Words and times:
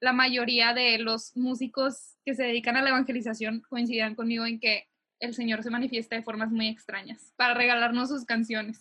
la 0.00 0.12
mayoría 0.14 0.72
de 0.72 0.98
los 0.98 1.36
músicos 1.36 2.16
que 2.24 2.34
se 2.34 2.44
dedican 2.44 2.76
a 2.76 2.82
la 2.82 2.88
evangelización 2.88 3.62
coincidirán 3.68 4.14
conmigo 4.14 4.46
en 4.46 4.58
que 4.58 4.84
el 5.20 5.34
Señor 5.34 5.62
se 5.62 5.70
manifiesta 5.70 6.16
de 6.16 6.22
formas 6.22 6.50
muy 6.50 6.68
extrañas 6.68 7.32
para 7.36 7.52
regalarnos 7.52 8.08
sus 8.08 8.24
canciones. 8.24 8.80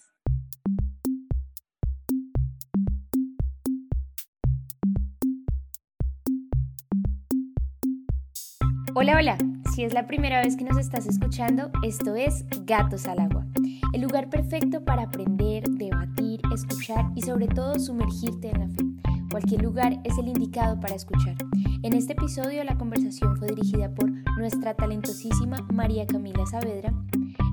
Hola, 8.96 9.18
hola. 9.18 9.38
Si 9.76 9.84
es 9.84 9.94
la 9.94 10.08
primera 10.08 10.42
vez 10.42 10.58
que 10.58 10.64
nos 10.64 10.78
estás 10.78 11.06
escuchando, 11.06 11.72
esto 11.84 12.16
es 12.16 12.44
Gatos 12.66 13.08
al 13.08 13.20
Agua, 13.20 13.46
el 13.94 14.02
lugar 14.02 14.30
perfecto 14.30 14.84
para 14.84 15.04
aprender, 15.04 15.64
debatir, 15.70 16.42
escuchar 16.54 17.06
y 17.16 17.22
sobre 17.22 17.48
todo 17.48 17.80
sumergirte 17.80 18.50
en 18.50 18.60
la 18.60 18.68
fe. 18.68 18.89
Cualquier 19.30 19.62
lugar 19.62 20.00
es 20.04 20.18
el 20.18 20.28
indicado 20.28 20.80
para 20.80 20.96
escuchar. 20.96 21.36
En 21.84 21.94
este 21.94 22.14
episodio 22.14 22.64
la 22.64 22.78
conversación 22.78 23.38
fue 23.38 23.50
dirigida 23.50 23.94
por 23.94 24.10
nuestra 24.38 24.74
talentosísima 24.74 25.58
María 25.72 26.08
Camila 26.08 26.46
Saavedra, 26.48 26.94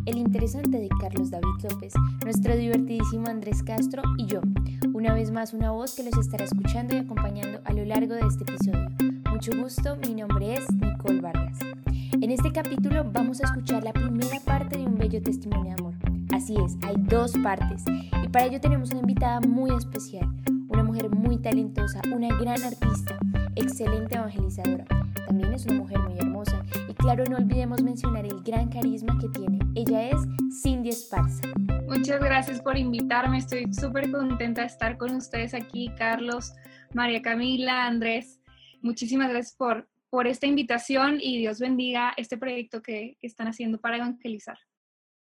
el 0.07 0.17
interesante 0.17 0.79
de 0.79 0.89
Carlos 1.01 1.31
David 1.31 1.69
López, 1.71 1.93
nuestro 2.25 2.57
divertidísimo 2.57 3.27
Andrés 3.29 3.63
Castro 3.63 4.03
y 4.17 4.27
yo. 4.27 4.41
Una 4.95 5.13
vez 5.13 5.31
más 5.31 5.53
una 5.53 5.71
voz 5.71 5.95
que 5.95 6.03
los 6.03 6.17
estará 6.17 6.45
escuchando 6.45 6.97
y 6.97 7.01
acompañando 7.01 7.61
a 7.65 7.73
lo 7.73 7.85
largo 7.85 8.15
de 8.15 8.23
este 8.27 8.45
episodio. 8.45 8.89
Mucho 9.31 9.53
gusto, 9.61 9.97
mi 9.97 10.15
nombre 10.15 10.55
es 10.55 10.65
Nicole 10.77 11.21
Vargas. 11.21 11.59
En 12.13 12.31
este 12.31 12.53
capítulo 12.53 13.05
vamos 13.13 13.43
a 13.43 13.45
escuchar 13.45 13.85
la 13.85 13.93
primera 13.93 14.41
parte 14.41 14.79
de 14.79 14.87
un 14.87 14.97
bello 14.97 15.21
testimonio 15.23 15.75
de 15.75 15.83
amor. 15.83 15.95
Así 16.33 16.55
es, 16.57 16.77
hay 16.87 16.97
dos 16.97 17.33
partes 17.43 17.85
y 18.25 18.29
para 18.29 18.47
ello 18.47 18.61
tenemos 18.61 18.91
una 18.91 19.01
invitada 19.01 19.41
muy 19.41 19.71
especial, 19.77 20.27
una 20.77 20.85
mujer 20.85 21.09
muy 21.09 21.39
talentosa, 21.39 22.03
una 22.15 22.29
gran 22.39 22.63
artista, 22.63 23.19
excelente 23.55 24.15
evangelizadora. 24.15 24.85
También 25.27 25.55
es 25.55 25.65
una 25.65 25.77
mujer 25.77 25.99
muy 26.01 26.19
hermosa 26.19 26.63
y 26.87 26.93
claro, 26.93 27.25
no 27.25 27.39
olvidemos 27.39 27.83
mencionar 27.83 28.27
el 28.27 28.43
gran 28.43 28.69
carisma 28.69 29.19
que 29.19 29.31
tiene. 29.31 29.59
Ella 29.75 30.11
es 30.11 30.17
Cindy 30.63 30.91
Esparza. 30.91 31.49
Muchas 31.89 32.21
gracias 32.21 32.61
por 32.61 32.77
invitarme, 32.77 33.39
estoy 33.39 33.73
súper 33.73 34.11
contenta 34.11 34.61
de 34.61 34.67
estar 34.67 34.99
con 34.99 35.15
ustedes 35.15 35.55
aquí, 35.55 35.91
Carlos, 35.97 36.53
María 36.93 37.23
Camila, 37.23 37.87
Andrés. 37.87 38.43
Muchísimas 38.83 39.31
gracias 39.31 39.57
por, 39.57 39.89
por 40.11 40.27
esta 40.27 40.47
invitación 40.47 41.17
y 41.23 41.39
Dios 41.39 41.59
bendiga 41.59 42.13
este 42.19 42.37
proyecto 42.37 42.83
que, 42.83 43.17
están 43.23 43.49
haciendo 43.49 43.81
para 43.81 43.97
evangelizar. 43.97 44.59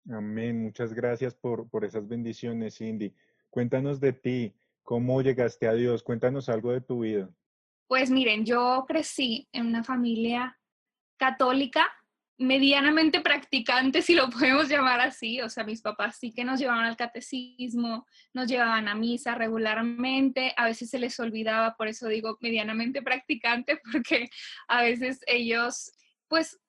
Amén. 0.09 0.63
Muchas 0.63 0.91
gracias 0.91 1.35
por, 1.35 1.69
por 1.69 1.85
esas 1.85 2.07
bendiciones, 2.07 2.79
Cindy. 2.79 3.13
Cuéntanos 3.51 3.99
de 3.99 4.11
ti, 4.11 4.55
cómo 4.85 5.21
llegaste 5.21 5.67
a 5.67 5.73
Dios, 5.73 6.03
cuéntanos 6.03 6.47
algo 6.47 6.71
de 6.71 6.79
tu 6.79 7.01
vida. 7.01 7.29
Pues 7.87 8.09
miren, 8.09 8.45
yo 8.45 8.85
crecí 8.87 9.49
en 9.51 9.65
una 9.65 9.83
familia 9.83 10.57
católica, 11.17 11.85
medianamente 12.37 13.21
practicante, 13.21 14.01
si 14.01 14.13
lo 14.13 14.29
podemos 14.29 14.69
llamar 14.69 15.01
así. 15.01 15.41
O 15.41 15.49
sea, 15.49 15.63
mis 15.63 15.81
papás 15.81 16.17
sí 16.19 16.31
que 16.33 16.45
nos 16.45 16.59
llevaban 16.59 16.85
al 16.85 16.95
catecismo, 16.95 18.05
nos 18.33 18.47
llevaban 18.47 18.87
a 18.87 18.95
misa 18.95 19.35
regularmente, 19.35 20.53
a 20.55 20.65
veces 20.65 20.89
se 20.89 20.99
les 20.99 21.19
olvidaba, 21.19 21.75
por 21.75 21.87
eso 21.87 22.07
digo 22.07 22.37
medianamente 22.39 23.01
practicante, 23.01 23.79
porque 23.91 24.29
a 24.67 24.83
veces 24.83 25.19
ellos, 25.25 25.91
pues, 26.27 26.59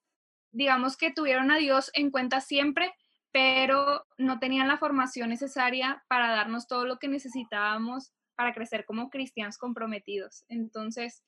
digamos 0.53 0.97
que 0.97 1.13
tuvieron 1.13 1.51
a 1.51 1.59
Dios 1.59 1.91
en 1.93 2.11
cuenta 2.11 2.41
siempre, 2.41 2.95
pero 3.33 4.07
no 4.19 4.39
tenían 4.39 4.69
la 4.69 4.79
formación 4.79 5.29
necesaria 5.29 6.05
para 6.09 6.31
darnos 6.31 6.67
todo 6.67 6.85
lo 6.85 6.99
que 6.99 7.09
necesitábamos 7.09 8.13
para 8.35 8.53
crecer 8.55 8.85
como 8.85 9.11
cristianos 9.11 9.59
comprometidos. 9.59 10.45
Entonces, 10.49 11.25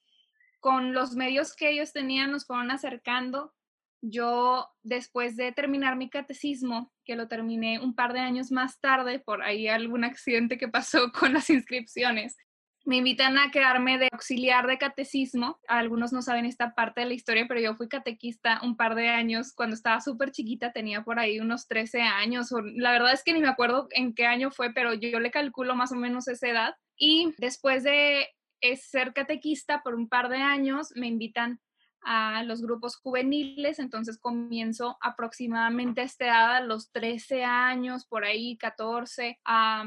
con 0.60 0.92
los 0.92 1.14
medios 1.14 1.54
que 1.54 1.70
ellos 1.70 1.92
tenían, 1.92 2.30
nos 2.30 2.46
fueron 2.46 2.70
acercando 2.70 3.54
yo, 4.00 4.68
después 4.82 5.36
de 5.36 5.52
terminar 5.52 5.96
mi 5.96 6.08
catecismo, 6.08 6.92
que 7.04 7.16
lo 7.16 7.28
terminé 7.28 7.80
un 7.80 7.94
par 7.94 8.12
de 8.12 8.20
años 8.20 8.52
más 8.52 8.80
tarde 8.80 9.18
por 9.18 9.42
ahí 9.42 9.66
algún 9.68 10.04
accidente 10.04 10.58
que 10.58 10.68
pasó 10.68 11.10
con 11.12 11.32
las 11.32 11.50
inscripciones, 11.50 12.36
me 12.84 12.96
invitan 12.96 13.38
a 13.38 13.50
quedarme 13.50 13.98
de 13.98 14.08
auxiliar 14.12 14.66
de 14.66 14.78
catecismo. 14.78 15.58
Algunos 15.68 16.12
no 16.12 16.22
saben 16.22 16.46
esta 16.46 16.74
parte 16.74 17.00
de 17.00 17.06
la 17.06 17.14
historia, 17.14 17.46
pero 17.46 17.60
yo 17.60 17.74
fui 17.74 17.88
catequista 17.88 18.60
un 18.62 18.76
par 18.76 18.94
de 18.94 19.08
años 19.08 19.52
cuando 19.54 19.74
estaba 19.74 20.00
súper 20.00 20.30
chiquita, 20.30 20.72
tenía 20.72 21.02
por 21.02 21.18
ahí 21.18 21.40
unos 21.40 21.68
13 21.68 22.00
años. 22.02 22.48
la 22.76 22.92
verdad 22.92 23.12
es 23.12 23.22
que 23.22 23.32
ni 23.32 23.40
me 23.40 23.48
acuerdo 23.48 23.88
en 23.90 24.14
qué 24.14 24.26
año 24.26 24.50
fue, 24.50 24.72
pero 24.72 24.94
yo, 24.94 25.20
le 25.20 25.30
calculo 25.30 25.74
más 25.74 25.92
o 25.92 25.96
menos 25.96 26.28
esa 26.28 26.48
edad. 26.48 26.74
Y 26.96 27.34
después 27.38 27.84
de 27.84 28.28
ser 28.76 29.12
catequista 29.12 29.82
por 29.82 29.94
un 29.94 30.08
par 30.08 30.28
de 30.28 30.38
años, 30.38 30.88
me 30.94 31.06
invitan 31.06 31.60
a 32.02 32.42
los 32.44 32.62
grupos 32.62 32.96
juveniles, 32.96 33.78
entonces 33.78 34.18
comienzo 34.18 34.96
aproximadamente 35.00 36.00
a 36.00 36.04
esta 36.04 36.26
edad, 36.26 36.56
a 36.56 36.60
los 36.60 36.90
13 36.92 37.44
años, 37.44 38.06
por 38.06 38.24
ahí 38.24 38.56
14, 38.56 39.38
a, 39.44 39.84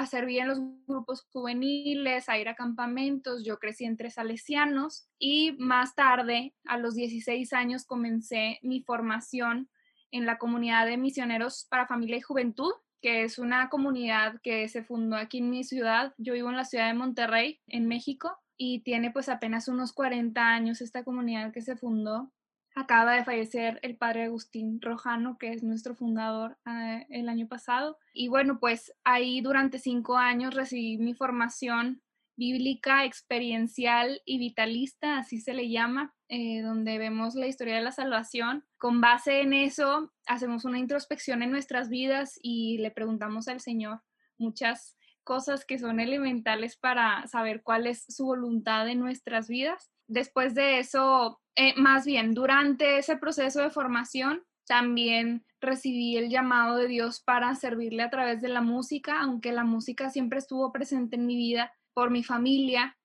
a 0.00 0.06
servir 0.06 0.40
en 0.40 0.48
los 0.48 0.58
grupos 0.86 1.26
juveniles, 1.30 2.28
a 2.28 2.38
ir 2.38 2.48
a 2.48 2.54
campamentos. 2.54 3.44
Yo 3.44 3.58
crecí 3.58 3.84
entre 3.84 4.10
salesianos 4.10 5.08
y 5.18 5.52
más 5.58 5.94
tarde, 5.94 6.54
a 6.64 6.78
los 6.78 6.94
16 6.94 7.52
años, 7.52 7.84
comencé 7.84 8.58
mi 8.62 8.82
formación 8.82 9.68
en 10.10 10.24
la 10.24 10.38
comunidad 10.38 10.86
de 10.86 10.96
misioneros 10.96 11.66
para 11.68 11.86
familia 11.86 12.16
y 12.16 12.22
juventud, 12.22 12.72
que 13.02 13.24
es 13.24 13.38
una 13.38 13.68
comunidad 13.68 14.40
que 14.42 14.68
se 14.68 14.82
fundó 14.82 15.16
aquí 15.16 15.38
en 15.38 15.50
mi 15.50 15.64
ciudad. 15.64 16.14
Yo 16.16 16.32
vivo 16.32 16.48
en 16.48 16.56
la 16.56 16.64
ciudad 16.64 16.88
de 16.88 16.94
Monterrey, 16.94 17.60
en 17.66 17.86
México, 17.86 18.38
y 18.56 18.80
tiene 18.80 19.10
pues 19.10 19.28
apenas 19.28 19.68
unos 19.68 19.92
40 19.92 20.40
años 20.42 20.80
esta 20.80 21.04
comunidad 21.04 21.52
que 21.52 21.60
se 21.60 21.76
fundó. 21.76 22.32
Acaba 22.74 23.14
de 23.14 23.24
fallecer 23.24 23.80
el 23.82 23.96
padre 23.96 24.24
Agustín 24.24 24.80
Rojano, 24.80 25.38
que 25.38 25.52
es 25.52 25.62
nuestro 25.62 25.94
fundador 25.94 26.56
eh, 26.66 27.06
el 27.10 27.28
año 27.28 27.48
pasado. 27.48 27.98
Y 28.12 28.28
bueno, 28.28 28.58
pues 28.60 28.92
ahí 29.04 29.40
durante 29.40 29.78
cinco 29.78 30.16
años 30.16 30.54
recibí 30.54 30.98
mi 30.98 31.14
formación 31.14 32.02
bíblica, 32.40 33.04
experiencial 33.04 34.22
y 34.24 34.38
vitalista, 34.38 35.18
así 35.18 35.40
se 35.40 35.52
le 35.52 35.68
llama, 35.68 36.14
eh, 36.28 36.62
donde 36.62 36.96
vemos 36.96 37.34
la 37.34 37.46
historia 37.46 37.74
de 37.74 37.82
la 37.82 37.92
salvación. 37.92 38.64
Con 38.78 39.02
base 39.02 39.42
en 39.42 39.52
eso, 39.52 40.10
hacemos 40.26 40.64
una 40.64 40.78
introspección 40.78 41.42
en 41.42 41.50
nuestras 41.50 41.90
vidas 41.90 42.38
y 42.42 42.78
le 42.78 42.90
preguntamos 42.90 43.46
al 43.48 43.60
Señor 43.60 44.00
muchas 44.38 44.96
cosas 45.22 45.66
que 45.66 45.78
son 45.78 46.00
elementales 46.00 46.76
para 46.76 47.26
saber 47.26 47.62
cuál 47.62 47.86
es 47.86 48.06
su 48.08 48.24
voluntad 48.24 48.88
en 48.88 49.00
nuestras 49.00 49.46
vidas. 49.46 49.90
Después 50.08 50.54
de 50.54 50.78
eso, 50.78 51.40
eh, 51.60 51.74
más 51.76 52.06
bien, 52.06 52.32
durante 52.32 52.96
ese 52.96 53.18
proceso 53.18 53.60
de 53.60 53.68
formación, 53.68 54.42
también 54.66 55.44
recibí 55.60 56.16
el 56.16 56.30
llamado 56.30 56.76
de 56.76 56.88
Dios 56.88 57.20
para 57.20 57.54
servirle 57.54 58.02
a 58.02 58.08
través 58.08 58.40
de 58.40 58.48
la 58.48 58.62
música, 58.62 59.20
aunque 59.20 59.52
la 59.52 59.64
música 59.64 60.08
siempre 60.08 60.38
estuvo 60.38 60.72
presente 60.72 61.16
en 61.16 61.26
mi 61.26 61.36
vida 61.36 61.70
por 61.92 62.10
mi 62.10 62.24
familia. 62.24 62.96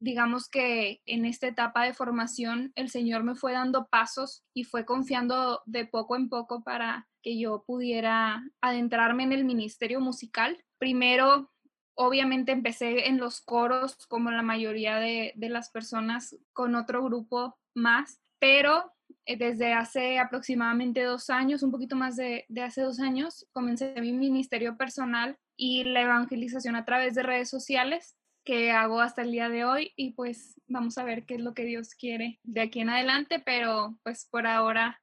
Digamos 0.00 0.50
que 0.50 1.00
en 1.06 1.24
esta 1.24 1.46
etapa 1.46 1.84
de 1.84 1.94
formación 1.94 2.72
el 2.74 2.90
Señor 2.90 3.24
me 3.24 3.36
fue 3.36 3.52
dando 3.52 3.86
pasos 3.86 4.44
y 4.52 4.64
fue 4.64 4.84
confiando 4.84 5.62
de 5.64 5.86
poco 5.86 6.14
en 6.16 6.28
poco 6.28 6.62
para 6.62 7.08
que 7.22 7.38
yo 7.38 7.64
pudiera 7.66 8.44
adentrarme 8.60 9.22
en 9.22 9.32
el 9.32 9.46
ministerio 9.46 10.02
musical. 10.02 10.62
Primero 10.76 11.53
Obviamente 11.94 12.52
empecé 12.52 13.08
en 13.08 13.18
los 13.18 13.40
coros 13.40 14.06
como 14.06 14.30
la 14.30 14.42
mayoría 14.42 14.96
de, 14.96 15.32
las 15.36 15.70
personas 15.70 16.36
con 16.52 16.74
otro 16.74 17.04
grupo 17.04 17.58
más, 17.74 18.20
pero 18.38 18.92
eh, 19.26 19.36
desde 19.36 19.72
hace 19.72 20.18
aproximadamente 20.18 21.02
dos 21.02 21.30
años, 21.30 21.62
un 21.62 21.70
poquito 21.70 21.96
más 21.96 22.16
de, 22.16 22.44
de, 22.48 22.62
hace 22.62 22.82
dos 22.82 23.00
años, 23.00 23.46
comencé 23.52 23.94
mi 24.00 24.12
ministerio 24.12 24.76
personal 24.76 25.38
y 25.56 25.84
la 25.84 26.02
evangelización 26.02 26.76
a 26.76 26.84
través 26.84 27.14
de 27.14 27.22
redes 27.22 27.48
sociales 27.48 28.16
que 28.44 28.72
hago 28.72 29.00
hasta 29.00 29.22
el 29.22 29.32
día 29.32 29.48
de 29.48 29.64
hoy 29.64 29.92
y 29.96 30.12
pues 30.12 30.60
vamos 30.66 30.98
a 30.98 31.04
ver 31.04 31.24
qué 31.24 31.36
es 31.36 31.40
lo 31.40 31.54
que 31.54 31.64
Dios 31.64 31.94
quiere 31.94 32.40
de 32.42 32.60
aquí 32.60 32.80
en 32.80 32.90
adelante, 32.90 33.40
pero 33.40 33.98
pues 34.02 34.28
por 34.30 34.46
ahora 34.46 35.00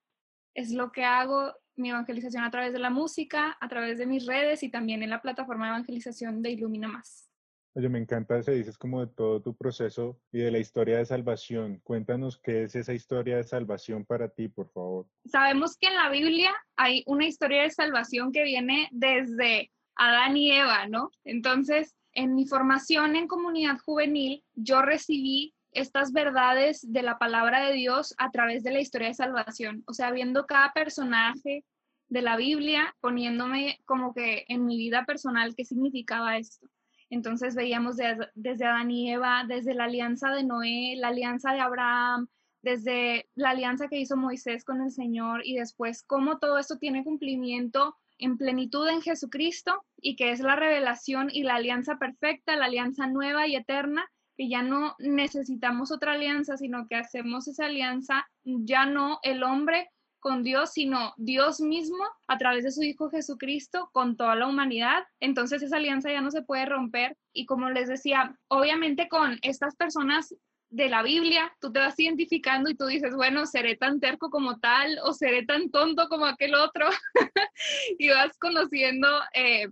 es 0.54 0.71
lo 0.71 0.92
que 0.92 1.04
hago 1.04 1.54
mi 1.75 1.89
evangelización 1.89 2.44
a 2.44 2.51
través 2.51 2.73
de 2.73 2.79
la 2.79 2.89
música, 2.89 3.57
a 3.59 3.68
través 3.68 3.97
de 3.97 4.06
mis 4.06 4.25
redes 4.25 4.63
y 4.63 4.69
también 4.69 5.03
en 5.03 5.09
la 5.09 5.21
plataforma 5.21 5.65
de 5.65 5.71
evangelización 5.71 6.41
de 6.41 6.51
Ilumina 6.51 6.88
Más. 6.88 7.31
Oye, 7.73 7.88
me 7.88 8.00
encanta 8.00 8.38
ese, 8.38 8.51
dices 8.51 8.77
como 8.77 9.00
de 9.00 9.07
todo 9.07 9.41
tu 9.41 9.56
proceso 9.56 10.19
y 10.33 10.39
de 10.39 10.51
la 10.51 10.59
historia 10.59 10.97
de 10.97 11.06
salvación. 11.06 11.79
Cuéntanos 11.85 12.38
qué 12.38 12.63
es 12.63 12.75
esa 12.75 12.94
historia 12.94 13.38
de 13.38 13.45
salvación 13.45 14.03
para 14.03 14.27
ti, 14.27 14.50
por 14.50 14.69
favor. 14.71 15.07
Sabemos 15.25 15.77
que 15.77 15.88
en 15.88 15.95
la 15.95 16.09
Biblia 16.09 16.51
hay 16.75 17.03
una 17.07 17.25
historia 17.25 17.63
de 17.63 17.71
salvación 17.71 18.33
que 18.33 18.44
viene 18.44 18.89
desde 18.91 19.71
Adán 19.95 20.35
y 20.35 20.51
Eva, 20.51 20.88
¿no? 20.88 21.12
Entonces, 21.23 21.95
en 22.12 22.35
mi 22.35 22.45
formación 22.45 23.15
en 23.15 23.29
comunidad 23.29 23.77
juvenil, 23.79 24.44
yo 24.53 24.81
recibí 24.81 25.53
estas 25.71 26.12
verdades 26.12 26.91
de 26.91 27.01
la 27.01 27.18
palabra 27.18 27.65
de 27.65 27.73
Dios 27.73 28.13
a 28.18 28.31
través 28.31 28.63
de 28.63 28.71
la 28.71 28.81
historia 28.81 29.09
de 29.09 29.13
salvación, 29.13 29.83
o 29.88 29.94
sea, 29.94 30.12
viendo 30.12 30.45
cada 30.45 30.73
personaje 30.73 31.63
de 32.09 32.21
la 32.21 32.35
Biblia, 32.35 32.95
poniéndome 33.00 33.79
como 33.85 34.13
que 34.13 34.45
en 34.50 34.65
mi 34.65 34.77
vida 34.77 35.06
personal 35.06 35.56
qué 35.56 35.63
significaba 35.63 36.38
esto. 36.38 36.68
Entonces 37.09 37.56
veíamos 37.56 37.97
desde 38.35 38.65
Adán 38.65 38.91
y 38.91 39.12
Eva, 39.12 39.44
desde 39.47 39.73
la 39.73 39.85
alianza 39.85 40.29
de 40.31 40.44
Noé, 40.44 40.95
la 40.97 41.09
alianza 41.09 41.53
de 41.53 41.59
Abraham, 41.59 42.27
desde 42.62 43.29
la 43.35 43.50
alianza 43.51 43.88
que 43.88 44.00
hizo 44.00 44.15
Moisés 44.15 44.63
con 44.63 44.81
el 44.81 44.91
Señor 44.91 45.41
y 45.45 45.56
después 45.56 46.03
cómo 46.03 46.38
todo 46.39 46.57
esto 46.57 46.77
tiene 46.77 47.03
cumplimiento 47.03 47.95
en 48.18 48.38
plenitud 48.38 48.88
en 48.88 49.01
Jesucristo 49.01 49.83
y 49.97 50.15
que 50.15 50.31
es 50.31 50.39
la 50.39 50.56
revelación 50.56 51.29
y 51.31 51.44
la 51.44 51.56
alianza 51.56 51.97
perfecta, 51.97 52.56
la 52.56 52.65
alianza 52.65 53.07
nueva 53.07 53.47
y 53.47 53.56
eterna, 53.56 54.06
ya 54.50 54.62
no 54.62 54.96
necesitamos 55.00 55.92
otra 55.92 56.14
alianza, 56.14 56.58
sino 56.58 56.88
que 56.88 56.96
hacemos 56.96 57.48
esa 57.48 57.66
alianza 57.66 58.28
ya 58.44 58.86
no 58.86 59.20
el 59.24 59.44
hombre 59.44 59.90
con 60.22 60.44
Dios, 60.44 60.74
sino 60.74 61.14
Dios 61.18 61.60
mismo 61.60 62.04
a 62.28 62.38
través 62.38 62.64
de 62.64 62.72
su 62.72 62.84
Hijo 62.84 63.10
Jesucristo 63.10 63.90
con 63.92 64.16
toda 64.16 64.36
la 64.36 64.48
humanidad. 64.48 65.04
Entonces 65.20 65.62
esa 65.64 65.78
alianza 65.78 66.12
ya 66.12 66.22
no 66.22 66.32
se 66.32 66.44
puede 66.44 66.66
romper. 66.66 67.18
Y 67.34 67.46
como 67.46 67.70
les 67.70 67.90
decía, 67.90 68.38
obviamente 68.48 69.10
con 69.10 69.40
estas 69.42 69.76
personas 69.76 70.34
de 70.70 70.90
la 70.90 71.04
Biblia, 71.04 71.52
tú 71.60 71.72
te 71.74 71.80
vas 71.80 72.00
identificando 72.00 72.70
y 72.70 72.76
tú 72.76 72.86
dices, 72.86 73.14
bueno, 73.16 73.46
seré 73.46 73.76
tan 73.76 74.00
terco 74.00 74.30
como 74.30 74.60
tal 74.60 75.00
o 75.04 75.14
seré 75.14 75.46
tan 75.46 75.70
tonto 75.70 76.08
como 76.08 76.26
aquel 76.26 76.56
otro. 76.56 76.88
y 78.00 78.10
vas 78.10 78.38
conociendo 78.38 79.08
eh, 79.34 79.68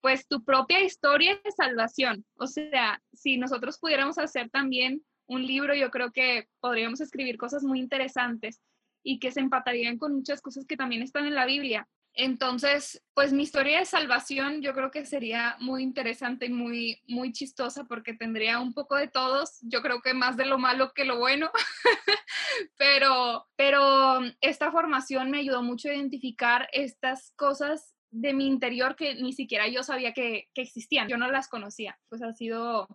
pues 0.00 0.26
tu 0.26 0.44
propia 0.44 0.80
historia 0.80 1.40
de 1.44 1.52
salvación. 1.52 2.24
O 2.36 2.46
sea, 2.46 3.02
si 3.12 3.36
nosotros 3.36 3.78
pudiéramos 3.78 4.18
hacer 4.18 4.50
también 4.50 5.02
un 5.26 5.46
libro, 5.46 5.74
yo 5.74 5.90
creo 5.90 6.10
que 6.12 6.48
podríamos 6.60 7.00
escribir 7.00 7.36
cosas 7.36 7.62
muy 7.62 7.80
interesantes 7.80 8.60
y 9.02 9.18
que 9.18 9.30
se 9.30 9.40
empatarían 9.40 9.98
con 9.98 10.14
muchas 10.14 10.40
cosas 10.40 10.66
que 10.66 10.76
también 10.76 11.02
están 11.02 11.26
en 11.26 11.34
la 11.34 11.46
Biblia. 11.46 11.88
Entonces, 12.14 13.00
pues 13.14 13.32
mi 13.32 13.44
historia 13.44 13.78
de 13.78 13.84
salvación 13.84 14.60
yo 14.60 14.74
creo 14.74 14.90
que 14.90 15.06
sería 15.06 15.56
muy 15.60 15.84
interesante 15.84 16.46
y 16.46 16.50
muy, 16.50 17.00
muy 17.06 17.32
chistosa 17.32 17.84
porque 17.84 18.12
tendría 18.12 18.58
un 18.58 18.74
poco 18.74 18.96
de 18.96 19.06
todos, 19.06 19.58
yo 19.62 19.82
creo 19.82 20.00
que 20.00 20.14
más 20.14 20.36
de 20.36 20.46
lo 20.46 20.58
malo 20.58 20.92
que 20.94 21.04
lo 21.04 21.18
bueno, 21.18 21.50
pero, 22.76 23.46
pero 23.54 24.20
esta 24.40 24.72
formación 24.72 25.30
me 25.30 25.38
ayudó 25.38 25.62
mucho 25.62 25.88
a 25.88 25.94
identificar 25.94 26.68
estas 26.72 27.32
cosas 27.36 27.94
de 28.10 28.32
mi 28.32 28.46
interior 28.46 28.96
que 28.96 29.14
ni 29.14 29.32
siquiera 29.32 29.68
yo 29.68 29.82
sabía 29.82 30.12
que, 30.12 30.48
que 30.54 30.62
existían, 30.62 31.08
yo 31.08 31.16
no 31.16 31.30
las 31.30 31.48
conocía, 31.48 31.98
pues 32.08 32.22
ha 32.22 32.32
sido 32.32 32.88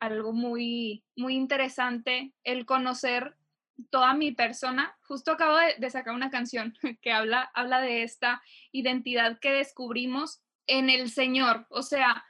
algo 0.00 0.32
muy, 0.32 1.04
muy 1.16 1.34
interesante 1.34 2.34
el 2.44 2.66
conocer 2.66 3.36
toda 3.90 4.14
mi 4.14 4.32
persona. 4.32 4.96
Justo 5.02 5.32
acabo 5.32 5.56
de, 5.78 5.90
sacar 5.90 6.14
una 6.14 6.30
canción 6.30 6.74
que 7.02 7.12
habla, 7.12 7.50
habla 7.54 7.80
de 7.80 8.02
esta 8.02 8.42
identidad 8.72 9.38
que 9.40 9.52
descubrimos 9.52 10.42
en 10.66 10.90
el 10.90 11.10
Señor. 11.10 11.66
O 11.70 11.82
sea, 11.82 12.24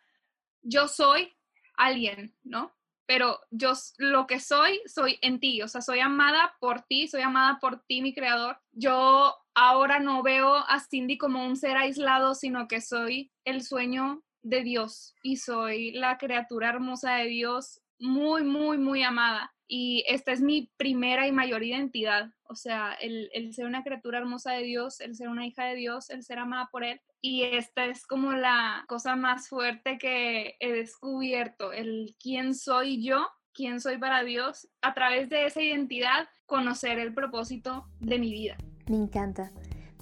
yo 0.63 0.89
soy 0.89 1.35
alguien, 1.77 2.37
¿no? 2.43 2.75
Pero 3.07 3.41
yo 3.51 3.73
lo 3.97 4.27
que 4.27 4.39
soy, 4.39 4.81
soy 4.87 5.19
en 5.23 5.41
ti. 5.41 5.63
O 5.63 5.69
sea, 5.69 5.81
soy 5.81 6.01
amada 6.01 6.55
por 6.61 6.83
ti, 6.83 7.09
soy 7.09 7.23
amada 7.23 7.59
por 7.59 7.83
ti, 7.87 8.03
mi 8.03 8.13
creador. 8.15 8.61
Yo 8.73 9.35
ahora 9.59 9.99
no 9.99 10.23
veo 10.23 10.55
a 10.55 10.81
Cindy 10.81 11.19
como 11.19 11.45
un 11.45 11.57
ser 11.57 11.77
aislado, 11.77 12.35
sino 12.35 12.69
que 12.69 12.81
soy 12.81 13.33
el 13.45 13.63
sueño 13.63 14.23
de 14.43 14.63
Dios 14.63 15.15
y 15.23 15.37
soy 15.37 15.93
la 15.93 16.17
criatura 16.17 16.69
hermosa 16.69 17.17
de 17.17 17.27
Dios, 17.27 17.81
muy, 17.99 18.45
muy, 18.45 18.79
muy 18.79 19.03
amada 19.03 19.53
y 19.69 20.03
esta 20.09 20.33
es 20.33 20.41
mi 20.41 20.73
primera 20.79 21.29
y 21.29 21.33
mayor 21.33 21.63
identidad, 21.63 22.31
o 22.45 22.55
sea, 22.55 22.95
el, 22.95 23.53
ser 23.53 23.67
una 23.67 23.85
criatura 23.85 24.19
hermosa 24.19 24.53
de 24.53 24.63
Dios, 24.63 25.01
el 25.01 25.15
ser 25.15 25.29
una 25.29 25.47
hija 25.47 25.67
de 25.67 25.75
Dios, 25.75 26.09
el 26.09 26.25
ser 26.25 26.39
amada 26.39 26.71
por 26.73 26.85
Él. 26.85 27.01
Y 27.21 27.43
esta 27.43 27.85
es 27.85 28.07
como 28.07 28.33
la 28.33 28.85
cosa 28.89 29.15
más 29.15 29.49
fuerte 29.49 29.99
que 29.99 30.57
he 30.59 30.73
descubierto, 30.73 31.73
el 31.73 32.17
quién 32.19 32.55
soy 32.55 33.05
yo, 33.05 33.29
quién 33.53 33.81
soy 33.81 33.99
para 33.99 34.25
Dios, 34.25 34.69
a 34.81 34.95
través 34.95 35.29
de 35.29 35.45
esa 35.45 35.61
identidad, 35.61 36.29
conocer 36.47 36.99
el 36.99 37.13
propósito 37.13 37.87
de 38.01 38.19
mi 38.19 38.31
vida. 38.31 38.57
Me 38.89 38.97
encanta, 38.97 39.51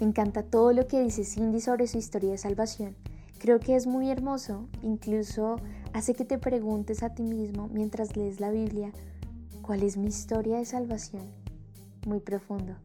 me 0.00 0.06
encanta 0.06 0.42
todo 0.42 0.72
lo 0.72 0.86
que 0.86 1.00
dice 1.00 1.24
Cindy 1.24 1.60
sobre 1.60 1.86
su 1.86 1.98
historia 1.98 2.30
de 2.30 2.38
salvación. 2.38 2.96
Creo 3.38 3.60
que 3.60 3.76
es 3.76 3.86
muy 3.86 4.10
hermoso, 4.10 4.68
incluso 4.82 5.56
hace 5.92 6.14
que 6.14 6.24
te 6.24 6.38
preguntes 6.38 7.02
a 7.02 7.14
ti 7.14 7.22
mismo 7.22 7.68
mientras 7.68 8.16
lees 8.16 8.40
la 8.40 8.50
Biblia, 8.50 8.92
¿Cuál 9.66 9.82
es 9.82 9.96
mi 9.96 10.06
historia 10.06 10.58
de 10.58 10.64
salvación? 10.64 11.24
Muy 12.06 12.20
profundo. 12.20 12.76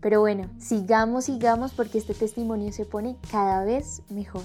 Pero 0.00 0.20
bueno, 0.20 0.48
sigamos, 0.58 1.24
sigamos 1.24 1.72
porque 1.72 1.98
este 1.98 2.14
testimonio 2.14 2.70
se 2.72 2.84
pone 2.84 3.16
cada 3.32 3.64
vez 3.64 4.02
mejor. 4.08 4.44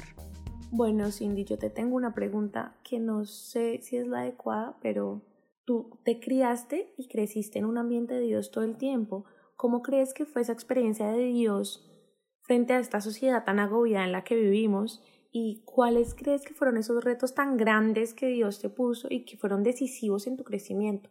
Bueno, 0.71 1.12
Cindy, 1.12 1.44
yo 1.44 1.59
te 1.59 1.69
tengo 1.69 1.95
una 1.95 2.16
pregunta 2.16 2.75
que 2.83 3.00
no 3.00 3.25
sé 3.25 3.80
si 3.83 3.98
es 3.98 4.07
la 4.07 4.21
adecuada, 4.21 4.75
pero 4.81 5.21
tú 5.66 6.00
te 6.01 6.19
criaste 6.19 6.92
y 6.98 7.07
creciste 7.07 7.59
en 7.59 7.66
un 7.66 7.77
ambiente 7.77 8.16
de 8.16 8.21
Dios 8.21 8.50
todo 8.50 8.63
el 8.63 8.75
tiempo. 8.75 9.25
¿Cómo 9.63 9.81
crees 9.81 10.13
que 10.13 10.25
fue 10.25 10.42
esa 10.42 10.51
experiencia 10.51 11.07
de 11.07 11.24
Dios 11.24 11.89
frente 12.42 12.74
a 12.74 12.80
esta 12.80 13.00
sociedad 13.00 13.45
tan 13.45 13.60
agobiada 13.60 14.04
en 14.04 14.12
la 14.12 14.25
que 14.25 14.36
vivimos? 14.36 15.01
¿Y 15.31 15.62
cuáles 15.63 16.13
crees 16.15 16.44
que 16.44 16.54
fueron 16.54 16.75
esos 16.75 17.01
retos 17.01 17.33
tan 17.33 17.56
grandes 17.56 18.13
que 18.13 18.27
Dios 18.27 18.60
te 18.60 18.68
puso 18.68 19.07
y 19.10 19.24
que 19.24 19.38
fueron 19.38 19.63
decisivos 19.63 20.27
en 20.27 20.36
tu 20.36 20.44
crecimiento? 20.44 21.10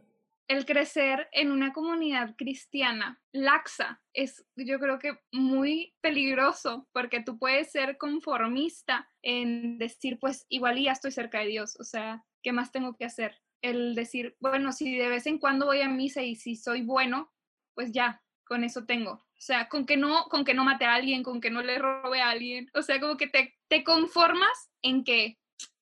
el 0.49 0.66
crecer 0.66 1.28
en 1.32 1.50
una 1.50 1.72
comunidad 1.72 2.34
cristiana 2.37 3.22
laxa 3.32 4.02
es 4.12 4.44
yo 4.55 4.78
creo 4.78 4.98
que 4.98 5.19
muy 5.32 5.94
peligroso 6.02 6.87
porque 6.93 7.22
tú 7.22 7.38
puedes 7.38 7.70
ser 7.70 7.96
conformista 7.96 9.08
en 9.22 9.78
decir 9.78 10.19
pues 10.20 10.44
igual 10.50 10.78
ya 10.78 10.93
estoy 10.93 11.12
cerca 11.12 11.38
de 11.38 11.46
Dios, 11.46 11.81
o 11.81 11.84
sea, 11.84 12.22
¿qué 12.43 12.52
más 12.52 12.70
tengo 12.70 12.96
que 12.98 13.06
hacer? 13.06 13.40
El 13.62 13.94
decir, 13.94 14.37
bueno, 14.40 14.72
si 14.72 14.98
de 14.98 15.08
vez 15.08 15.26
en 15.26 15.38
cuando 15.38 15.64
voy 15.64 15.81
a 15.81 15.88
misa 15.88 16.20
y 16.20 16.37
si 16.37 16.55
soy 16.55 16.82
bueno, 16.82 17.32
pues 17.75 17.93
ya, 17.93 18.21
con 18.44 18.65
eso 18.65 18.85
tengo. 18.85 19.12
O 19.12 19.44
sea, 19.44 19.69
con 19.69 19.87
que 19.87 19.97
no, 19.97 20.25
con 20.25 20.44
que 20.44 20.55
no 20.55 20.65
mate 20.65 20.85
a 20.85 20.94
alguien, 20.94 21.23
con 21.23 21.41
que 21.41 21.50
no 21.50 21.62
le 21.62 21.79
robe 21.79 22.21
a 22.21 22.31
alguien. 22.31 22.71
O 22.75 22.83
sea, 22.83 23.00
como 23.00 23.17
que 23.17 23.27
te, 23.27 23.55
te 23.69 23.83
conformas 23.85 24.71
en 24.83 25.05
que 25.05 25.39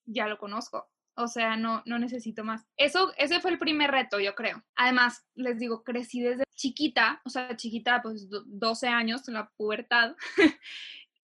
ya 0.06 0.26
lo 0.26 0.38
conozco 0.38 0.90
o 1.20 1.28
sea, 1.28 1.56
no, 1.56 1.82
no 1.86 1.98
necesito 1.98 2.44
más. 2.44 2.66
Eso, 2.76 3.12
ese 3.16 3.40
fue 3.40 3.52
el 3.52 3.58
primer 3.58 3.90
reto, 3.90 4.18
yo 4.20 4.34
creo. 4.34 4.64
Además, 4.76 5.26
les 5.34 5.58
digo, 5.58 5.82
crecí 5.84 6.20
desde 6.20 6.44
chiquita, 6.54 7.20
o 7.24 7.30
sea, 7.30 7.56
chiquita, 7.56 8.00
pues 8.02 8.28
12 8.30 8.88
años, 8.88 9.22
la 9.28 9.50
pubertad. 9.56 10.16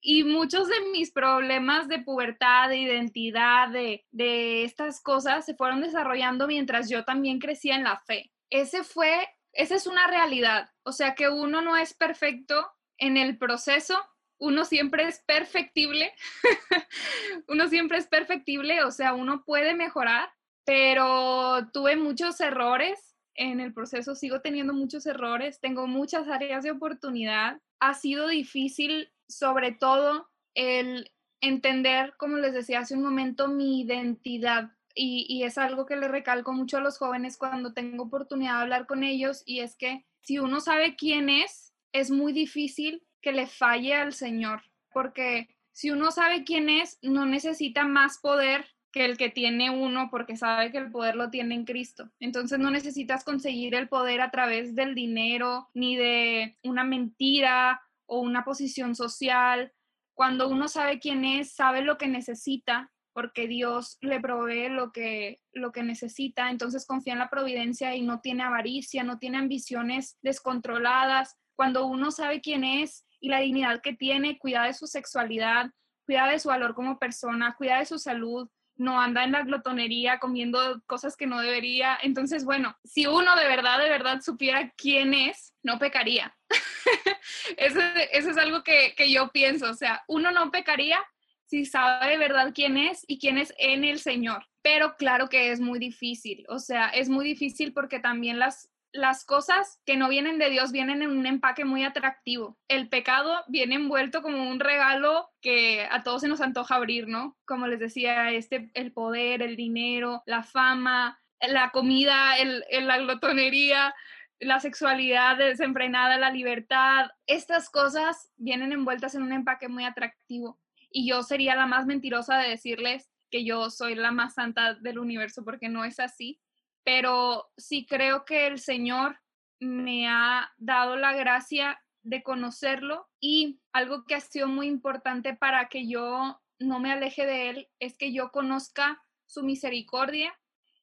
y 0.01 0.23
muchos 0.23 0.67
de 0.67 0.75
mis 0.91 1.11
problemas 1.11 1.87
de 1.87 1.99
pubertad, 1.99 2.69
de 2.69 2.77
identidad, 2.77 3.69
de, 3.69 4.05
de 4.11 4.63
estas 4.63 5.01
cosas 5.01 5.45
se 5.45 5.55
fueron 5.55 5.81
desarrollando 5.81 6.47
mientras 6.47 6.89
yo 6.89 7.03
también 7.03 7.39
crecía 7.39 7.75
en 7.75 7.83
la 7.83 7.99
fe. 7.99 8.31
Ese 8.49 8.83
fue, 8.83 9.27
esa 9.57 9.75
es 9.75 9.87
una 9.87 10.07
realidad. 10.07 10.69
O 10.83 10.91
sea, 10.91 11.15
que 11.15 11.29
uno 11.29 11.61
no 11.61 11.75
es 11.75 11.93
perfecto 11.93 12.71
en 12.97 13.17
el 13.17 13.37
proceso, 13.37 13.97
uno 14.39 14.65
siempre 14.65 15.03
es 15.07 15.23
perfectible, 15.25 16.13
uno 17.47 17.67
siempre 17.67 17.97
es 17.97 18.07
perfectible, 18.07 18.83
o 18.83 18.91
sea, 18.91 19.13
uno 19.13 19.43
puede 19.43 19.73
mejorar, 19.73 20.29
pero 20.63 21.69
tuve 21.73 21.95
muchos 21.95 22.39
errores 22.39 23.15
en 23.33 23.59
el 23.59 23.73
proceso, 23.73 24.13
sigo 24.13 24.41
teniendo 24.41 24.73
muchos 24.73 25.05
errores, 25.07 25.59
tengo 25.59 25.87
muchas 25.87 26.27
áreas 26.27 26.63
de 26.63 26.71
oportunidad. 26.71 27.59
Ha 27.79 27.95
sido 27.95 28.27
difícil, 28.27 29.11
sobre 29.27 29.71
todo, 29.71 30.29
el 30.53 31.11
entender, 31.41 32.13
como 32.17 32.37
les 32.37 32.53
decía 32.53 32.79
hace 32.79 32.95
un 32.95 33.03
momento, 33.03 33.47
mi 33.47 33.81
identidad. 33.81 34.71
Y, 34.99 35.43
es 35.43 35.57
algo 35.59 35.85
que 35.85 35.95
le 35.95 36.07
recalco 36.07 36.53
mucho 36.53 36.77
a 36.77 36.81
los 36.81 36.97
jóvenes 36.97 37.37
cuando 37.37 37.73
tengo 37.73 38.05
oportunidad 38.05 38.55
de 38.55 38.61
hablar 38.61 38.87
con 38.87 39.03
ellos, 39.03 39.43
y 39.45 39.59
es 39.59 39.75
que 39.75 40.05
si 40.21 40.39
uno 40.39 40.59
sabe 40.59 40.95
quién 40.95 41.29
es, 41.29 41.73
es 41.93 42.09
muy 42.09 42.33
difícil 42.33 43.03
que 43.21 43.31
le 43.31 43.45
falle 43.45 43.93
al 43.93 44.13
Señor, 44.13 44.63
porque 44.91 45.49
si 45.71 45.91
uno 45.91 46.09
sabe 46.11 46.43
quién 46.43 46.69
es, 46.69 46.97
no 47.03 47.27
necesita 47.27 47.85
más 47.85 48.17
poder 48.17 48.65
que 48.91 49.05
el 49.05 49.17
que 49.17 49.29
tiene 49.29 49.69
uno 49.69 50.09
porque 50.09 50.35
sabe 50.35 50.71
que 50.71 50.79
el 50.79 50.89
poder 50.89 51.15
lo 51.15 51.29
tiene 51.29 51.53
en 51.53 51.65
Cristo. 51.65 52.09
Entonces 52.19 52.57
no 52.57 52.71
necesitas 52.71 53.23
conseguir 53.23 53.75
el 53.75 53.87
poder 53.87 54.21
a 54.21 54.31
través 54.31 54.73
del 54.73 54.95
dinero 54.95 55.69
ni 55.75 55.95
de 55.95 56.57
una 56.63 56.83
mentira 56.83 57.81
o 58.07 58.21
una 58.21 58.43
posición 58.43 58.95
social. 58.95 59.71
Cuando 60.15 60.49
uno 60.49 60.67
sabe 60.67 60.99
quién 60.99 61.25
es, 61.25 61.53
sabe 61.53 61.83
lo 61.83 61.99
que 61.99 62.07
necesita 62.07 62.91
porque 63.17 63.47
Dios 63.47 63.97
le 64.01 64.19
provee 64.19 64.69
lo 64.69 64.91
que, 64.91 65.41
lo 65.51 65.71
que 65.71 65.81
necesita, 65.81 66.51
entonces 66.51 66.85
confía 66.85 67.13
en 67.13 67.19
la 67.19 67.31
providencia 67.31 67.95
y 67.95 68.03
no 68.03 68.19
tiene 68.19 68.43
avaricia, 68.43 69.03
no 69.03 69.17
tiene 69.17 69.39
ambiciones 69.39 70.19
descontroladas. 70.21 71.35
Cuando 71.55 71.87
uno 71.87 72.11
sabe 72.11 72.41
quién 72.41 72.63
es, 72.63 73.07
y 73.19 73.29
la 73.29 73.39
dignidad 73.39 73.81
que 73.81 73.93
tiene, 73.93 74.37
cuida 74.37 74.65
de 74.65 74.75
su 74.75 74.85
sexualidad, 74.85 75.71
cuida 76.05 76.27
de 76.27 76.37
su 76.37 76.49
valor 76.49 76.75
como 76.75 76.99
persona, 76.99 77.55
cuida 77.57 77.79
de 77.79 77.87
su 77.87 77.97
salud, 77.97 78.47
no 78.75 79.01
anda 79.01 79.23
en 79.23 79.31
la 79.31 79.41
glotonería 79.41 80.19
comiendo 80.19 80.79
cosas 80.85 81.17
que 81.17 81.25
no 81.25 81.41
debería. 81.41 81.97
Entonces, 82.03 82.45
bueno, 82.45 82.77
si 82.83 83.07
uno 83.07 83.35
de 83.35 83.47
verdad, 83.47 83.79
de 83.79 83.89
verdad 83.89 84.21
supiera 84.21 84.71
quién 84.77 85.15
es, 85.15 85.55
no 85.63 85.79
pecaría. 85.79 86.37
eso, 87.57 87.79
es 88.11 88.37
algo 88.37 88.61
que, 88.61 88.93
que 88.95 89.11
yo 89.11 89.31
pienso, 89.31 89.71
o 89.71 89.73
sea, 89.73 90.03
uno 90.07 90.29
no 90.29 90.51
pecaría 90.51 91.03
si 91.47 91.65
sabe 91.65 92.11
de 92.11 92.17
verdad 92.17 92.51
quién 92.53 92.77
es 92.77 93.03
y 93.07 93.19
quién 93.19 93.37
es 93.37 93.53
en 93.57 93.83
el 93.83 93.99
Señor 93.99 94.45
pero 94.67 94.97
claro 94.97 95.29
que 95.29 95.51
es 95.51 95.61
muy 95.61 95.79
difícil, 95.79 96.45
o 96.49 96.59
sea, 96.59 96.89
es 96.89 97.07
muy 97.07 97.23
difícil 97.23 97.71
porque 97.71 98.01
también 98.01 98.37
las, 98.37 98.69
las 98.91 99.23
cosas 99.23 99.79
que 99.85 99.95
no 99.95 100.09
vienen 100.09 100.39
de 100.39 100.49
Dios 100.49 100.73
vienen 100.73 101.01
en 101.01 101.11
un 101.11 101.25
empaque 101.25 101.63
muy 101.63 101.85
atractivo. 101.85 102.57
El 102.67 102.89
pecado 102.89 103.45
viene 103.47 103.75
envuelto 103.75 104.21
como 104.21 104.49
un 104.49 104.59
regalo 104.59 105.29
que 105.39 105.87
a 105.89 106.03
todos 106.03 106.19
se 106.19 106.27
nos 106.27 106.41
antoja 106.41 106.75
abrir, 106.75 107.07
¿no? 107.07 107.37
Como 107.45 107.65
les 107.67 107.79
decía, 107.79 108.31
este, 108.31 108.69
el 108.73 108.91
poder, 108.91 109.41
el 109.41 109.55
dinero, 109.55 110.21
la 110.25 110.43
fama, 110.43 111.17
la 111.39 111.69
comida, 111.69 112.35
el, 112.37 112.65
la 112.69 112.97
glotonería, 112.97 113.95
la 114.41 114.59
sexualidad 114.59 115.37
desenfrenada, 115.37 116.17
la 116.17 116.29
libertad, 116.29 117.11
estas 117.25 117.69
cosas 117.69 118.33
vienen 118.35 118.73
envueltas 118.73 119.15
en 119.15 119.23
un 119.23 119.31
empaque 119.31 119.69
muy 119.69 119.85
atractivo. 119.85 120.59
Y 120.89 121.07
yo 121.09 121.23
sería 121.23 121.55
la 121.55 121.65
más 121.65 121.85
mentirosa 121.85 122.37
de 122.37 122.49
decirles 122.49 123.09
que 123.29 123.43
yo 123.43 123.69
soy 123.69 123.95
la 123.95 124.11
más 124.11 124.35
santa 124.35 124.73
del 124.75 124.99
universo 124.99 125.43
porque 125.43 125.69
no 125.69 125.83
es 125.83 125.99
así 125.99 126.39
pero 126.87 127.51
sí 127.57 127.85
creo 127.85 128.23
que 128.23 128.47
el 128.47 128.59
Señor 128.59 129.19
me 129.59 130.07
ha 130.07 130.53
dado 130.55 130.95
la 130.95 131.11
gracia 131.11 131.83
de 132.01 132.23
conocerlo 132.23 133.09
y 133.19 133.59
algo 133.73 134.05
que 134.05 134.15
ha 134.15 134.21
sido 134.21 134.47
muy 134.47 134.67
importante 134.67 135.33
para 135.33 135.67
que 135.67 135.85
yo 135.85 136.39
no 136.59 136.79
me 136.79 136.93
aleje 136.93 137.25
de 137.25 137.49
Él 137.49 137.67
es 137.79 137.97
que 137.97 138.13
yo 138.13 138.31
conozca 138.31 139.03
su 139.25 139.43
misericordia 139.43 140.33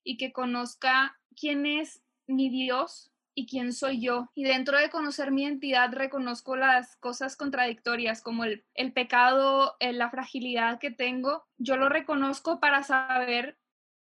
y 0.03 0.19
que 0.19 0.31
conozca 0.31 1.19
quién 1.35 1.65
es 1.65 2.03
mi 2.27 2.51
Dios 2.51 3.11
y 3.35 3.47
quién 3.47 3.73
soy 3.73 4.01
yo. 4.01 4.31
Y 4.35 4.45
dentro 4.45 4.79
de 4.79 4.91
conocer 4.91 5.31
mi 5.31 5.45
identidad 5.45 5.93
reconozco 5.93 6.57
las 6.57 6.97
cosas 6.97 7.37
contradictorias 7.37 8.23
como 8.23 8.45
el, 8.45 8.65
el 8.75 8.93
pecado, 8.93 9.77
la 9.81 10.11
fragilidad 10.11 10.79
que 10.79 10.91
tengo. 10.91 11.45
Yo 11.59 11.77
lo 11.77 11.89
reconozco 11.89 12.61
para 12.61 12.83
saber 12.83 13.59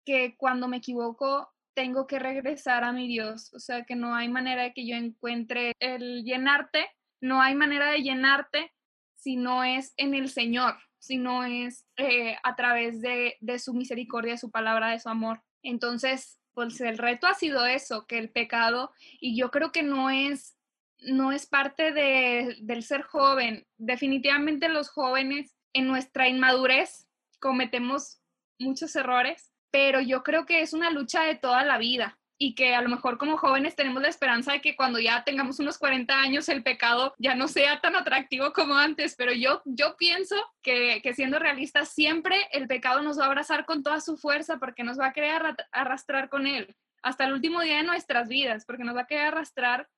que 0.04 0.36
cuando 0.36 0.68
me 0.68 0.78
equivoco 0.78 1.52
tengo 1.74 2.06
que 2.06 2.18
regresar 2.18 2.84
a 2.84 2.92
mi 2.92 3.06
Dios, 3.06 3.52
o 3.52 3.58
sea 3.58 3.84
que 3.84 3.96
no 3.96 4.14
hay 4.14 4.28
manera 4.28 4.62
de 4.62 4.72
que 4.72 4.86
yo 4.86 4.96
encuentre 4.96 5.72
el 5.78 6.24
llenarte, 6.24 6.88
no 7.20 7.42
hay 7.42 7.54
manera 7.54 7.90
de 7.90 8.02
llenarte 8.02 8.72
si 9.14 9.36
no 9.36 9.62
es 9.62 9.92
en 9.96 10.14
el 10.14 10.30
Señor, 10.30 10.76
si 10.98 11.18
no 11.18 11.44
es 11.44 11.86
eh, 11.98 12.36
a 12.42 12.56
través 12.56 13.02
de, 13.02 13.36
de 13.40 13.58
su 13.58 13.74
misericordia, 13.74 14.32
de 14.32 14.38
su 14.38 14.50
palabra, 14.50 14.90
de 14.90 15.00
su 15.00 15.08
amor. 15.08 15.42
Entonces, 15.62 16.38
pues 16.56 16.80
el 16.80 16.98
reto 16.98 17.28
ha 17.28 17.34
sido 17.34 17.66
eso, 17.66 18.06
que 18.06 18.18
el 18.18 18.30
pecado, 18.30 18.92
y 19.20 19.38
yo 19.38 19.52
creo 19.52 19.70
que 19.70 19.84
no 19.84 20.10
es, 20.10 20.56
no 20.98 21.30
es 21.30 21.46
parte 21.46 21.92
de, 21.92 22.56
del 22.62 22.82
ser 22.82 23.02
joven. 23.02 23.64
Definitivamente 23.76 24.68
los 24.68 24.88
jóvenes 24.88 25.54
en 25.72 25.86
nuestra 25.86 26.28
inmadurez 26.28 27.06
cometemos 27.38 28.20
muchos 28.58 28.96
errores 28.96 29.52
pero 29.76 30.00
yo 30.00 30.22
creo 30.22 30.46
que 30.46 30.62
es 30.62 30.72
una 30.72 30.90
lucha 30.90 31.22
de 31.24 31.34
toda 31.34 31.62
la 31.62 31.76
vida 31.76 32.18
y 32.38 32.54
que 32.54 32.74
a 32.74 32.82
lo 32.82 32.88
mejor 32.88 33.18
como 33.18 33.38
jóvenes 33.38 33.76
tenemos 33.76 34.02
la 34.02 34.08
esperanza 34.08 34.52
de 34.52 34.60
que 34.60 34.76
cuando 34.76 34.98
ya 34.98 35.24
tengamos 35.24 35.58
unos 35.58 35.78
40 35.78 36.18
años 36.18 36.48
el 36.48 36.62
pecado 36.62 37.14
ya 37.18 37.34
no 37.34 37.48
sea 37.48 37.80
tan 37.80 37.96
atractivo 37.96 38.52
como 38.52 38.74
antes, 38.74 39.14
pero 39.16 39.32
yo, 39.32 39.62
yo 39.64 39.96
pienso 39.96 40.36
que, 40.62 41.00
que 41.02 41.14
siendo 41.14 41.38
realistas 41.38 41.90
siempre 41.90 42.36
el 42.52 42.66
pecado 42.66 43.02
nos 43.02 43.18
va 43.18 43.24
a 43.24 43.26
abrazar 43.26 43.64
con 43.64 43.82
toda 43.82 44.00
su 44.00 44.16
fuerza 44.16 44.58
porque 44.58 44.84
nos 44.84 44.98
va 44.98 45.06
a 45.06 45.12
querer 45.12 45.42
arrastrar 45.72 46.28
con 46.28 46.46
él 46.46 46.74
hasta 47.02 47.24
el 47.24 47.34
último 47.34 47.60
día 47.60 47.76
de 47.76 47.82
nuestras 47.84 48.28
vidas, 48.28 48.64
porque 48.64 48.82
nos 48.82 48.96
va 48.96 49.02
a 49.02 49.06
querer 49.06 49.28
arrastrar 49.28 49.88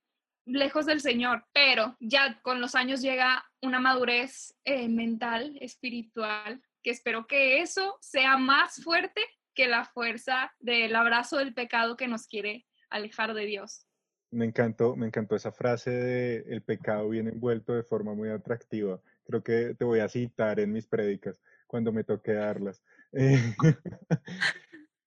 lejos 0.45 0.85
del 0.85 1.01
Señor, 1.01 1.47
pero 1.53 1.97
ya 2.01 2.39
con 2.43 2.61
los 2.61 2.75
años 2.75 3.01
llega 3.01 3.45
una 3.63 3.81
madurez 3.81 4.55
eh, 4.65 4.89
mental, 4.89 5.57
espiritual, 5.61 6.63
que 6.83 6.91
espero 6.91 7.27
que 7.27 7.61
eso 7.61 7.97
sea 8.01 8.37
más 8.37 8.83
fuerte 8.83 9.25
que 9.59 9.67
la 9.67 9.85
fuerza 9.85 10.55
del 10.61 10.95
abrazo 10.95 11.39
del 11.39 11.53
pecado 11.53 11.97
que 11.97 12.07
nos 12.07 12.29
quiere 12.29 12.65
alejar 12.91 13.35
de 13.35 13.45
Dios. 13.45 13.89
Me 14.31 14.45
encantó, 14.45 14.95
me 14.95 15.09
encantó 15.09 15.35
esa 15.35 15.51
frase 15.51 15.91
de 15.91 16.45
el 16.47 16.63
pecado 16.63 17.09
viene 17.09 17.31
envuelto 17.31 17.75
de 17.75 17.83
forma 17.83 18.15
muy 18.15 18.29
atractiva. 18.29 19.01
Creo 19.25 19.43
que 19.43 19.75
te 19.75 19.85
voy 19.85 19.99
a 19.99 20.09
citar 20.09 20.61
en 20.61 20.73
mis 20.73 20.87
prédicas 20.87 21.41
cuando 21.67 21.91
me 21.91 22.05
toque 22.05 22.35
darlas. 22.35 22.85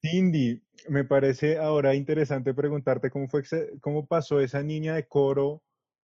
Cindy, 0.01 0.61
me 0.89 1.05
parece 1.05 1.57
ahora 1.57 1.95
interesante 1.95 2.53
preguntarte 2.53 3.09
cómo 3.09 3.29
fue, 3.29 3.43
cómo 3.79 4.05
pasó 4.05 4.41
esa 4.41 4.61
niña 4.61 4.95
de 4.95 5.07
coro 5.07 5.63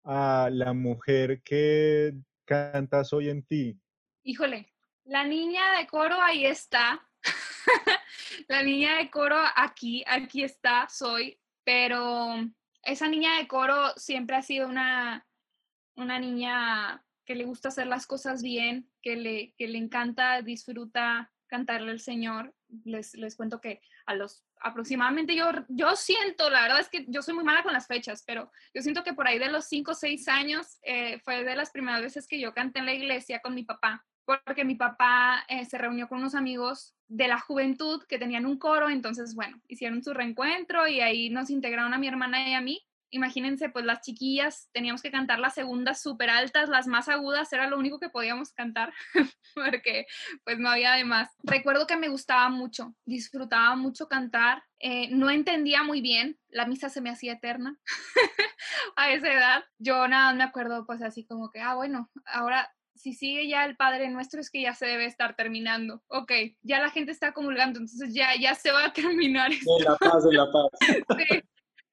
a 0.02 0.49
la 0.50 0.73
mujer 0.73 1.42
que 1.42 2.14
cantas 2.47 3.12
hoy 3.12 3.28
en 3.28 3.42
ti. 3.42 3.78
Híjole, 4.23 4.73
la 5.04 5.25
niña 5.25 5.76
de 5.76 5.87
coro 5.87 6.18
ahí 6.23 6.47
está, 6.47 7.06
la 8.49 8.63
niña 8.63 8.97
de 8.97 9.11
coro 9.11 9.39
aquí, 9.57 10.05
aquí 10.07 10.43
está, 10.43 10.89
soy, 10.89 11.39
pero 11.65 12.35
esa 12.83 13.09
niña 13.09 13.37
de 13.37 13.49
coro 13.49 13.93
siempre 13.97 14.37
ha 14.37 14.43
sido 14.43 14.69
una, 14.69 15.27
una 15.97 16.19
niña 16.19 17.05
que 17.25 17.35
le 17.35 17.45
gusta 17.45 17.69
hacer 17.69 17.87
las 17.87 18.07
cosas 18.07 18.43
bien, 18.43 18.91
que 19.03 19.17
le, 19.17 19.55
que 19.57 19.69
le 19.69 19.79
encanta, 19.79 20.43
disfruta 20.43 21.33
cantarle 21.47 21.91
al 21.91 22.01
Señor. 22.01 22.55
Les, 22.85 23.15
les 23.15 23.37
cuento 23.37 23.61
que 23.61 23.81
a 24.07 24.15
los 24.15 24.45
aproximadamente 24.63 25.35
yo, 25.35 25.51
yo 25.69 25.97
siento, 25.97 26.51
la 26.51 26.63
verdad 26.63 26.81
es 26.81 26.89
que 26.89 27.07
yo 27.09 27.23
soy 27.23 27.35
muy 27.35 27.45
mala 27.45 27.63
con 27.63 27.73
las 27.73 27.87
fechas, 27.87 28.23
pero 28.27 28.51
yo 28.75 28.83
siento 28.83 29.03
que 29.03 29.15
por 29.15 29.27
ahí 29.27 29.39
de 29.39 29.51
los 29.51 29.67
5 29.67 29.91
o 29.91 29.95
6 29.95 30.29
años 30.29 30.79
eh, 30.83 31.19
fue 31.25 31.45
de 31.45 31.57
las 31.57 31.71
primeras 31.71 32.03
veces 32.03 32.27
que 32.27 32.39
yo 32.39 32.53
canté 32.53 32.81
en 32.81 32.87
la 32.87 32.95
iglesia 32.95 33.41
con 33.41 33.55
mi 33.55 33.65
papá 33.65 34.05
porque 34.45 34.65
mi 34.65 34.75
papá 34.75 35.45
eh, 35.49 35.65
se 35.65 35.79
reunió 35.79 36.09
con 36.09 36.19
unos 36.19 36.35
amigos 36.35 36.95
de 37.09 37.29
la 37.29 37.41
juventud 37.41 38.03
que 38.09 38.19
tenían 38.19 38.47
un 38.47 38.59
coro, 38.59 38.89
entonces, 38.89 39.35
bueno, 39.35 39.61
hicieron 39.69 40.03
su 40.03 40.15
reencuentro 40.15 40.87
y 40.87 41.01
ahí 41.01 41.31
nos 41.31 41.51
integraron 41.51 41.93
a 41.93 41.99
mi 41.99 42.07
hermana 42.07 42.49
y 42.49 42.55
a 42.55 42.61
mí. 42.61 42.87
Imagínense, 43.13 43.71
pues 43.71 43.85
las 43.85 44.03
chiquillas 44.03 44.69
teníamos 44.71 45.03
que 45.03 45.11
cantar 45.11 45.41
las 45.41 45.55
segundas 45.55 46.01
súper 46.01 46.31
altas, 46.31 46.69
las 46.69 46.87
más 46.87 47.09
agudas, 47.09 47.53
era 47.53 47.67
lo 47.67 47.77
único 47.77 47.99
que 47.99 48.09
podíamos 48.09 48.53
cantar, 48.53 48.93
porque 49.57 50.07
pues 50.45 50.61
no 50.61 50.71
había 50.71 50.93
de 50.93 51.05
más. 51.05 51.29
Recuerdo 51.43 51.89
que 51.89 51.97
me 51.97 52.09
gustaba 52.09 52.49
mucho, 52.51 52.95
disfrutaba 53.05 53.75
mucho 53.75 54.07
cantar, 54.07 54.63
eh, 54.79 55.09
no 55.11 55.29
entendía 55.29 55.83
muy 55.83 56.01
bien, 56.01 56.39
la 56.51 56.67
misa 56.67 56.89
se 56.89 57.01
me 57.01 57.11
hacía 57.11 57.33
eterna 57.33 57.77
a 58.97 59.11
esa 59.11 59.33
edad. 59.33 59.65
Yo 59.79 60.07
nada, 60.07 60.33
me 60.33 60.45
acuerdo 60.45 60.87
pues 60.87 61.03
así 61.03 61.25
como 61.25 61.51
que, 61.51 61.61
ah, 61.61 61.75
bueno, 61.75 62.09
ahora 62.27 62.71
si 63.00 63.14
sigue 63.14 63.49
ya 63.49 63.64
el 63.64 63.76
Padre 63.76 64.11
Nuestro 64.11 64.40
es 64.40 64.50
que 64.50 64.61
ya 64.61 64.75
se 64.75 64.85
debe 64.85 65.07
estar 65.07 65.35
terminando. 65.35 66.02
Ok, 66.09 66.33
ya 66.61 66.80
la 66.80 66.90
gente 66.90 67.12
está 67.12 67.33
comulgando, 67.33 67.78
entonces 67.78 68.12
ya, 68.12 68.37
ya 68.38 68.54
se 68.54 68.71
va 68.71 68.87
a 68.87 68.92
terminar. 68.92 69.50
De 69.50 69.85
la 69.85 69.97
paz, 69.97 70.25
de 70.25 70.33
la 70.35 70.47
paz. 70.52 70.71
Sí, 71.19 71.42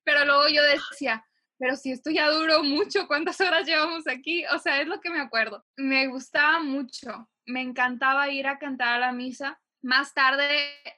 pero 0.04 0.26
luego 0.26 0.48
yo 0.50 0.62
decía, 0.64 1.26
pero 1.58 1.76
si 1.76 1.92
esto 1.92 2.10
ya 2.12 2.30
duró 2.30 2.62
mucho, 2.64 3.08
¿cuántas 3.08 3.40
horas 3.40 3.66
llevamos 3.66 4.08
aquí? 4.08 4.46
O 4.54 4.60
sea, 4.60 4.82
es 4.82 4.88
lo 4.88 5.00
que 5.00 5.10
me 5.10 5.22
acuerdo. 5.22 5.66
Me 5.78 6.08
gustaba 6.08 6.60
mucho, 6.60 7.30
me 7.46 7.62
encantaba 7.62 8.30
ir 8.30 8.48
a 8.48 8.60
cantar 8.60 8.96
a 8.96 9.00
la 9.00 9.12
misa. 9.14 9.60
Más 9.82 10.14
tarde, 10.14 10.50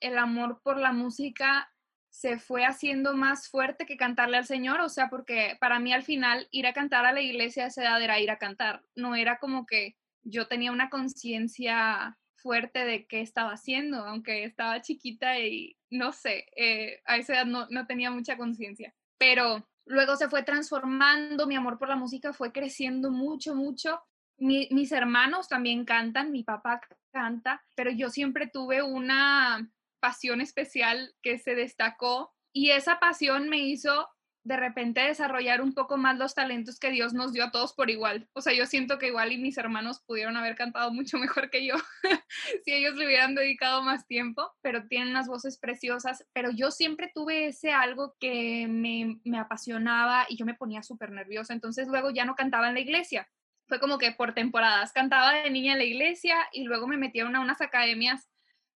el 0.01 0.17
amor 0.17 0.59
por 0.63 0.77
la 0.77 0.91
música 0.91 1.71
se 2.19 2.37
fue 2.37 2.65
haciendo 2.65 3.15
más 3.15 3.47
fuerte 3.47 3.85
que 3.85 3.95
cantarle 3.95 4.35
al 4.35 4.45
Señor, 4.45 4.81
o 4.81 4.89
sea, 4.89 5.09
porque 5.09 5.55
para 5.61 5.79
mí 5.79 5.93
al 5.93 6.03
final 6.03 6.49
ir 6.51 6.67
a 6.67 6.73
cantar 6.73 7.05
a 7.05 7.13
la 7.13 7.21
iglesia 7.21 7.63
a 7.63 7.67
esa 7.67 7.83
edad 7.83 8.01
era 8.01 8.19
ir 8.19 8.29
a 8.29 8.37
cantar, 8.37 8.83
no 8.93 9.15
era 9.15 9.39
como 9.39 9.65
que 9.65 9.95
yo 10.21 10.45
tenía 10.45 10.73
una 10.73 10.89
conciencia 10.89 12.17
fuerte 12.35 12.83
de 12.83 13.07
qué 13.07 13.21
estaba 13.21 13.53
haciendo, 13.53 14.05
aunque 14.05 14.43
estaba 14.43 14.81
chiquita 14.81 15.39
y 15.39 15.77
no 15.89 16.11
sé, 16.11 16.47
eh, 16.57 16.99
a 17.05 17.15
esa 17.15 17.35
edad 17.35 17.45
no, 17.45 17.67
no 17.69 17.87
tenía 17.87 18.11
mucha 18.11 18.35
conciencia, 18.35 18.93
pero 19.17 19.65
luego 19.85 20.17
se 20.17 20.27
fue 20.27 20.43
transformando, 20.43 21.47
mi 21.47 21.55
amor 21.55 21.77
por 21.79 21.87
la 21.87 21.95
música 21.95 22.33
fue 22.33 22.51
creciendo 22.51 23.11
mucho, 23.11 23.55
mucho. 23.55 24.03
mis 24.37 24.91
hermanos 24.91 25.47
también 25.47 25.85
cantan, 25.85 26.33
mi 26.33 26.43
papá 26.43 26.81
canta, 27.13 27.63
pero 27.77 27.91
yo 27.91 28.09
siempre 28.09 28.47
tuve 28.47 28.83
una 28.83 29.71
pasión 29.99 30.41
especial 30.41 31.13
que 31.21 31.39
se 31.39 31.55
destacó 31.55 32.33
y 32.53 32.71
esa 32.71 32.99
pasión 32.99 33.49
me 33.49 33.59
hizo 33.59 34.07
de 34.43 34.57
repente 34.57 35.01
desarrollar 35.01 35.61
un 35.61 35.73
poco 35.73 35.97
más 35.97 36.17
los 36.17 36.33
talentos 36.33 36.79
que 36.79 36.91
Dios 36.91 37.13
nos 37.13 37.33
dio 37.33 37.43
a 37.43 37.51
todos 37.51 37.73
por 37.73 37.89
igual. 37.89 38.27
O 38.33 38.41
sea, 38.41 38.53
yo 38.53 38.65
siento 38.65 38.97
que 38.97 39.07
igual 39.07 39.31
y 39.31 39.37
mis 39.37 39.57
hermanos 39.57 40.01
pudieron 40.05 40.37
haber 40.37 40.55
cantado 40.55 40.91
mucho 40.91 41.17
mejor 41.19 41.49
que 41.49 41.65
yo 41.65 41.75
si 42.65 42.73
ellos 42.73 42.95
le 42.95 43.05
hubieran 43.05 43.35
dedicado 43.35 43.83
más 43.83 44.07
tiempo, 44.07 44.51
pero 44.61 44.87
tienen 44.87 45.09
unas 45.09 45.27
voces 45.27 45.59
preciosas. 45.59 46.25
Pero 46.33 46.51
yo 46.51 46.71
siempre 46.71 47.11
tuve 47.13 47.47
ese 47.47 47.71
algo 47.71 48.15
que 48.19 48.67
me, 48.67 49.19
me 49.23 49.39
apasionaba 49.39 50.25
y 50.29 50.37
yo 50.37 50.45
me 50.45 50.55
ponía 50.55 50.83
súper 50.83 51.11
nerviosa. 51.11 51.53
Entonces 51.53 51.87
luego 51.87 52.09
ya 52.09 52.25
no 52.25 52.35
cantaba 52.35 52.69
en 52.69 52.75
la 52.75 52.79
iglesia. 52.79 53.29
Fue 53.67 53.79
como 53.79 53.99
que 53.99 54.13
por 54.13 54.33
temporadas 54.33 54.93
cantaba 54.93 55.33
de 55.33 55.51
niña 55.51 55.73
en 55.73 55.79
la 55.79 55.85
iglesia 55.85 56.37
y 56.53 56.63
luego 56.63 56.87
me 56.87 56.97
metieron 56.97 57.35
a 57.35 57.41
unas 57.41 57.61
academias 57.61 58.27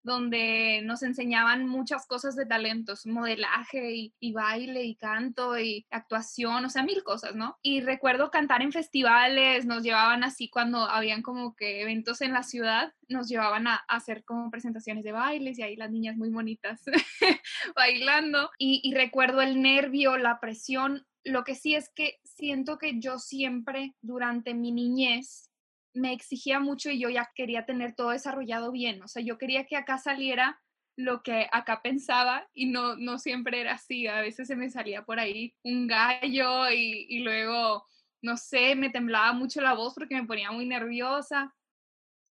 donde 0.03 0.81
nos 0.83 1.01
enseñaban 1.01 1.67
muchas 1.67 2.05
cosas 2.05 2.35
de 2.35 2.45
talentos, 2.45 3.05
modelaje 3.05 4.11
y, 4.19 4.31
baile 4.33 4.83
y 4.83 4.95
canto 4.95 5.57
y 5.57 5.85
actuación, 5.89 6.65
o 6.65 6.69
sea, 6.69 6.83
mil 6.83 7.03
cosas, 7.03 7.35
¿no? 7.35 7.57
Y 7.61 7.81
recuerdo 7.81 8.29
cantar 8.29 8.61
en 8.61 8.71
festivales, 8.71 9.65
nos 9.65 9.83
llevaban 9.83 10.23
así 10.23 10.49
cuando 10.49 10.89
habían 10.89 11.21
como 11.21 11.55
que 11.55 11.81
eventos 11.81 12.21
en 12.21 12.33
la 12.33 12.43
ciudad, 12.43 12.93
nos 13.07 13.29
llevaban 13.29 13.67
a, 13.67 13.75
hacer 13.87 14.23
como 14.25 14.51
presentaciones 14.51 15.03
de 15.03 15.11
bailes 15.11 15.57
y 15.57 15.63
ahí 15.63 15.75
las 15.75 15.91
niñas 15.91 16.17
muy 16.17 16.29
bonitas 16.29 16.81
bailando. 17.75 18.49
y 18.57 18.93
recuerdo 18.93 19.41
el 19.41 19.61
nervio, 19.61 20.17
la 20.17 20.39
presión. 20.39 21.05
Lo 21.23 21.43
que 21.43 21.55
sí 21.55 21.75
es 21.75 21.89
que 21.89 22.19
siento 22.23 22.77
que 22.77 22.99
yo 22.99 23.19
siempre 23.19 23.95
durante 24.01 24.53
mi 24.53 24.71
niñez 24.71 25.52
me 25.93 26.13
exigía 26.13 26.59
mucho 26.59 26.89
y 26.89 26.99
yo 26.99 27.09
ya 27.09 27.29
quería 27.35 27.65
tener 27.65 27.95
todo 27.95 28.09
desarrollado 28.09 28.71
bien. 28.71 29.01
O 29.03 29.07
sea, 29.07 29.21
yo 29.23 29.37
quería 29.37 29.65
que 29.65 29.75
acá 29.75 29.97
saliera 29.97 30.59
lo 30.95 31.23
que 31.23 31.47
acá 31.51 31.81
pensaba 31.81 32.47
y 32.53 32.67
no, 32.67 32.95
no 32.95 33.19
siempre 33.19 33.61
era 33.61 33.73
así. 33.73 34.07
A 34.07 34.21
veces 34.21 34.47
se 34.47 34.55
me 34.55 34.69
salía 34.69 35.03
por 35.03 35.19
ahí 35.19 35.53
un 35.63 35.87
gallo 35.87 36.69
y, 36.71 37.05
y 37.09 37.19
luego, 37.19 37.85
no 38.21 38.37
sé, 38.37 38.75
me 38.75 38.89
temblaba 38.89 39.33
mucho 39.33 39.61
la 39.61 39.73
voz 39.73 39.93
porque 39.95 40.15
me 40.15 40.27
ponía 40.27 40.51
muy 40.51 40.65
nerviosa. 40.65 41.53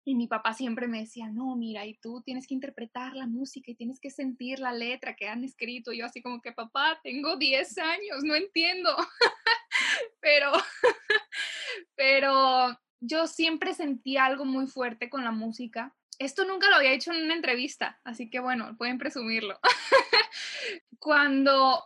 Y 0.04 0.16
mi 0.16 0.28
papá 0.28 0.54
siempre 0.54 0.88
me 0.88 1.02
decía, 1.02 1.30
no, 1.30 1.56
mira, 1.56 1.86
y 1.86 1.96
tú 2.00 2.24
tienes 2.24 2.48
que 2.48 2.56
interpretar 2.56 3.16
la 3.16 3.28
música 3.28 3.70
y 3.70 3.76
tienes 3.76 4.00
que 4.00 4.10
sentir 4.10 4.60
la 4.60 4.74
letra 4.74 5.16
que 5.16 5.28
han 5.28 5.44
escrito. 5.44 5.92
Yo 5.94 6.06
así 6.08 6.24
como 6.24 6.42
que, 6.42 6.52
papá, 6.52 7.00
tengo 7.04 7.38
10 7.38 7.78
años, 7.78 8.24
no 8.24 8.34
entiendo. 8.34 8.96
pero, 10.20 10.52
pero 11.96 12.80
yo 13.02 13.28
siempre 13.28 13.74
sentí 13.74 14.18
algo 14.18 14.46
muy 14.46 14.68
fuerte 14.68 15.10
con 15.10 15.24
la 15.24 15.32
música. 15.32 15.94
Esto 16.20 16.46
nunca 16.46 16.70
lo 16.70 16.76
había 16.76 16.94
hecho 16.94 17.12
en 17.12 17.26
una 17.26 17.34
entrevista, 17.34 18.00
así 18.04 18.30
que 18.30 18.40
bueno, 18.40 18.78
pueden 18.78 19.00
presumirlo. 19.00 19.60
cuando, 21.00 21.84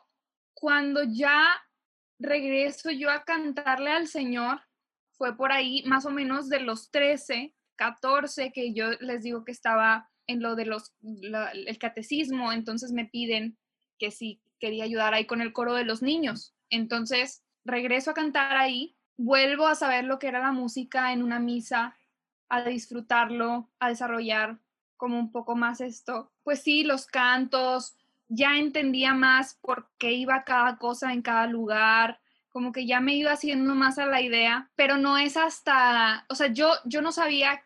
cuando 0.53 1.03
ya 1.03 1.47
regreso 2.19 2.91
yo 2.91 3.09
a 3.09 3.23
cantarle 3.23 3.91
al 3.91 4.07
Señor, 4.07 4.61
fue 5.17 5.37
por 5.37 5.53
ahí 5.53 5.83
más 5.85 6.05
o 6.05 6.11
menos 6.11 6.49
de 6.49 6.59
los 6.59 6.91
13, 6.91 7.55
14, 7.77 8.51
que 8.51 8.73
yo 8.73 8.91
les 8.99 9.23
digo 9.23 9.45
que 9.45 9.53
estaba 9.53 10.09
en 10.27 10.41
lo 10.41 10.55
de 10.55 10.65
los, 10.65 10.93
el 11.01 11.77
catecismo, 11.77 12.51
entonces 12.51 12.91
me 12.91 13.05
piden 13.05 13.57
que 13.97 14.11
si 14.11 14.41
quería 14.59 14.83
ayudar 14.83 15.13
ahí 15.13 15.25
con 15.25 15.41
el 15.41 15.53
coro 15.53 15.73
de 15.73 15.85
los 15.85 16.01
niños. 16.01 16.53
Entonces 16.69 17.43
regreso 17.63 18.11
a 18.11 18.15
cantar 18.15 18.57
ahí 18.57 18.97
vuelvo 19.17 19.67
a 19.67 19.75
saber 19.75 20.05
lo 20.05 20.19
que 20.19 20.27
era 20.27 20.39
la 20.39 20.51
música 20.51 21.13
en 21.13 21.23
una 21.23 21.39
misa, 21.39 21.95
a 22.49 22.63
disfrutarlo, 22.63 23.69
a 23.79 23.89
desarrollar 23.89 24.59
como 24.97 25.19
un 25.19 25.31
poco 25.31 25.55
más 25.55 25.81
esto. 25.81 26.31
Pues 26.43 26.61
sí, 26.61 26.83
los 26.83 27.07
cantos, 27.07 27.95
ya 28.27 28.57
entendía 28.57 29.13
más 29.13 29.55
por 29.55 29.89
qué 29.97 30.13
iba 30.13 30.43
cada 30.43 30.77
cosa 30.77 31.13
en 31.13 31.21
cada 31.21 31.47
lugar, 31.47 32.19
como 32.49 32.71
que 32.71 32.85
ya 32.85 33.01
me 33.01 33.15
iba 33.15 33.31
haciendo 33.31 33.75
más 33.75 33.97
a 33.97 34.05
la 34.05 34.21
idea, 34.21 34.71
pero 34.75 34.97
no 34.97 35.17
es 35.17 35.37
hasta, 35.37 36.25
o 36.29 36.35
sea, 36.35 36.47
yo, 36.47 36.71
yo 36.85 37.01
no 37.01 37.11
sabía 37.11 37.63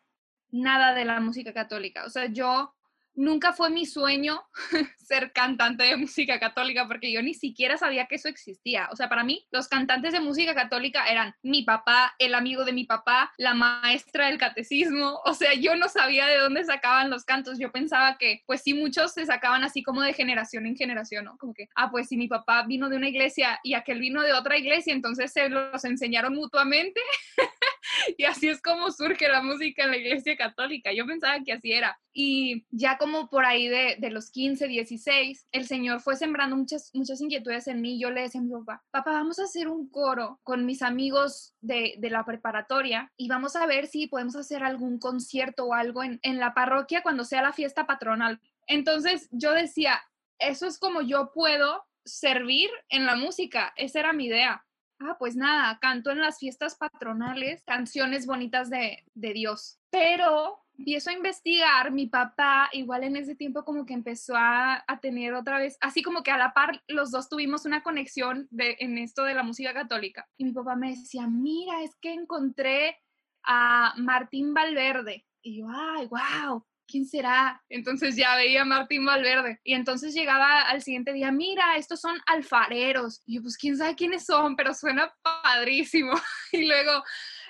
nada 0.50 0.94
de 0.94 1.06
la 1.06 1.20
música 1.20 1.54
católica, 1.54 2.06
o 2.06 2.10
sea, 2.10 2.26
yo 2.26 2.74
nunca 3.20 3.52
fue 3.52 3.70
mi 3.70 3.86
sueño 3.86 4.42
ser 4.98 5.34
cantante 5.34 5.84
de 5.84 5.98
música 5.98 6.40
católica 6.40 6.88
porque 6.88 7.12
yo 7.12 7.22
ni 7.22 7.34
siquiera 7.34 7.78
sabía 7.78 8.06
que 8.06 8.16
eso 8.16 8.30
existía. 8.30 8.88
O 8.92 8.96
sea, 8.96 9.10
para 9.10 9.24
mí 9.24 9.46
los 9.52 9.68
cantantes 9.68 10.14
de 10.14 10.22
música 10.22 10.56
católica 10.56 11.06
eran 11.06 11.36
mi 11.44 11.64
papá, 11.64 12.16
el 12.18 12.34
amigo 12.34 12.64
de 12.64 12.72
mi 12.72 12.86
papá, 12.86 13.34
la 13.38 13.54
maestra 13.54 14.28
del 14.28 14.38
catecismo. 14.38 15.20
O 15.26 15.34
sea, 15.34 15.54
yo 15.54 15.76
no 15.76 15.90
sabía 15.90 16.28
de 16.28 16.38
dónde 16.38 16.64
sacaban 16.64 17.10
los 17.10 17.26
cantos. 17.26 17.60
Yo 17.60 17.72
pensaba 17.72 18.18
que, 18.18 18.42
pues 18.46 18.62
sí, 18.62 18.74
muchos 18.74 19.14
se 19.14 19.26
sacaban 19.26 19.64
así 19.64 19.84
como 19.84 20.02
de 20.02 20.14
generación 20.14 20.66
en 20.66 20.78
generación, 20.78 21.26
¿no? 21.26 21.38
Como 21.38 21.54
que, 21.54 21.68
ah, 21.76 21.92
pues 21.92 22.08
si 22.08 22.16
mi 22.16 22.30
papá 22.30 22.64
vino 22.64 22.90
de 22.90 22.96
una 22.96 23.10
iglesia 23.10 23.60
y 23.64 23.74
aquel 23.74 24.00
vino 24.00 24.22
de 24.22 24.32
otra 24.32 24.58
iglesia, 24.58 24.94
entonces 24.94 25.34
se 25.34 25.50
los 25.50 25.84
enseñaron 25.84 26.34
mutuamente. 26.36 27.02
y 28.18 28.24
así 28.24 28.48
es 28.48 28.62
como 28.62 28.92
surge 28.92 29.28
la 29.28 29.42
música 29.42 29.84
en 29.84 29.92
la 29.92 29.98
iglesia 29.98 30.38
católica. 30.38 30.94
Yo 30.94 31.06
pensaba 31.06 31.44
que 31.44 31.52
así 31.52 31.74
era. 31.74 32.00
Y 32.14 32.66
ya 32.72 32.98
como 32.98 33.30
por 33.30 33.46
ahí 33.46 33.68
de, 33.68 33.98
de, 34.00 34.10
los 34.10 34.32
15, 34.32 34.68
16, 34.68 35.48
el 35.52 35.68
Señor 35.68 36.02
fue 36.02 36.16
sembrando 36.16 36.56
muchas, 36.56 36.90
muchas 36.94 37.22
inquietudes 37.22 37.68
en 37.68 37.82
mí. 37.82 38.00
Yo 38.00 38.10
le 38.10 38.22
decía 38.22 38.42
mi 38.42 38.52
papá, 38.52 38.84
papá, 38.92 39.12
vamos 39.12 39.40
a 39.40 39.44
hacer 39.44 39.68
un 39.68 39.90
coro 39.90 40.40
con 40.44 40.66
mis 40.66 40.82
amigos 40.82 41.54
de, 41.62 41.96
de 42.00 42.10
la 42.10 42.26
preparatoria 42.26 43.12
y 43.16 43.28
vamos 43.28 43.56
a 43.56 43.66
ver 43.66 43.88
si 43.88 44.08
podemos 44.08 44.36
hacer 44.36 44.64
algún 44.64 44.98
concierto 44.98 45.66
o 45.66 45.74
algo 45.74 46.04
en, 46.04 46.20
en 46.24 46.40
la 46.40 46.54
parroquia 46.54 47.04
cuando 47.04 47.24
sea 47.24 47.42
la 47.42 47.54
fiesta 47.54 47.86
patronal. 47.86 48.42
Entonces 48.68 49.28
yo 49.32 49.54
decía, 49.54 50.02
eso 50.40 50.66
es 50.66 50.80
como 50.80 51.02
yo 51.02 51.32
puedo 51.34 51.86
servir 52.06 52.70
en 52.90 53.06
la 53.06 53.16
música. 53.16 53.74
Esa 53.76 54.00
era 54.00 54.14
mi 54.14 54.26
idea. 54.26 54.66
Ah, 55.00 55.16
pues 55.18 55.36
nada, 55.36 55.80
canto 55.80 56.12
en 56.12 56.20
las 56.20 56.40
fiestas 56.40 56.76
patronales 56.76 57.64
canciones 57.64 58.26
bonitas 58.26 58.70
de, 58.70 59.06
de 59.14 59.34
Dios. 59.34 59.80
Pero 59.90 60.60
empiezo 60.80 61.10
a 61.10 61.14
investigar, 61.14 61.92
mi 61.92 62.08
papá 62.08 62.70
igual 62.72 63.04
en 63.04 63.18
ese 63.18 63.36
tiempo 63.36 63.66
como 63.66 63.86
que 63.86 63.94
empezó 63.94 64.36
a, 64.36 64.84
a, 64.88 65.00
tener 65.00 65.34
otra 65.34 65.60
vez, 65.60 65.78
así 65.82 66.02
como 66.02 66.24
que 66.24 66.32
a 66.32 66.38
la 66.38 66.54
par 66.54 66.82
los 66.88 67.12
dos 67.12 67.28
tuvimos 67.28 67.66
una 67.66 67.84
conexión 67.84 68.48
de, 68.50 68.78
en 68.80 68.98
esto 68.98 69.24
de 69.24 69.34
la 69.34 69.44
música 69.44 69.74
católica. 69.74 70.28
Y 70.38 70.46
mi 70.46 70.54
papá 70.54 70.76
me 70.76 70.92
decía, 70.92 71.28
mira, 71.28 71.84
es 71.84 71.96
que 72.02 72.14
encontré 72.14 72.98
a 73.44 73.94
Martín 73.98 74.54
Valverde. 74.54 75.26
Y 75.42 75.60
yo, 75.60 75.68
ay, 75.70 76.08
wow, 76.08 76.66
¿quién 76.88 77.06
será? 77.06 77.62
Entonces 77.70 78.16
ya 78.16 78.36
veía 78.36 78.62
a 78.62 78.66
Martín 78.66 79.06
Valverde. 79.06 79.60
Y 79.64 79.74
entonces 79.74 80.14
llegaba 80.14 80.62
al 80.62 80.82
siguiente 80.82 81.12
día, 81.12 81.32
mira, 81.32 81.76
estos 81.76 82.00
son 82.00 82.18
alfareros. 82.26 83.22
Y 83.26 83.36
yo, 83.36 83.42
pues 83.42 83.58
quién 83.58 83.78
sabe 83.78 83.96
quiénes 83.96 84.26
son, 84.26 84.56
pero 84.56 84.74
suena 84.74 85.14
padrísimo. 85.22 86.14
y 86.54 86.66
luego, 86.66 87.04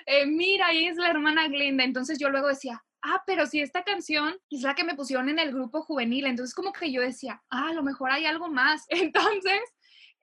eh, 0.06 0.26
mira, 0.26 0.66
ahí 0.66 0.86
es 0.86 0.96
la 0.96 1.10
hermana 1.10 1.48
Glenda. 1.48 1.84
Entonces 1.84 2.18
yo 2.18 2.28
luego 2.28 2.48
decía, 2.48 2.82
ah, 3.02 3.22
pero 3.26 3.46
si 3.46 3.60
esta 3.60 3.84
canción 3.84 4.36
es 4.50 4.62
la 4.62 4.74
que 4.74 4.84
me 4.84 4.94
pusieron 4.94 5.28
en 5.28 5.38
el 5.38 5.52
grupo 5.52 5.82
juvenil. 5.82 6.26
Entonces 6.26 6.54
como 6.54 6.72
que 6.72 6.92
yo 6.92 7.00
decía, 7.00 7.42
ah, 7.50 7.68
a 7.70 7.74
lo 7.74 7.82
mejor 7.82 8.10
hay 8.10 8.26
algo 8.26 8.48
más. 8.48 8.86
Entonces, 8.88 9.60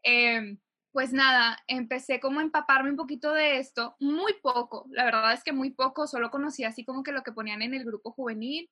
eh, 0.03 0.57
pues 0.91 1.13
nada, 1.13 1.59
empecé 1.67 2.19
como 2.19 2.39
a 2.39 2.43
empaparme 2.43 2.89
un 2.89 2.95
poquito 2.95 3.31
de 3.33 3.59
esto, 3.59 3.95
muy 3.99 4.33
poco, 4.41 4.87
la 4.89 5.05
verdad 5.05 5.33
es 5.33 5.43
que 5.43 5.51
muy 5.51 5.69
poco, 5.69 6.07
solo 6.07 6.31
conocí 6.31 6.63
así 6.63 6.83
como 6.83 7.03
que 7.03 7.11
lo 7.11 7.21
que 7.21 7.31
ponían 7.31 7.61
en 7.61 7.75
el 7.75 7.85
grupo 7.85 8.11
juvenil 8.11 8.67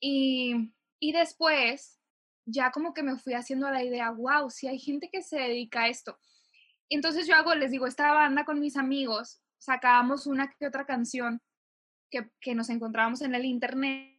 y, 0.00 0.72
y 0.98 1.12
después 1.12 2.00
ya 2.44 2.72
como 2.72 2.92
que 2.92 3.04
me 3.04 3.16
fui 3.18 3.34
haciendo 3.34 3.70
la 3.70 3.84
idea, 3.84 4.10
wow, 4.10 4.50
si 4.50 4.66
hay 4.66 4.80
gente 4.80 5.10
que 5.12 5.22
se 5.22 5.38
dedica 5.38 5.82
a 5.82 5.88
esto. 5.88 6.18
Entonces 6.88 7.26
yo 7.26 7.36
hago, 7.36 7.54
les 7.54 7.70
digo, 7.70 7.86
esta 7.86 8.12
banda 8.12 8.44
con 8.44 8.58
mis 8.58 8.76
amigos, 8.76 9.40
sacábamos 9.58 10.26
una 10.26 10.50
que 10.50 10.66
otra 10.66 10.86
canción 10.86 11.40
que, 12.10 12.30
que 12.40 12.54
nos 12.54 12.70
encontrábamos 12.70 13.22
en 13.22 13.34
el 13.34 13.44
internet, 13.44 14.16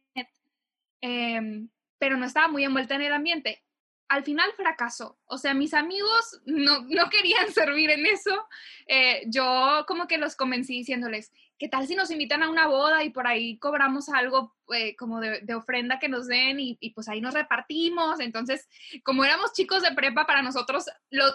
eh, 1.02 1.66
pero 1.98 2.16
no 2.16 2.26
estaba 2.26 2.48
muy 2.48 2.64
envuelta 2.64 2.94
en 2.94 3.02
el 3.02 3.12
ambiente 3.12 3.62
al 4.10 4.24
final 4.24 4.52
fracasó. 4.56 5.18
O 5.26 5.38
sea, 5.38 5.54
mis 5.54 5.72
amigos 5.72 6.40
no, 6.44 6.82
no 6.82 7.08
querían 7.08 7.50
servir 7.54 7.90
en 7.90 8.04
eso. 8.06 8.46
Eh, 8.86 9.22
yo 9.28 9.84
como 9.86 10.08
que 10.08 10.18
los 10.18 10.34
convencí 10.34 10.74
diciéndoles, 10.74 11.32
¿qué 11.58 11.68
tal 11.68 11.86
si 11.86 11.94
nos 11.94 12.10
invitan 12.10 12.42
a 12.42 12.50
una 12.50 12.66
boda 12.66 13.04
y 13.04 13.10
por 13.10 13.28
ahí 13.28 13.56
cobramos 13.58 14.08
algo 14.08 14.56
eh, 14.74 14.96
como 14.96 15.20
de, 15.20 15.54
ofrenda 15.54 16.00
que 16.00 16.08
nos 16.08 16.26
den 16.26 16.58
y, 16.58 16.90
pues 16.92 17.08
ahí 17.08 17.20
nos 17.20 17.34
repartimos? 17.34 18.18
Entonces, 18.18 18.68
como 19.04 19.24
éramos 19.24 19.52
chicos 19.52 19.82
de 19.82 19.92
prepa, 19.92 20.26
para 20.26 20.42
nosotros 20.42 20.86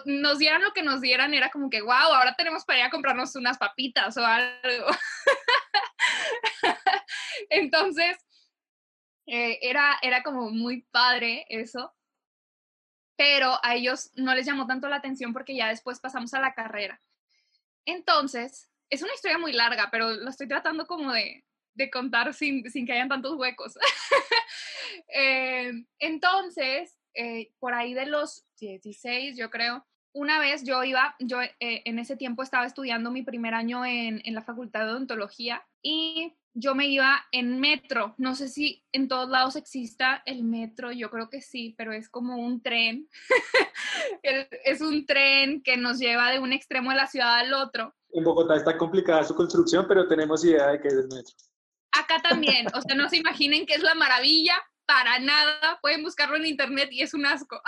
nos 0.04 0.38
dieran 0.38 0.62
lo 0.62 0.74
que 0.74 0.82
nos 0.82 1.00
dieran, 1.00 1.32
era 1.32 1.50
como 1.50 1.70
que, 1.70 1.80
wow, 1.80 1.92
ahora 1.92 2.34
tenemos 2.36 2.66
para 2.66 2.80
ir 2.80 2.84
a 2.84 2.90
comprarnos 2.90 3.34
unas 3.36 3.56
papitas 3.56 4.18
o 4.18 4.26
algo. 4.26 4.86
Entonces, 7.48 8.18
eh, 9.26 9.60
era, 9.62 9.98
era 10.02 10.22
como 10.22 10.50
muy 10.50 10.82
padre 10.92 11.46
eso 11.48 11.95
pero 13.16 13.58
a 13.62 13.74
ellos 13.74 14.10
no 14.14 14.34
les 14.34 14.46
llamó 14.46 14.66
tanto 14.66 14.88
la 14.88 14.96
atención 14.96 15.32
porque 15.32 15.56
ya 15.56 15.68
después 15.68 16.00
pasamos 16.00 16.34
a 16.34 16.40
la 16.40 16.54
carrera. 16.54 17.00
Entonces, 17.84 18.70
es 18.90 19.02
una 19.02 19.14
historia 19.14 19.38
muy 19.38 19.52
larga, 19.52 19.88
pero 19.90 20.10
lo 20.10 20.28
estoy 20.28 20.48
tratando 20.48 20.86
como 20.86 21.12
de, 21.12 21.44
de 21.74 21.90
contar 21.90 22.32
sin, 22.34 22.68
sin, 22.70 22.86
que 22.86 22.92
hayan 22.92 23.08
tantos 23.08 23.36
huecos. 23.36 23.78
eh, 25.08 25.72
entonces, 25.98 26.98
eh, 27.14 27.52
por 27.58 27.74
ahí 27.74 27.94
de 27.94 28.06
los 28.06 28.44
16, 28.60 29.36
yo 29.36 29.50
creo, 29.50 29.86
una 30.12 30.38
vez 30.38 30.64
yo 30.64 30.82
iba, 30.84 31.14
yo 31.18 31.42
eh, 31.42 31.52
en 31.60 31.98
ese 31.98 32.16
tiempo 32.16 32.42
estaba 32.42 32.66
estudiando 32.66 33.10
mi 33.10 33.22
primer 33.22 33.54
año 33.54 33.84
en, 33.84 34.22
en 34.24 34.34
la 34.34 34.42
Facultad 34.42 34.84
de 34.84 34.92
Odontología 34.92 35.66
y 35.82 36.34
yo 36.58 36.74
me 36.74 36.86
iba 36.86 37.22
en 37.32 37.60
metro. 37.60 38.14
No 38.16 38.34
sé 38.34 38.48
si 38.48 38.82
en 38.90 39.08
todos 39.08 39.28
lados 39.28 39.56
exista 39.56 40.22
el 40.24 40.42
metro, 40.42 40.90
yo 40.90 41.10
creo 41.10 41.28
que 41.28 41.42
sí, 41.42 41.74
pero 41.76 41.92
es 41.92 42.08
como 42.08 42.36
un 42.36 42.62
tren. 42.62 43.08
es 44.22 44.80
un 44.80 45.04
tren 45.04 45.62
que 45.62 45.76
nos 45.76 45.98
lleva 45.98 46.30
de 46.30 46.38
un 46.38 46.54
extremo 46.54 46.90
de 46.90 46.96
la 46.96 47.06
ciudad 47.06 47.38
al 47.38 47.52
otro. 47.52 47.94
En 48.10 48.24
Bogotá 48.24 48.56
está 48.56 48.78
complicada 48.78 49.22
su 49.22 49.34
construcción, 49.34 49.84
pero 49.86 50.08
tenemos 50.08 50.44
idea 50.44 50.68
de 50.68 50.80
que 50.80 50.88
es 50.88 50.94
el 50.94 51.08
metro. 51.08 51.34
Acá 51.92 52.22
también, 52.22 52.66
o 52.74 52.80
sea, 52.80 52.96
no 52.96 53.08
se 53.10 53.18
imaginen 53.18 53.66
que 53.66 53.74
es 53.74 53.82
la 53.82 53.94
maravilla, 53.94 54.56
para 54.86 55.18
nada. 55.18 55.78
Pueden 55.82 56.02
buscarlo 56.02 56.36
en 56.36 56.46
internet 56.46 56.88
y 56.90 57.02
es 57.02 57.12
un 57.12 57.26
asco. 57.26 57.60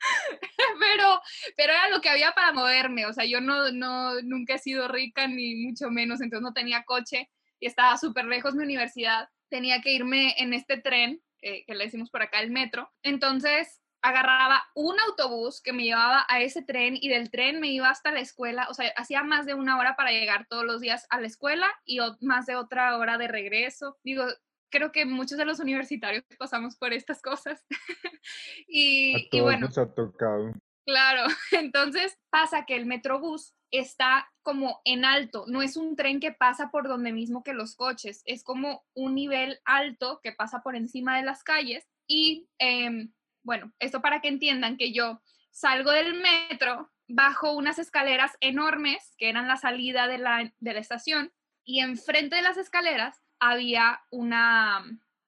pero, 0.80 1.20
pero 1.56 1.72
era 1.72 1.88
lo 1.88 2.02
que 2.02 2.10
había 2.10 2.32
para 2.32 2.52
moverme. 2.52 3.06
O 3.06 3.12
sea, 3.14 3.24
yo 3.24 3.40
no, 3.40 3.72
no, 3.72 4.20
nunca 4.20 4.54
he 4.54 4.58
sido 4.58 4.86
rica 4.86 5.26
ni 5.26 5.56
mucho 5.64 5.88
menos, 5.90 6.20
entonces 6.20 6.42
no 6.42 6.52
tenía 6.52 6.84
coche 6.84 7.30
y 7.60 7.66
estaba 7.66 7.96
súper 7.98 8.24
lejos 8.24 8.54
mi 8.54 8.64
universidad. 8.64 9.28
Tenía 9.48 9.80
que 9.80 9.92
irme 9.92 10.34
en 10.38 10.54
este 10.54 10.78
tren, 10.78 11.22
que 11.40 11.64
le 11.68 11.84
decimos 11.84 12.10
por 12.10 12.22
acá 12.22 12.40
el 12.40 12.50
metro. 12.50 12.90
Entonces 13.02 13.80
agarraba 14.02 14.62
un 14.74 14.98
autobús 15.00 15.60
que 15.60 15.72
me 15.72 15.84
llevaba 15.84 16.24
a 16.28 16.40
ese 16.40 16.62
tren 16.62 16.96
y 16.98 17.08
del 17.08 17.30
tren 17.30 17.60
me 17.60 17.68
iba 17.68 17.90
hasta 17.90 18.12
la 18.12 18.20
escuela. 18.20 18.66
O 18.70 18.74
sea, 18.74 18.92
hacía 18.96 19.22
más 19.22 19.46
de 19.46 19.54
una 19.54 19.78
hora 19.78 19.94
para 19.96 20.10
llegar 20.10 20.46
todos 20.48 20.64
los 20.64 20.80
días 20.80 21.06
a 21.10 21.20
la 21.20 21.26
escuela 21.26 21.68
y 21.84 21.98
más 22.20 22.46
de 22.46 22.56
otra 22.56 22.96
hora 22.96 23.18
de 23.18 23.28
regreso. 23.28 23.98
Digo, 24.02 24.24
creo 24.70 24.92
que 24.92 25.04
muchos 25.04 25.36
de 25.36 25.44
los 25.44 25.60
universitarios 25.60 26.24
pasamos 26.38 26.76
por 26.76 26.92
estas 26.92 27.20
cosas. 27.20 27.64
y, 28.66 29.26
a 29.26 29.30
todos 29.30 29.44
bueno, 29.44 29.66
nos 29.66 29.78
ha 29.78 29.92
tocado. 29.92 30.52
Claro, 30.90 31.22
entonces 31.52 32.18
pasa 32.30 32.66
que 32.66 32.74
el 32.74 32.84
Metrobús 32.84 33.54
está 33.70 34.28
como 34.42 34.80
en 34.84 35.04
alto, 35.04 35.44
no 35.46 35.62
es 35.62 35.76
un 35.76 35.94
tren 35.94 36.18
que 36.18 36.32
pasa 36.32 36.72
por 36.72 36.88
donde 36.88 37.12
mismo 37.12 37.44
que 37.44 37.52
los 37.52 37.76
coches, 37.76 38.22
es 38.24 38.42
como 38.42 38.84
un 38.94 39.14
nivel 39.14 39.60
alto 39.64 40.18
que 40.20 40.32
pasa 40.32 40.62
por 40.64 40.74
encima 40.74 41.16
de 41.16 41.22
las 41.22 41.44
calles 41.44 41.86
y 42.08 42.48
em, 42.58 43.12
bueno, 43.44 43.72
esto 43.78 44.02
para 44.02 44.20
que 44.20 44.26
entiendan 44.26 44.76
que 44.76 44.92
yo 44.92 45.22
salgo 45.52 45.92
del 45.92 46.14
metro, 46.20 46.90
bajo 47.06 47.52
unas 47.52 47.78
escaleras 47.78 48.32
enormes 48.40 49.14
que 49.16 49.28
eran 49.28 49.46
la 49.46 49.58
salida 49.58 50.08
de 50.08 50.18
la, 50.18 50.52
de 50.58 50.72
la 50.72 50.80
estación 50.80 51.32
y 51.64 51.80
enfrente 51.80 52.34
de 52.34 52.42
las 52.42 52.56
escaleras 52.56 53.22
había 53.38 54.00
una, 54.10 54.84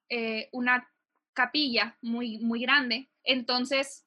eh, 0.08 0.48
una 0.50 0.90
capilla 1.34 1.96
muy, 2.02 2.38
muy 2.38 2.62
grande. 2.62 3.08
Entonces, 3.22 4.04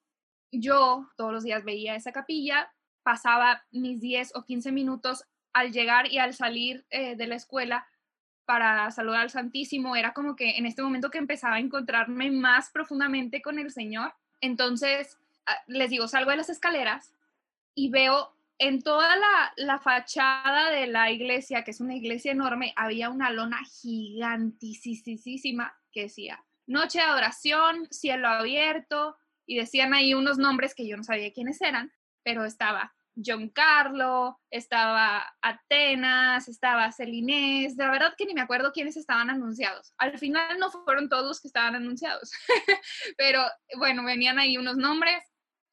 yo 0.59 1.07
todos 1.17 1.31
los 1.31 1.43
días 1.43 1.63
veía 1.63 1.95
esa 1.95 2.11
capilla, 2.11 2.71
pasaba 3.03 3.63
mis 3.71 4.01
10 4.01 4.35
o 4.35 4.43
15 4.43 4.71
minutos 4.71 5.23
al 5.53 5.71
llegar 5.71 6.11
y 6.11 6.17
al 6.17 6.33
salir 6.33 6.85
eh, 6.89 7.15
de 7.15 7.27
la 7.27 7.35
escuela 7.35 7.87
para 8.45 8.89
saludar 8.91 9.21
al 9.21 9.29
Santísimo. 9.29 9.95
Era 9.95 10.13
como 10.13 10.35
que 10.35 10.57
en 10.57 10.65
este 10.65 10.81
momento 10.81 11.09
que 11.09 11.17
empezaba 11.17 11.55
a 11.55 11.59
encontrarme 11.59 12.31
más 12.31 12.69
profundamente 12.71 13.41
con 13.41 13.59
el 13.59 13.71
Señor. 13.71 14.13
Entonces, 14.41 15.17
ah, 15.45 15.57
les 15.67 15.89
digo, 15.89 16.07
salgo 16.07 16.31
de 16.31 16.37
las 16.37 16.49
escaleras 16.49 17.13
y 17.73 17.89
veo 17.89 18.33
en 18.57 18.81
toda 18.81 19.15
la, 19.15 19.53
la, 19.57 19.79
fachada 19.79 20.71
de 20.71 20.87
la 20.87 21.11
iglesia, 21.11 21.63
que 21.63 21.71
es 21.71 21.81
una 21.81 21.95
iglesia 21.95 22.31
enorme, 22.31 22.73
había 22.77 23.09
una 23.09 23.29
lona 23.29 23.59
gigantísima 23.65 25.75
que 25.91 26.03
decía 26.03 26.41
Noche 26.67 26.99
de 26.99 27.05
Adoración, 27.05 27.87
Cielo 27.91 28.29
Abierto, 28.29 29.17
y 29.45 29.57
decían 29.57 29.93
ahí 29.93 30.13
unos 30.13 30.37
nombres 30.37 30.73
que 30.75 30.87
yo 30.87 30.97
no 30.97 31.03
sabía 31.03 31.33
quiénes 31.33 31.61
eran, 31.61 31.91
pero 32.23 32.45
estaba 32.45 32.95
John 33.23 33.49
Carlo, 33.49 34.39
estaba 34.49 35.25
Atenas, 35.41 36.49
estaba 36.49 36.91
Celinés, 36.91 37.77
de 37.77 37.87
verdad 37.87 38.13
que 38.17 38.25
ni 38.25 38.33
me 38.33 38.41
acuerdo 38.41 38.73
quiénes 38.73 38.97
estaban 38.97 39.29
anunciados. 39.29 39.93
Al 39.97 40.17
final 40.19 40.59
no 40.59 40.69
fueron 40.69 41.07
todos 41.07 41.25
los 41.25 41.39
que 41.39 41.47
estaban 41.47 41.75
anunciados, 41.75 42.31
pero 43.17 43.41
bueno, 43.77 44.03
venían 44.03 44.37
ahí 44.37 44.57
unos 44.57 44.75
nombres 44.75 45.23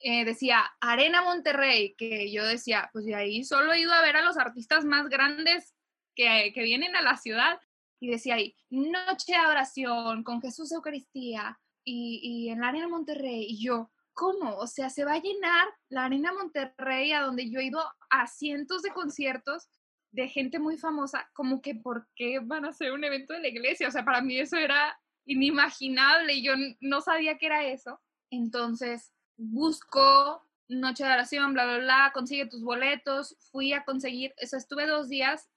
eh, 0.04 0.24
decía 0.24 0.64
Arena 0.80 1.22
Monterrey, 1.22 1.94
que 1.96 2.32
yo 2.32 2.44
decía, 2.44 2.90
pues 2.92 3.04
de 3.04 3.14
ahí 3.14 3.44
solo 3.44 3.72
he 3.72 3.80
ido 3.80 3.92
a 3.92 4.02
ver 4.02 4.16
a 4.16 4.22
los 4.22 4.37
artistas 4.37 4.85
más 4.85 5.08
grandes 5.08 5.74
que, 6.16 6.50
que 6.52 6.62
vienen 6.64 6.96
a 6.96 7.02
la 7.02 7.16
ciudad. 7.16 7.61
Y 8.00 8.11
decía 8.11 8.35
ahí, 8.35 8.56
noche 8.68 9.32
de 9.32 9.46
oración 9.46 10.24
con 10.24 10.42
Jesús 10.42 10.72
Eucaristía 10.72 11.61
y, 11.85 12.21
y 12.23 12.51
en 12.51 12.61
la 12.61 12.68
Arena 12.68 12.88
Monterrey. 12.88 13.47
Y 13.49 13.62
yo, 13.62 13.90
¿cómo? 14.12 14.57
O 14.57 14.66
sea, 14.66 14.90
se 14.90 15.05
va 15.05 15.14
a 15.14 15.23
llenar 15.23 15.68
la 15.88 16.05
Arena 16.05 16.33
Monterrey, 16.33 17.12
a 17.12 17.23
donde 17.23 17.51
yo 17.51 17.61
he 17.61 17.66
ido 17.66 17.83
a 18.11 18.27
cientos 18.27 18.83
de 18.83 18.90
conciertos 18.90 19.68
de 20.12 20.29
gente 20.29 20.59
muy 20.59 20.77
famosa, 20.77 21.29
como 21.33 21.62
que 21.62 21.75
¿por 21.75 22.07
qué 22.14 22.38
van 22.38 22.66
a 22.66 22.68
hacer 22.68 22.92
un 22.92 23.03
evento 23.03 23.33
de 23.33 23.40
la 23.40 23.49
iglesia? 23.49 23.88
O 23.88 23.90
sea, 23.90 24.05
para 24.05 24.21
mí 24.21 24.38
eso 24.38 24.57
era 24.57 24.99
inimaginable 25.25 26.35
y 26.35 26.45
yo 26.45 26.53
no 26.81 27.01
sabía 27.01 27.38
que 27.38 27.47
era 27.47 27.64
eso. 27.64 28.01
Entonces, 28.31 29.12
busco 29.37 30.47
noche 30.68 31.05
de 31.05 31.12
oración, 31.12 31.53
bla, 31.55 31.64
bla, 31.64 31.79
bla, 31.79 32.11
consigue 32.14 32.47
tus 32.47 32.62
boletos, 32.62 33.37
fui 33.51 33.73
a 33.73 33.85
conseguir, 33.85 34.33
eso 34.37 34.57
estuve 34.57 34.87
dos 34.87 35.09
días, 35.09 35.49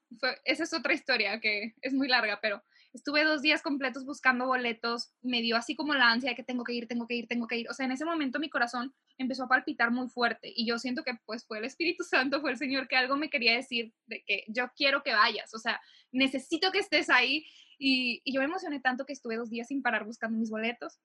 esa 0.44 0.62
es 0.64 0.72
otra 0.72 0.94
historia 0.94 1.40
que 1.40 1.74
es 1.80 1.92
muy 1.92 2.08
larga, 2.08 2.38
pero 2.40 2.62
estuve 2.96 3.24
dos 3.24 3.42
días 3.42 3.62
completos 3.62 4.04
buscando 4.04 4.46
boletos, 4.46 5.12
me 5.22 5.42
dio 5.42 5.56
así 5.56 5.76
como 5.76 5.94
la 5.94 6.10
ansia 6.10 6.30
de 6.30 6.36
que 6.36 6.42
tengo 6.42 6.64
que 6.64 6.72
ir, 6.72 6.88
tengo 6.88 7.06
que 7.06 7.14
ir, 7.14 7.28
tengo 7.28 7.46
que 7.46 7.58
ir, 7.58 7.70
o 7.70 7.74
sea, 7.74 7.86
en 7.86 7.92
ese 7.92 8.04
momento 8.04 8.38
mi 8.38 8.48
corazón 8.48 8.94
empezó 9.18 9.44
a 9.44 9.48
palpitar 9.48 9.90
muy 9.90 10.08
fuerte 10.08 10.52
y 10.54 10.66
yo 10.66 10.78
siento 10.78 11.02
que 11.02 11.12
pues 11.26 11.46
fue 11.46 11.58
el 11.58 11.64
Espíritu 11.64 12.04
Santo, 12.04 12.40
fue 12.40 12.50
el 12.50 12.58
Señor 12.58 12.88
que 12.88 12.96
algo 12.96 13.16
me 13.16 13.30
quería 13.30 13.54
decir 13.54 13.92
de 14.06 14.24
que 14.26 14.44
yo 14.48 14.70
quiero 14.74 15.02
que 15.02 15.12
vayas, 15.12 15.54
o 15.54 15.58
sea, 15.58 15.80
necesito 16.10 16.72
que 16.72 16.78
estés 16.78 17.10
ahí 17.10 17.44
y, 17.78 18.22
y 18.24 18.32
yo 18.32 18.40
me 18.40 18.46
emocioné 18.46 18.80
tanto 18.80 19.04
que 19.04 19.12
estuve 19.12 19.36
dos 19.36 19.50
días 19.50 19.68
sin 19.68 19.82
parar 19.82 20.04
buscando 20.04 20.38
mis 20.38 20.50
boletos. 20.50 20.98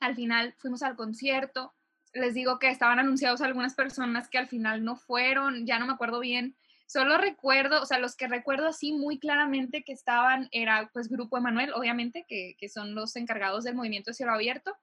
Al 0.00 0.16
final 0.16 0.54
fuimos 0.58 0.82
al 0.82 0.96
concierto, 0.96 1.72
les 2.12 2.34
digo 2.34 2.58
que 2.58 2.68
estaban 2.68 2.98
anunciados 2.98 3.40
algunas 3.40 3.74
personas 3.74 4.28
que 4.28 4.38
al 4.38 4.48
final 4.48 4.84
no 4.84 4.96
fueron, 4.96 5.66
ya 5.66 5.78
no 5.78 5.86
me 5.86 5.92
acuerdo 5.92 6.20
bien. 6.20 6.56
Solo 6.86 7.18
recuerdo, 7.18 7.82
o 7.82 7.86
sea, 7.86 7.98
los 7.98 8.14
que 8.14 8.28
recuerdo 8.28 8.68
así 8.68 8.92
muy 8.92 9.18
claramente 9.18 9.82
que 9.82 9.92
estaban 9.92 10.48
era 10.52 10.90
pues 10.92 11.08
Grupo 11.08 11.38
Emanuel, 11.38 11.72
obviamente, 11.72 12.24
que, 12.28 12.56
que 12.58 12.68
son 12.68 12.94
los 12.94 13.16
encargados 13.16 13.64
del 13.64 13.74
movimiento 13.74 14.10
de 14.10 14.14
cielo 14.14 14.32
abierto. 14.32 14.76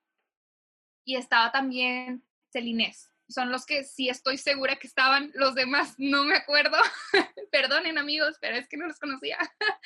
Y 1.06 1.16
estaba 1.16 1.52
también 1.52 2.24
Celinés. 2.52 3.12
Son 3.30 3.52
los 3.52 3.66
que 3.66 3.84
sí 3.84 4.10
estoy 4.10 4.38
segura 4.38 4.76
que 4.76 4.88
estaban, 4.88 5.32
los 5.36 5.56
demás 5.56 5.96
no 5.98 6.26
me 6.26 6.36
acuerdo. 6.36 6.78
Perdonen 7.52 7.98
amigos, 7.98 8.38
pero 8.42 8.58
es 8.58 8.68
que 8.68 8.78
no 8.78 8.88
los 8.88 9.00
conocía. 9.00 9.38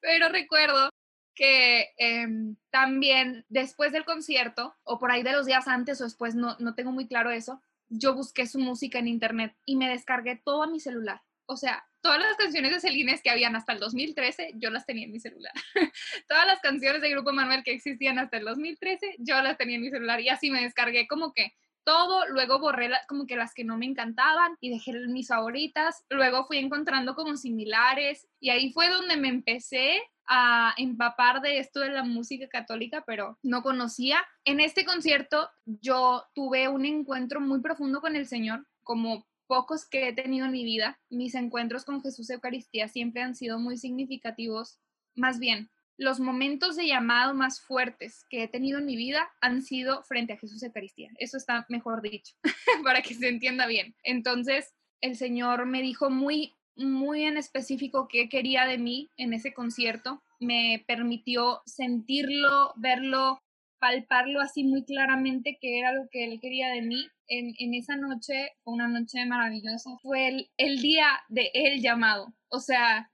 pero 0.00 0.28
recuerdo 0.28 0.90
que 1.34 1.94
em, 1.98 2.56
también 2.70 3.44
después 3.48 3.92
del 3.92 4.04
concierto, 4.04 4.74
o 4.82 4.98
por 4.98 5.12
ahí 5.12 5.22
de 5.22 5.32
los 5.32 5.46
días 5.46 5.68
antes 5.68 6.00
o 6.00 6.04
después, 6.04 6.34
no, 6.34 6.56
no 6.58 6.74
tengo 6.74 6.90
muy 6.90 7.06
claro 7.06 7.30
eso, 7.30 7.62
yo 7.88 8.14
busqué 8.14 8.46
su 8.48 8.58
música 8.58 8.98
en 8.98 9.06
internet 9.06 9.56
y 9.64 9.76
me 9.76 9.88
descargué 9.88 10.40
todo 10.44 10.64
a 10.64 10.66
mi 10.66 10.80
celular. 10.80 11.22
O 11.50 11.56
sea, 11.56 11.82
todas 12.02 12.20
las 12.20 12.36
canciones 12.36 12.72
de 12.72 12.80
Celines 12.80 13.22
que 13.22 13.30
habían 13.30 13.56
hasta 13.56 13.72
el 13.72 13.80
2013, 13.80 14.52
yo 14.56 14.68
las 14.68 14.84
tenía 14.84 15.06
en 15.06 15.12
mi 15.12 15.18
celular. 15.18 15.52
todas 16.28 16.46
las 16.46 16.60
canciones 16.60 17.00
de 17.00 17.10
Grupo 17.10 17.32
Manuel 17.32 17.64
que 17.64 17.72
existían 17.72 18.18
hasta 18.18 18.36
el 18.36 18.44
2013, 18.44 19.16
yo 19.18 19.40
las 19.40 19.56
tenía 19.56 19.76
en 19.76 19.82
mi 19.82 19.90
celular 19.90 20.20
y 20.20 20.28
así 20.28 20.50
me 20.50 20.62
descargué 20.62 21.08
como 21.08 21.32
que 21.32 21.54
todo, 21.84 22.28
luego 22.28 22.58
borré 22.58 22.90
como 23.08 23.26
que 23.26 23.34
las 23.34 23.54
que 23.54 23.64
no 23.64 23.78
me 23.78 23.86
encantaban 23.86 24.58
y 24.60 24.68
dejé 24.68 24.92
mis 25.08 25.28
favoritas, 25.28 26.04
luego 26.10 26.44
fui 26.44 26.58
encontrando 26.58 27.14
como 27.14 27.34
similares 27.38 28.28
y 28.40 28.50
ahí 28.50 28.70
fue 28.74 28.90
donde 28.90 29.16
me 29.16 29.28
empecé 29.28 30.02
a 30.26 30.74
empapar 30.76 31.40
de 31.40 31.60
esto 31.60 31.80
de 31.80 31.88
la 31.88 32.04
música 32.04 32.46
católica, 32.46 33.04
pero 33.06 33.38
no 33.42 33.62
conocía. 33.62 34.18
En 34.44 34.60
este 34.60 34.84
concierto 34.84 35.48
yo 35.64 36.26
tuve 36.34 36.68
un 36.68 36.84
encuentro 36.84 37.40
muy 37.40 37.62
profundo 37.62 38.02
con 38.02 38.16
el 38.16 38.26
Señor, 38.26 38.66
como 38.82 39.26
pocos 39.48 39.84
que 39.84 40.06
he 40.06 40.12
tenido 40.12 40.46
en 40.46 40.52
mi 40.52 40.62
vida. 40.62 41.00
Mis 41.10 41.34
encuentros 41.34 41.84
con 41.84 42.00
Jesús 42.00 42.30
Eucaristía 42.30 42.86
siempre 42.86 43.22
han 43.22 43.34
sido 43.34 43.58
muy 43.58 43.76
significativos. 43.76 44.78
Más 45.16 45.40
bien, 45.40 45.70
los 45.96 46.20
momentos 46.20 46.76
de 46.76 46.86
llamado 46.86 47.34
más 47.34 47.60
fuertes 47.60 48.24
que 48.30 48.44
he 48.44 48.48
tenido 48.48 48.78
en 48.78 48.86
mi 48.86 48.94
vida 48.94 49.28
han 49.40 49.62
sido 49.62 50.04
frente 50.04 50.34
a 50.34 50.38
Jesús 50.38 50.62
Eucaristía. 50.62 51.10
Eso 51.18 51.36
está 51.36 51.66
mejor 51.68 52.02
dicho, 52.02 52.36
para 52.84 53.02
que 53.02 53.14
se 53.14 53.28
entienda 53.28 53.66
bien. 53.66 53.96
Entonces, 54.04 54.72
el 55.00 55.16
Señor 55.16 55.66
me 55.66 55.82
dijo 55.82 56.10
muy 56.10 56.54
muy 56.78 57.24
en 57.24 57.36
específico 57.36 58.08
qué 58.08 58.28
quería 58.28 58.64
de 58.64 58.78
mí 58.78 59.10
en 59.16 59.32
ese 59.32 59.52
concierto. 59.52 60.22
Me 60.38 60.84
permitió 60.86 61.60
sentirlo, 61.66 62.72
verlo, 62.76 63.42
palparlo 63.80 64.40
así 64.40 64.64
muy 64.64 64.84
claramente 64.84 65.58
que 65.60 65.78
era 65.78 65.92
lo 65.92 66.08
que 66.10 66.24
él 66.24 66.38
quería 66.40 66.68
de 66.68 66.82
mí. 66.82 67.08
En, 67.28 67.74
esa 67.74 67.96
noche 67.96 68.52
una 68.64 68.88
noche 68.88 69.24
maravillosa. 69.26 69.90
Fue 70.02 70.48
el, 70.56 70.80
día 70.80 71.06
de 71.28 71.50
el 71.54 71.82
llamado. 71.82 72.34
O 72.48 72.60
sea, 72.60 73.10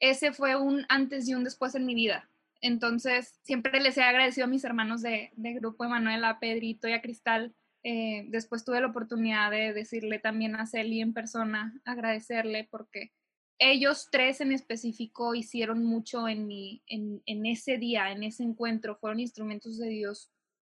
ese 0.00 0.32
fue 0.32 0.56
un 0.56 0.84
antes 0.88 1.28
y 1.28 1.34
un 1.34 1.44
después 1.44 1.74
en 1.74 1.86
mi 1.86 1.94
vida. 1.94 2.28
Entonces, 2.60 3.38
siempre 3.42 3.80
les 3.80 3.96
he 3.96 4.02
agradecido 4.02 4.46
a 4.46 4.50
mis 4.50 4.64
hermanos 4.64 5.02
de, 5.02 5.30
Grupo 5.36 5.84
Emanuel, 5.84 6.24
a 6.24 6.38
Pedrito 6.38 6.88
y 6.88 6.92
a 6.92 7.02
Cristal, 7.02 7.54
eh, 7.82 8.24
después 8.28 8.64
tuve 8.64 8.80
la 8.80 8.88
oportunidad 8.88 9.50
de 9.50 9.72
decirle 9.72 10.18
también 10.18 10.56
a 10.56 10.66
Celi 10.66 11.00
en 11.00 11.12
persona, 11.12 11.80
agradecerle 11.84 12.66
porque 12.70 13.12
ellos 13.58 14.08
tres 14.10 14.40
en 14.40 14.52
específico 14.52 15.34
hicieron 15.34 15.84
mucho 15.84 16.28
en 16.28 16.50
ese 17.24 17.78
día, 17.78 18.10
en 18.10 18.24
ese 18.24 18.42
encuentro, 18.42 18.96
fueron 18.96 19.20
instrumentos 19.20 19.78
de 19.78 19.88
Dios 19.88 20.30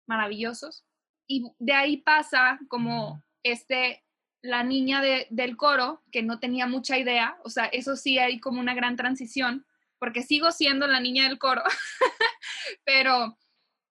maravillosos. 0.07 0.85
Y 1.27 1.53
de 1.59 1.73
ahí 1.73 1.97
pasa 1.99 2.59
como 2.69 3.23
este, 3.43 4.05
la 4.43 4.65
niña 4.65 5.01
de, 5.01 5.27
del 5.31 5.57
coro, 5.57 6.03
que 6.11 6.23
no 6.23 6.39
tenía 6.41 6.67
mucha 6.67 6.99
idea, 6.99 7.39
o 7.45 7.51
sea, 7.51 7.67
eso 7.67 7.97
sí 7.97 8.19
hay 8.19 8.41
como 8.41 8.61
una 8.61 8.75
gran 8.75 8.97
transición, 8.97 9.67
porque 9.99 10.23
sigo 10.23 10.51
siendo 10.51 10.87
la 10.87 11.01
niña 11.01 11.29
del 11.29 11.39
coro, 11.39 11.63
pero 12.85 13.39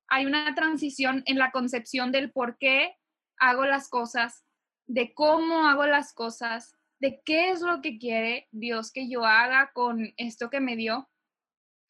hay 0.10 0.26
una 0.26 0.54
transición 0.56 1.24
en 1.26 1.38
la 1.38 1.52
concepción 1.52 2.12
del 2.12 2.32
por 2.32 2.58
qué 2.58 2.98
hago 3.38 3.66
las 3.66 3.88
cosas, 3.88 4.46
de 4.88 5.14
cómo 5.14 5.68
hago 5.68 5.86
las 5.86 6.14
cosas, 6.14 6.76
de 7.00 7.22
qué 7.24 7.52
es 7.52 7.62
lo 7.62 7.82
que 7.82 7.98
quiere 7.98 8.50
Dios 8.52 8.92
que 8.92 9.10
yo 9.10 9.26
haga 9.26 9.72
con 9.74 10.14
esto 10.18 10.50
que 10.50 10.60
me 10.60 10.76
dio, 10.76 11.10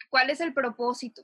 cuál 0.09 0.29
es 0.29 0.39
el 0.39 0.53
propósito. 0.53 1.23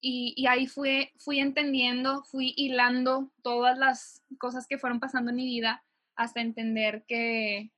Y, 0.00 0.46
ahí 0.46 0.66
fui, 0.66 1.10
fui 1.18 1.40
entendiendo, 1.40 2.22
fui 2.24 2.54
hilando 2.56 3.32
todas 3.42 3.76
las 3.76 4.22
cosas 4.38 4.66
que 4.68 4.78
fueron 4.78 5.00
pasando 5.00 5.30
en 5.30 5.36
mi 5.36 5.46
vida 5.46 5.84
hasta 6.14 6.40
entender 6.40 7.04
que, 7.06 7.72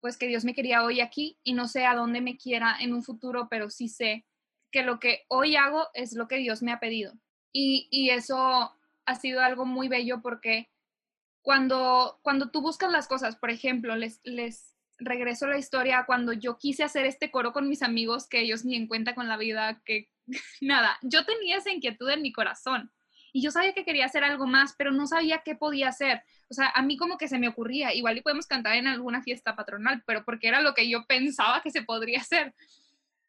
pues 0.00 0.18
que 0.18 0.26
Dios 0.26 0.44
me 0.44 0.54
quería 0.54 0.84
hoy 0.84 1.00
aquí 1.00 1.38
y 1.42 1.54
no 1.54 1.68
sé 1.68 1.86
a 1.86 1.94
dónde 1.94 2.20
me 2.20 2.36
quiera 2.36 2.76
en 2.80 2.92
un 2.92 3.02
futuro, 3.02 3.48
pero 3.50 3.70
sí 3.70 3.88
sé 3.88 4.26
que 4.70 4.82
lo 4.82 4.98
que 4.98 5.24
hoy 5.28 5.56
hago 5.56 5.88
es 5.94 6.14
lo 6.14 6.28
que 6.28 6.38
Dios 6.38 6.62
me 6.62 6.72
ha 6.72 6.80
pedido. 6.80 7.14
Y, 7.52 8.10
eso 8.10 8.72
ha 9.04 9.14
sido 9.14 9.40
algo 9.40 9.66
muy 9.66 9.88
bello 9.88 10.22
porque 10.22 10.70
cuando, 11.42 12.18
cuando 12.22 12.50
tú 12.50 12.62
buscas 12.62 12.90
las 12.90 13.08
cosas, 13.08 13.36
por 13.36 13.50
ejemplo, 13.50 13.96
les, 13.96 14.20
les 14.24 14.74
regreso 14.98 15.46
la 15.46 15.58
historia 15.58 16.04
cuando 16.06 16.32
yo 16.32 16.58
quise 16.58 16.84
hacer 16.84 17.04
este 17.06 17.30
coro 17.30 17.52
con 17.52 17.68
mis 17.68 17.82
amigos, 17.82 18.28
que 18.28 18.40
ellos 18.40 18.64
ni 18.64 18.76
en 18.76 18.86
cuenta 18.86 19.14
con 19.14 19.28
la 19.28 19.36
vida, 19.36 19.82
que 19.84 20.11
nada, 20.60 20.98
yo 21.02 21.24
tenía 21.24 21.58
esa 21.58 21.70
inquietud 21.70 22.08
en 22.10 22.22
mi 22.22 22.32
corazón 22.32 22.90
y 23.32 23.42
yo 23.42 23.50
sabía 23.50 23.72
que 23.72 23.84
quería 23.84 24.06
hacer 24.06 24.24
algo 24.24 24.46
más, 24.46 24.74
pero 24.76 24.92
no 24.92 25.06
sabía 25.06 25.42
qué 25.44 25.54
podía 25.54 25.88
hacer. 25.88 26.22
O 26.50 26.54
sea, 26.54 26.70
a 26.74 26.82
mí 26.82 26.98
como 26.98 27.16
que 27.16 27.28
se 27.28 27.38
me 27.38 27.48
ocurría, 27.48 27.94
igual 27.94 28.18
y 28.18 28.20
podemos 28.20 28.46
cantar 28.46 28.76
en 28.76 28.86
alguna 28.86 29.22
fiesta 29.22 29.56
patronal, 29.56 30.02
pero 30.06 30.22
porque 30.24 30.48
era 30.48 30.60
lo 30.60 30.74
que 30.74 30.88
yo 30.88 31.06
pensaba 31.06 31.62
que 31.62 31.70
se 31.70 31.82
podría 31.82 32.20
hacer. 32.20 32.54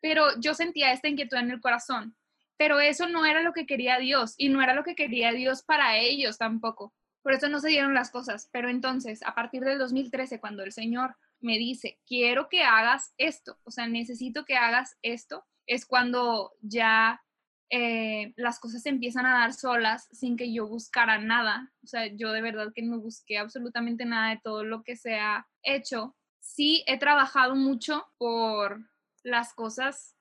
Pero 0.01 0.38
yo 0.41 0.53
sentía 0.53 0.91
esta 0.91 1.08
inquietud 1.08 1.38
en 1.38 1.51
el 1.51 1.62
corazón 1.62 2.15
pero 2.58 2.79
eso 2.79 3.08
no 3.10 3.25
era 3.25 3.41
lo 3.41 3.53
que 3.53 3.65
quería 3.65 3.97
Dios 3.97 4.36
y 4.38 4.49
no 4.49 4.62
era 4.62 4.73
lo 4.73 4.84
que 4.84 4.95
quería 4.95 5.32
Dios 5.32 5.63
para 5.63 5.97
ellos 5.97 6.38
tampoco. 6.38 6.93
Por 7.21 7.34
eso 7.34 7.49
no 7.49 7.60
se 7.60 7.69
dieron 7.69 7.93
las 7.93 8.12
cosas. 8.12 8.49
Pero 8.51 8.69
entonces, 8.69 9.21
a 9.23 9.34
partir 9.34 9.63
del 9.63 9.79
2013, 9.79 10.39
cuando 10.39 10.63
el 10.63 10.71
Señor 10.71 11.15
me 11.39 11.58
dice, 11.58 11.99
quiero 12.06 12.47
que 12.49 12.63
hagas 12.63 13.13
esto, 13.17 13.58
o 13.63 13.71
sea, 13.71 13.88
necesito 13.88 14.45
que 14.45 14.56
hagas 14.56 14.97
esto, 15.01 15.45
es 15.67 15.86
cuando 15.86 16.54
ya 16.62 17.21
eh, 17.69 18.34
las 18.36 18.60
cosas 18.60 18.86
empiezan 18.86 19.26
a 19.26 19.39
dar 19.39 19.54
solas 19.54 20.08
sin 20.12 20.38
que 20.38 20.54
yo 20.54 20.67
buscara 20.67 21.17
nada. 21.17 21.71
O 21.84 21.88
sea, 21.88 22.08
yo 22.08 22.32
de 22.32 22.41
verdad 22.41 22.71
que 22.73 22.84
no 22.84 22.99
busqué 22.99 23.38
absolutamente 23.38 24.06
nada 24.06 24.30
de 24.30 24.41
todo 24.43 24.63
lo 24.63 24.84
que 24.84 24.95
se 24.95 25.15
ha 25.15 25.47
hecho. 25.63 26.15
Sí, 26.39 26.84
he 26.88 26.99
trabajado 26.99 27.56
mucho 27.56 28.06
por 28.17 28.80
las 29.23 29.54
cosas 29.54 30.15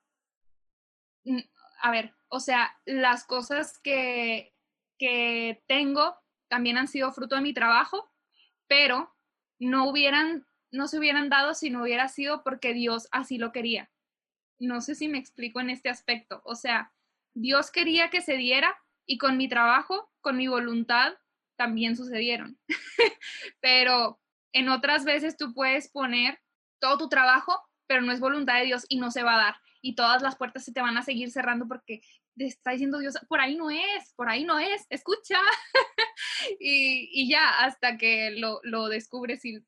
mm, 1.25 1.41
a 1.83 1.91
ver, 1.91 2.15
o 2.29 2.41
sea, 2.41 2.73
las 2.87 3.25
cosas 3.25 3.79
que, 3.81 4.55
que 4.99 5.63
tengo 5.67 6.17
también 6.49 6.79
han 6.79 6.87
sido 6.89 7.13
fruto 7.13 7.35
de 7.35 7.43
mi 7.43 7.53
trabajo, 7.53 8.09
pero 8.69 9.15
no 9.59 9.89
hubieran, 9.89 10.47
no 10.71 10.87
se 10.87 10.99
hubieran 10.99 11.29
dado 11.29 11.55
si 11.55 11.71
no 11.71 11.83
hubiera 11.83 12.09
sido 12.09 12.45
porque 12.45 12.73
Dios 12.73 13.09
así 13.11 13.37
lo 13.37 13.51
quería. 13.51 13.91
No 14.59 14.81
sé 14.81 14.95
si 14.95 15.09
me 15.09 15.19
explico 15.19 15.61
en 15.61 15.71
este 15.71 15.89
aspecto. 15.89 16.43
O 16.45 16.55
sea, 16.55 16.93
Dios 17.35 17.71
quería 17.71 18.11
que 18.11 18.21
se 18.21 18.37
diera 18.37 18.77
y 19.07 19.19
con 19.19 19.37
mi 19.37 19.49
trabajo, 19.49 20.11
con 20.21 20.37
mi 20.37 20.49
voluntad, 20.49 21.15
también 21.57 21.97
sucedieron. 21.97 22.59
pero 23.61 24.21
en 24.53 24.69
otras 24.69 25.05
veces 25.05 25.37
tú 25.37 25.55
puedes 25.55 25.89
poner 25.91 26.41
todo 26.81 26.99
tu 26.99 27.09
trabajo, 27.09 27.61
pero 27.87 28.03
no 28.03 28.13
es 28.13 28.21
voluntad 28.21 28.59
de 28.59 28.67
Dios 28.67 28.87
y 28.89 28.99
no 28.99 29.11
se 29.11 29.23
va 29.23 29.35
a 29.35 29.45
dar 29.45 29.57
y 29.83 29.97
todas 29.97 30.23
las 30.23 30.37
puertas 30.37 30.65
se 30.65 30.73
te 30.73 30.81
van 30.81 30.97
a 30.97 31.03
seguir 31.03 31.31
cerrando 31.31 31.67
porque 31.67 32.01
te 32.37 32.47
está 32.47 32.71
diciendo 32.71 32.99
Dios, 32.99 33.19
por 33.29 33.41
ahí 33.41 33.57
no 33.57 33.69
es, 33.69 34.15
por 34.17 34.31
ahí 34.31 34.45
no 34.45 34.59
es, 34.59 34.87
escucha. 34.89 35.39
y, 36.61 37.29
ya 37.29 37.51
hasta 37.59 37.99
que 37.99 38.31
lo, 38.31 38.61
lo, 38.63 38.89
descubres 38.89 39.45
y 39.45 39.59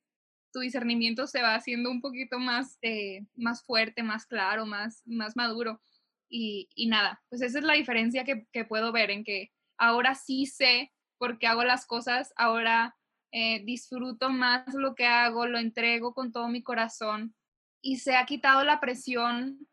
tu 0.54 0.60
discernimiento 0.60 1.26
se 1.26 1.42
va 1.42 1.56
haciendo 1.56 1.90
un 1.90 2.00
poquito 2.00 2.38
más, 2.38 2.78
eh, 2.80 3.26
más 3.34 3.64
fuerte, 3.64 4.04
más 4.04 4.24
claro, 4.24 4.66
más, 4.66 5.02
más 5.04 5.36
maduro. 5.36 5.82
Y, 6.28 6.68
nada, 6.88 7.22
pues 7.28 7.42
esa 7.42 7.58
es 7.58 7.64
la 7.64 7.74
diferencia 7.74 8.24
que, 8.24 8.46
que, 8.52 8.64
puedo 8.64 8.92
ver 8.92 9.10
en 9.10 9.24
que 9.24 9.52
ahora 9.76 10.14
sí 10.14 10.46
sé 10.46 10.92
por 11.18 11.38
qué 11.38 11.46
hago 11.48 11.64
las 11.64 11.86
cosas, 11.86 12.32
ahora 12.36 12.96
eh, 13.32 13.64
disfruto 13.64 14.30
más 14.30 14.74
lo 14.74 14.94
que 14.94 15.06
hago, 15.06 15.46
lo 15.46 15.58
entrego 15.58 16.14
con 16.14 16.32
todo 16.32 16.48
mi 16.48 16.62
corazón 16.62 17.34
y 17.80 17.98
se 17.98 18.16
ha 18.16 18.24
quitado 18.24 18.64
la 18.64 18.80
presión 18.80 19.68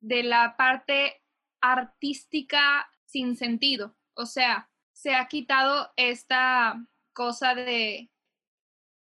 de 0.00 0.22
la 0.22 0.56
parte 0.56 1.22
artística 1.60 2.88
sin 3.04 3.36
sentido. 3.36 3.96
O 4.14 4.26
sea, 4.26 4.70
se 4.92 5.14
ha 5.14 5.26
quitado 5.26 5.92
esta 5.96 6.86
cosa 7.12 7.54
de 7.54 8.10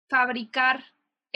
fabricar 0.09 0.83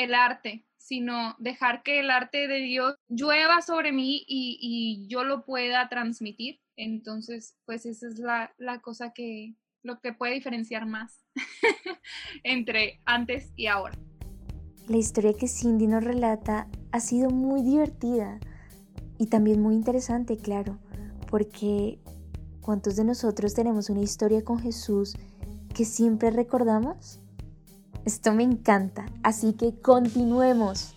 el 0.04 0.16
arte, 0.16 0.66
sino 0.78 1.36
dejar 1.40 1.84
que 1.84 2.00
el 2.00 2.10
arte 2.10 2.48
de 2.48 2.58
Dios 2.58 2.96
llueva 3.08 3.62
sobre 3.62 3.92
mí 3.92 4.24
y, 4.28 5.06
yo 5.08 5.24
lo 5.24 5.46
pueda 5.46 5.88
transmitir. 5.90 6.60
Entonces, 6.76 7.56
pues 7.66 7.86
esa 7.86 8.08
es 8.08 8.20
la, 8.20 8.54
la 8.58 8.80
cosa 8.80 9.14
que, 9.14 9.56
lo 9.84 10.00
que 10.00 10.14
puede 10.14 10.34
diferenciar 10.34 10.86
más 10.86 11.24
entre 12.44 13.00
antes 13.06 13.52
y 13.56 13.68
ahora. 13.68 13.98
La 14.88 14.98
historia 14.98 15.34
que 15.34 15.48
Cindy 15.48 15.88
nos 15.88 16.04
relata 16.04 16.68
ha 16.92 17.00
sido 17.00 17.30
muy 17.30 17.62
divertida 17.62 18.40
y 19.18 19.28
también 19.28 19.62
muy 19.62 19.76
interesante, 19.76 20.38
claro, 20.38 20.80
porque 21.30 22.00
¿cuántos 22.60 22.96
de 22.96 23.04
nosotros 23.04 23.54
tenemos 23.54 23.90
una 23.90 24.02
historia 24.02 24.44
con 24.44 24.60
Jesús 24.60 25.16
que 25.74 25.86
siempre 25.86 26.32
recordamos? 26.32 27.20
Esto 28.06 28.34
me 28.34 28.44
encanta, 28.44 29.06
así 29.24 29.54
que 29.54 29.80
continuemos. 29.80 30.96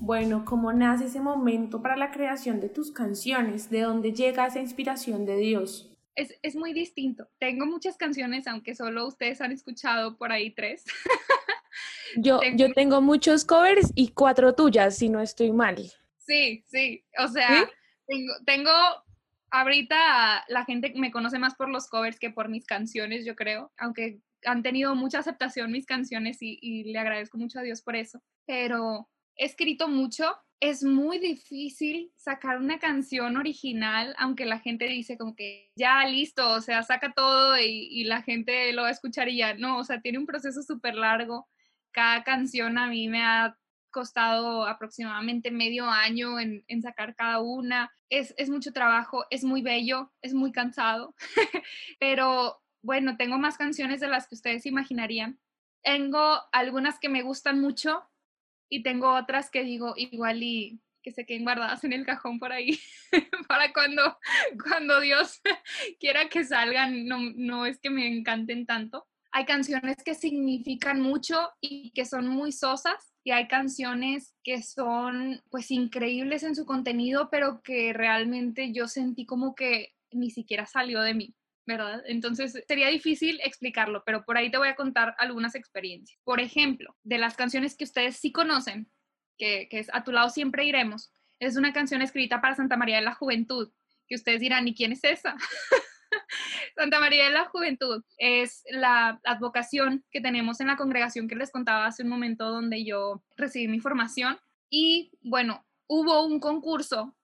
Bueno, 0.00 0.44
¿cómo 0.44 0.72
nace 0.72 1.06
ese 1.06 1.20
momento 1.20 1.80
para 1.80 1.96
la 1.96 2.10
creación 2.10 2.60
de 2.60 2.68
tus 2.68 2.90
canciones? 2.90 3.70
¿De 3.70 3.82
dónde 3.82 4.12
llega 4.12 4.46
esa 4.46 4.60
inspiración 4.60 5.24
de 5.24 5.36
Dios? 5.36 5.90
Es, 6.16 6.34
es 6.42 6.56
muy 6.56 6.72
distinto. 6.72 7.28
Tengo 7.38 7.66
muchas 7.66 7.96
canciones, 7.96 8.46
aunque 8.48 8.74
solo 8.74 9.06
ustedes 9.06 9.40
han 9.40 9.52
escuchado 9.52 10.16
por 10.16 10.32
ahí 10.32 10.50
tres. 10.50 10.84
yo, 12.16 12.40
yo 12.56 12.72
tengo 12.72 13.00
muchos 13.00 13.44
covers 13.44 13.92
y 13.94 14.08
cuatro 14.08 14.54
tuyas, 14.54 14.96
si 14.96 15.08
no 15.08 15.20
estoy 15.20 15.52
mal. 15.52 15.76
Sí, 16.18 16.64
sí, 16.66 17.04
o 17.18 17.28
sea, 17.28 17.70
tengo, 18.44 18.72
ahorita 19.54 20.44
la 20.48 20.64
gente 20.64 20.92
me 20.96 21.12
conoce 21.12 21.38
más 21.38 21.54
por 21.54 21.68
los 21.68 21.88
covers 21.88 22.18
que 22.18 22.30
por 22.30 22.48
mis 22.48 22.66
canciones, 22.66 23.24
yo 23.24 23.36
creo, 23.36 23.72
aunque 23.78 24.20
han 24.44 24.62
tenido 24.62 24.94
mucha 24.96 25.20
aceptación 25.20 25.70
mis 25.70 25.86
canciones 25.86 26.38
y, 26.40 26.84
le 26.84 26.98
agradezco 26.98 27.38
mucho 27.38 27.60
a 27.60 27.62
Dios 27.62 27.80
por 27.80 27.94
eso, 27.94 28.20
pero 28.46 29.08
he 29.36 29.46
escrito 29.46 29.88
mucho, 29.88 30.36
es 30.60 30.82
muy 30.82 31.18
difícil 31.18 32.12
sacar 32.16 32.58
una 32.58 32.78
canción 32.80 33.36
original, 33.36 34.14
aunque 34.18 34.44
la 34.44 34.58
gente 34.58 34.86
dice 34.86 35.16
como 35.16 35.36
que 35.36 35.70
ya 35.76 36.04
listo, 36.04 36.50
o 36.50 36.60
sea, 36.60 36.82
saca 36.82 37.12
todo 37.14 37.56
y, 37.56 37.88
y 37.90 38.04
la 38.04 38.22
gente 38.22 38.72
lo 38.72 38.82
va 38.82 38.88
a 38.88 38.92
escuchar 38.92 39.28
y 39.28 39.38
ya, 39.38 39.54
no, 39.54 39.78
o 39.78 39.84
sea, 39.84 40.00
tiene 40.00 40.18
un 40.18 40.26
proceso 40.26 40.62
súper 40.62 40.96
largo. 40.96 41.48
Cada 41.92 42.24
canción 42.24 42.76
a 42.78 42.88
mí 42.88 43.08
me 43.08 43.22
ha 43.22 43.56
costado 43.94 44.66
aproximadamente 44.66 45.52
medio 45.52 45.88
año 45.88 46.40
en, 46.40 46.82
sacar 46.82 47.14
cada 47.14 47.40
una. 47.40 47.92
Es, 48.10 48.34
mucho 48.50 48.72
trabajo, 48.72 49.24
es 49.30 49.44
muy 49.44 49.62
bello, 49.62 50.12
es 50.20 50.34
muy 50.34 50.50
cansado, 50.50 51.14
pero 52.00 52.60
bueno, 52.82 53.16
tengo 53.16 53.38
más 53.38 53.56
canciones 53.56 54.00
de 54.00 54.08
las 54.08 54.26
que 54.28 54.34
ustedes 54.34 54.66
imaginarían. 54.66 55.38
Tengo 55.82 56.40
algunas 56.52 56.98
que 56.98 57.08
me 57.08 57.22
gustan 57.22 57.60
mucho 57.60 58.02
y 58.68 58.82
tengo 58.82 59.14
otras 59.14 59.50
que 59.50 59.62
digo 59.62 59.94
igual 59.96 60.42
y 60.42 60.80
que 61.02 61.12
se 61.12 61.24
queden 61.24 61.44
guardadas 61.44 61.84
en 61.84 61.92
el 61.92 62.04
cajón 62.04 62.38
por 62.38 62.50
ahí 62.52 62.80
para 63.48 63.72
cuando, 63.72 64.18
cuando 64.62 65.00
Dios 65.00 65.40
quiera 66.00 66.28
que 66.28 66.44
salgan, 66.44 67.06
no, 67.06 67.18
no 67.36 67.64
es 67.66 67.78
que 67.78 67.90
me 67.90 68.08
encanten 68.08 68.66
tanto. 68.66 69.06
Hay 69.30 69.44
canciones 69.44 69.96
que 70.04 70.14
significan 70.14 71.00
mucho 71.00 71.52
y 71.60 71.90
que 71.90 72.04
son 72.04 72.26
muy 72.26 72.52
sosas 72.52 73.13
y 73.24 73.30
hay 73.30 73.48
canciones 73.48 74.34
que 74.44 74.62
son 74.62 75.42
pues 75.50 75.70
increíbles 75.70 76.42
en 76.42 76.54
su 76.54 76.66
contenido, 76.66 77.30
pero 77.30 77.62
que 77.62 77.92
realmente 77.94 78.72
yo 78.72 78.86
sentí 78.86 79.24
como 79.24 79.54
que 79.54 79.94
ni 80.12 80.30
siquiera 80.30 80.66
salió 80.66 81.00
de 81.00 81.14
mí. 81.14 81.34
¿verdad? 81.66 82.02
Entonces 82.06 82.62
sería 82.68 82.88
difícil 82.88 83.40
explicarlo, 83.42 84.02
pero 84.04 84.24
por 84.26 84.36
ahí 84.36 84.50
te 84.50 84.58
voy 84.58 84.68
a 84.68 84.76
contar 84.76 85.14
algunas 85.18 85.54
experiencias. 85.54 86.20
Por 86.22 86.40
ejemplo, 86.40 86.94
de 87.02 87.16
las 87.16 87.36
canciones 87.36 87.74
que 87.74 87.84
ustedes 87.84 88.18
sí 88.18 88.32
conocen, 88.32 88.90
que, 89.38 89.66
que, 89.70 89.78
es 89.78 89.88
A 89.94 90.04
tu 90.04 90.12
lado 90.12 90.28
siempre 90.28 90.66
iremos, 90.66 91.10
es 91.38 91.56
una 91.56 91.72
canción 91.72 92.02
escrita 92.02 92.42
para 92.42 92.54
Santa 92.54 92.76
María 92.76 92.96
de 92.96 93.02
la 93.02 93.14
Juventud, 93.14 93.72
que 94.06 94.14
ustedes 94.14 94.40
dirán, 94.40 94.68
¿y 94.68 94.74
quién 94.74 94.92
es 94.92 95.04
esa? 95.04 95.36
Santa 96.76 97.00
María 97.00 97.24
de 97.24 97.30
la 97.30 97.46
Juventud 97.46 98.02
es 98.18 98.64
la 98.70 99.20
advocación 99.24 100.04
que 100.10 100.20
tenemos 100.20 100.60
en 100.60 100.68
la 100.68 100.76
congregación 100.76 101.28
que 101.28 101.36
les 101.36 101.50
contaba 101.50 101.86
hace 101.86 102.02
un 102.02 102.08
momento 102.08 102.50
donde 102.50 102.84
yo 102.84 103.22
recibí 103.36 103.68
mi 103.68 103.80
formación. 103.80 104.38
Y 104.70 105.12
bueno, 105.22 105.64
hubo 105.86 106.24
un 106.24 106.40
concurso 106.40 107.14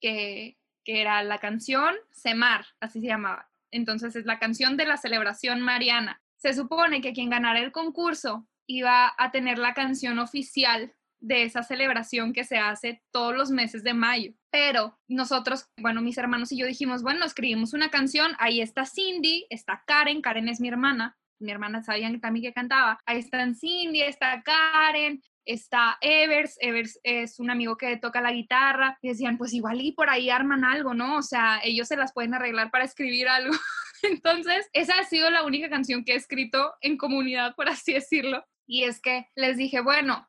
que, 0.00 0.58
que 0.84 1.00
era 1.00 1.22
la 1.22 1.38
canción 1.38 1.94
Semar, 2.10 2.66
así 2.80 3.00
se 3.00 3.08
llamaba. 3.08 3.50
Entonces 3.70 4.16
es 4.16 4.26
la 4.26 4.38
canción 4.38 4.76
de 4.76 4.86
la 4.86 4.96
celebración 4.96 5.60
mariana. 5.60 6.22
Se 6.36 6.54
supone 6.54 7.00
que 7.00 7.12
quien 7.12 7.30
ganara 7.30 7.60
el 7.60 7.72
concurso 7.72 8.48
iba 8.66 9.12
a 9.18 9.30
tener 9.30 9.58
la 9.58 9.74
canción 9.74 10.18
oficial 10.18 10.94
de 11.20 11.44
esa 11.44 11.62
celebración 11.62 12.32
que 12.32 12.44
se 12.44 12.58
hace 12.58 13.02
todos 13.12 13.34
los 13.34 13.50
meses 13.50 13.82
de 13.84 13.94
mayo. 13.94 14.32
Pero 14.50 14.98
nosotros, 15.08 15.66
bueno, 15.78 16.00
mis 16.02 16.18
hermanos 16.18 16.50
y 16.52 16.58
yo 16.58 16.66
dijimos, 16.66 17.02
bueno, 17.02 17.24
escribimos 17.24 17.72
una 17.72 17.90
canción, 17.90 18.32
ahí 18.38 18.60
está 18.60 18.86
Cindy, 18.86 19.46
está 19.50 19.84
Karen, 19.86 20.22
Karen 20.22 20.48
es 20.48 20.60
mi 20.60 20.68
hermana, 20.68 21.16
mi 21.38 21.50
hermana 21.50 21.82
sabían 21.82 22.20
también 22.20 22.46
que 22.46 22.52
cantaba, 22.52 22.98
ahí 23.06 23.18
están 23.18 23.54
Cindy, 23.54 24.02
está 24.02 24.42
Karen, 24.42 25.22
está 25.44 25.98
Evers, 26.00 26.56
Evers 26.60 26.98
es 27.02 27.40
un 27.40 27.50
amigo 27.50 27.76
que 27.76 27.96
toca 27.96 28.20
la 28.20 28.32
guitarra, 28.32 28.98
y 29.02 29.08
decían, 29.08 29.38
pues 29.38 29.52
igual 29.52 29.80
y 29.80 29.92
por 29.92 30.10
ahí 30.10 30.30
arman 30.30 30.64
algo, 30.64 30.94
¿no? 30.94 31.16
O 31.16 31.22
sea, 31.22 31.60
ellos 31.62 31.88
se 31.88 31.96
las 31.96 32.12
pueden 32.12 32.34
arreglar 32.34 32.70
para 32.70 32.84
escribir 32.84 33.28
algo. 33.28 33.52
Entonces, 34.02 34.68
esa 34.72 34.94
ha 34.98 35.04
sido 35.04 35.30
la 35.30 35.44
única 35.44 35.68
canción 35.68 36.04
que 36.04 36.12
he 36.12 36.16
escrito 36.16 36.74
en 36.80 36.96
comunidad, 36.96 37.54
por 37.54 37.68
así 37.68 37.92
decirlo. 37.92 38.44
Y 38.66 38.84
es 38.84 39.00
que 39.00 39.26
les 39.34 39.56
dije, 39.56 39.80
bueno, 39.80 40.28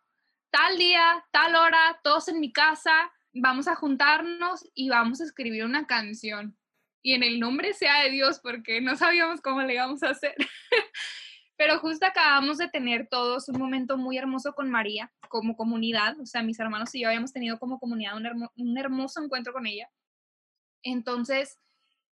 tal 0.51 0.77
día, 0.77 1.25
tal 1.31 1.55
hora, 1.55 1.99
todos 2.03 2.27
en 2.27 2.39
mi 2.39 2.51
casa, 2.51 3.11
vamos 3.33 3.67
a 3.67 3.75
juntarnos 3.75 4.69
y 4.75 4.89
vamos 4.89 5.21
a 5.21 5.23
escribir 5.23 5.65
una 5.65 5.87
canción. 5.87 6.57
Y 7.01 7.13
en 7.13 7.23
el 7.23 7.39
nombre 7.39 7.73
sea 7.73 8.03
de 8.03 8.11
Dios, 8.11 8.39
porque 8.43 8.81
no 8.81 8.95
sabíamos 8.95 9.41
cómo 9.41 9.61
le 9.61 9.73
íbamos 9.73 10.03
a 10.03 10.09
hacer. 10.09 10.35
Pero 11.57 11.79
justo 11.79 12.05
acabamos 12.05 12.57
de 12.57 12.69
tener 12.69 13.07
todos 13.07 13.47
un 13.47 13.59
momento 13.59 13.97
muy 13.97 14.17
hermoso 14.17 14.53
con 14.53 14.69
María, 14.69 15.11
como 15.29 15.55
comunidad. 15.55 16.19
O 16.19 16.25
sea, 16.25 16.43
mis 16.43 16.59
hermanos 16.59 16.93
y 16.93 17.01
yo 17.01 17.07
habíamos 17.07 17.33
tenido 17.33 17.59
como 17.59 17.79
comunidad 17.79 18.17
un, 18.17 18.77
hermoso 18.77 19.23
encuentro 19.23 19.53
con 19.53 19.67
ella. 19.67 19.89
Entonces, 20.83 21.59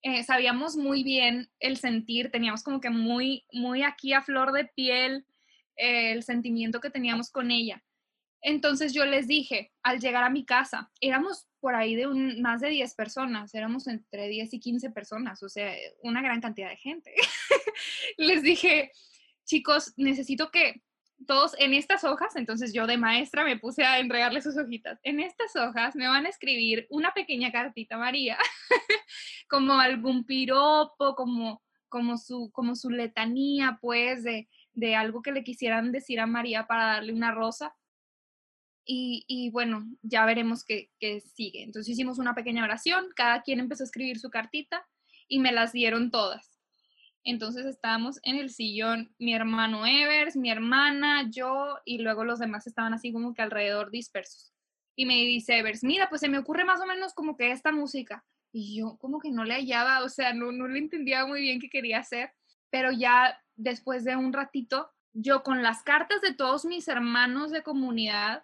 eh, 0.01 0.23
sabíamos 0.23 0.75
muy 0.75 1.03
bien 1.03 1.49
el 1.59 1.77
sentir, 1.77 2.31
teníamos 2.31 2.63
como 2.63 2.79
que 2.81 2.89
muy, 2.89 3.45
muy 3.51 3.83
aquí 3.83 4.13
a 4.13 4.21
flor 4.21 4.53
de 4.53 4.65
piel 4.65 5.25
eh, 5.75 6.11
el 6.13 6.23
sentimiento 6.23 6.79
que 6.79 6.89
teníamos 6.89 7.29
con 7.29 7.51
ella. 7.51 7.83
Entonces 8.43 8.93
yo 8.93 9.05
les 9.05 9.27
dije, 9.27 9.71
al 9.81 9.99
llegar 9.99 10.23
a 10.23 10.29
mi 10.29 10.45
casa, 10.45 10.91
éramos 10.99 11.47
por 11.61 11.75
ahí 11.75 11.95
de 11.95 12.07
más 12.41 12.59
de 12.59 12.69
10 12.69 12.93
personas, 12.93 13.55
éramos 13.55 13.87
entre 13.87 14.27
10 14.27 14.53
y 14.53 14.59
15 14.59 14.89
personas, 14.91 15.41
o 15.41 15.49
sea, 15.49 15.73
una 16.03 16.21
gran 16.21 16.41
cantidad 16.41 16.69
de 16.69 16.75
gente. 16.75 17.13
les 18.17 18.43
dije, 18.43 18.91
chicos, 19.45 19.93
necesito 19.95 20.51
que 20.51 20.83
todos 21.25 21.55
en 21.57 21.73
estas 21.73 22.03
hojas, 22.03 22.35
entonces 22.35 22.73
yo 22.73 22.85
de 22.85 22.97
maestra 22.97 23.45
me 23.45 23.57
puse 23.57 23.85
a 23.85 23.99
entregarle 23.99 24.41
sus 24.41 24.57
hojitas. 24.57 24.99
En 25.03 25.21
estas 25.21 25.55
hojas 25.55 25.95
me 25.95 26.09
van 26.09 26.25
a 26.25 26.29
escribir 26.29 26.85
una 26.89 27.13
pequeña 27.13 27.49
cartita 27.51 27.97
María, 27.97 28.37
como 29.49 29.79
algún 29.79 30.25
piropo, 30.25 31.15
como, 31.15 31.61
como, 31.87 32.17
su, 32.17 32.51
como 32.51 32.75
su 32.75 32.89
letanía, 32.89 33.79
pues, 33.81 34.23
de, 34.23 34.49
de 34.73 34.95
algo 34.95 35.21
que 35.21 35.31
le 35.31 35.45
quisieran 35.45 35.93
decir 35.93 36.19
a 36.19 36.27
María 36.27 36.67
para 36.67 36.85
darle 36.85 37.13
una 37.13 37.31
rosa. 37.31 37.73
Y, 38.85 39.49
bueno, 39.51 39.85
ya 40.01 40.25
veremos 40.25 40.65
qué, 40.65 40.89
sigue. 41.35 41.63
Entonces 41.63 41.93
hicimos 41.93 42.19
una 42.19 42.35
pequeña 42.35 42.63
oración, 42.63 43.05
cada 43.15 43.41
quien 43.41 43.59
empezó 43.59 43.83
a 43.83 43.85
escribir 43.85 44.19
su 44.19 44.29
cartita 44.29 44.85
y 45.27 45.39
me 45.39 45.51
las 45.51 45.71
dieron 45.71 46.11
todas. 46.11 46.59
Entonces 47.23 47.65
estábamos 47.65 48.19
en 48.23 48.35
el 48.35 48.49
sillón, 48.49 49.15
mi 49.17 49.33
hermano 49.33 49.85
Evers, 49.85 50.35
mi 50.35 50.51
hermana, 50.51 51.29
yo 51.29 51.77
y 51.85 51.99
luego 51.99 52.25
los 52.25 52.39
demás 52.39 52.67
estaban 52.67 52.93
así 52.93 53.13
como 53.13 53.33
que 53.33 53.41
alrededor 53.41 53.91
dispersos. 53.91 54.53
Y 54.95 55.05
me 55.05 55.15
dice 55.15 55.57
Evers, 55.57 55.83
mira, 55.83 56.09
pues 56.09 56.19
se 56.19 56.27
me 56.27 56.37
ocurre 56.37 56.65
más 56.65 56.81
o 56.81 56.85
menos 56.85 57.13
como 57.13 57.37
que 57.37 57.51
esta 57.51 57.71
música. 57.71 58.25
Y 58.51 58.77
yo 58.77 58.97
como 58.97 59.19
que 59.19 59.31
no 59.31 59.45
le 59.45 59.55
hallaba, 59.55 60.03
o 60.03 60.09
sea, 60.09 60.33
no, 60.33 60.51
no 60.51 60.67
le 60.67 60.79
entendía 60.79 61.25
muy 61.25 61.41
bien 61.41 61.59
qué 61.59 61.69
quería 61.69 61.99
hacer. 61.99 62.33
Pero 62.69 62.91
ya 62.91 63.39
después 63.55 64.03
de 64.03 64.17
un 64.17 64.33
ratito, 64.33 64.91
yo 65.13 65.43
con 65.43 65.63
las 65.63 65.83
cartas 65.83 66.21
de 66.21 66.33
todos 66.33 66.65
mis 66.65 66.87
hermanos 66.87 67.51
de 67.51 67.63
comunidad, 67.63 68.43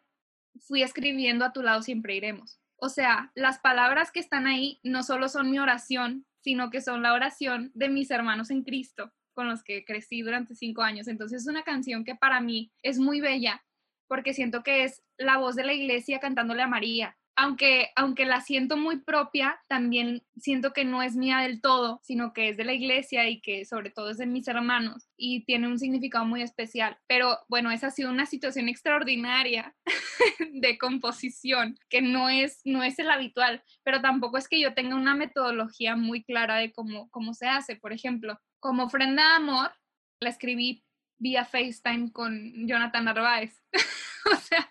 fui 0.59 0.83
escribiendo 0.83 1.45
a 1.45 1.53
tu 1.53 1.61
lado 1.61 1.81
siempre 1.81 2.15
iremos. 2.15 2.59
O 2.77 2.89
sea, 2.89 3.31
las 3.35 3.59
palabras 3.59 4.11
que 4.11 4.19
están 4.19 4.47
ahí 4.47 4.79
no 4.83 5.03
solo 5.03 5.27
son 5.27 5.51
mi 5.51 5.59
oración, 5.59 6.25
sino 6.41 6.69
que 6.69 6.81
son 6.81 7.01
la 7.01 7.13
oración 7.13 7.71
de 7.73 7.89
mis 7.89 8.09
hermanos 8.11 8.49
en 8.51 8.63
Cristo, 8.63 9.11
con 9.33 9.49
los 9.49 9.63
que 9.63 9.83
crecí 9.83 10.21
durante 10.21 10.55
cinco 10.55 10.81
años. 10.81 11.07
Entonces 11.07 11.41
es 11.41 11.47
una 11.47 11.63
canción 11.63 12.05
que 12.05 12.15
para 12.15 12.39
mí 12.39 12.71
es 12.81 12.97
muy 12.97 13.19
bella, 13.19 13.63
porque 14.07 14.33
siento 14.33 14.63
que 14.63 14.85
es 14.85 15.03
la 15.17 15.37
voz 15.37 15.55
de 15.55 15.65
la 15.65 15.73
iglesia 15.73 16.19
cantándole 16.19 16.63
a 16.63 16.67
María, 16.67 17.17
aunque, 17.41 17.91
aunque 17.95 18.25
la 18.25 18.41
siento 18.41 18.75
muy 18.75 18.97
propia, 18.97 19.61
también 19.69 20.21
siento 20.35 20.73
que 20.73 20.83
no 20.83 21.01
es 21.01 21.15
mía 21.15 21.37
del 21.37 21.61
todo, 21.61 22.01
sino 22.03 22.33
que 22.33 22.49
es 22.49 22.57
de 22.57 22.65
la 22.65 22.73
iglesia 22.73 23.29
y 23.29 23.39
que 23.39 23.63
sobre 23.63 23.91
todo 23.91 24.09
es 24.09 24.17
de 24.17 24.25
mis 24.25 24.49
hermanos 24.49 25.07
y 25.15 25.45
tiene 25.45 25.69
un 25.69 25.79
significado 25.79 26.25
muy 26.25 26.41
especial. 26.41 26.97
Pero 27.07 27.39
bueno, 27.47 27.71
esa 27.71 27.87
ha 27.87 27.91
sido 27.91 28.11
una 28.11 28.25
situación 28.25 28.67
extraordinaria 28.67 29.73
de 30.51 30.77
composición, 30.77 31.79
que 31.87 32.01
no 32.01 32.29
es, 32.29 32.59
no 32.65 32.83
es 32.83 32.99
el 32.99 33.09
habitual, 33.09 33.63
pero 33.83 34.01
tampoco 34.01 34.37
es 34.37 34.49
que 34.49 34.59
yo 34.59 34.73
tenga 34.73 34.97
una 34.97 35.15
metodología 35.15 35.95
muy 35.95 36.25
clara 36.25 36.57
de 36.57 36.73
cómo, 36.73 37.09
cómo 37.09 37.33
se 37.33 37.47
hace. 37.47 37.77
Por 37.77 37.93
ejemplo, 37.93 38.37
como 38.59 38.83
ofrenda 38.83 39.23
de 39.23 39.35
amor, 39.35 39.71
la 40.19 40.29
escribí 40.29 40.83
vía 41.17 41.45
FaceTime 41.45 42.11
con 42.11 42.67
Jonathan 42.67 43.05
Narváez. 43.05 43.63
o 44.29 44.35
sea, 44.35 44.69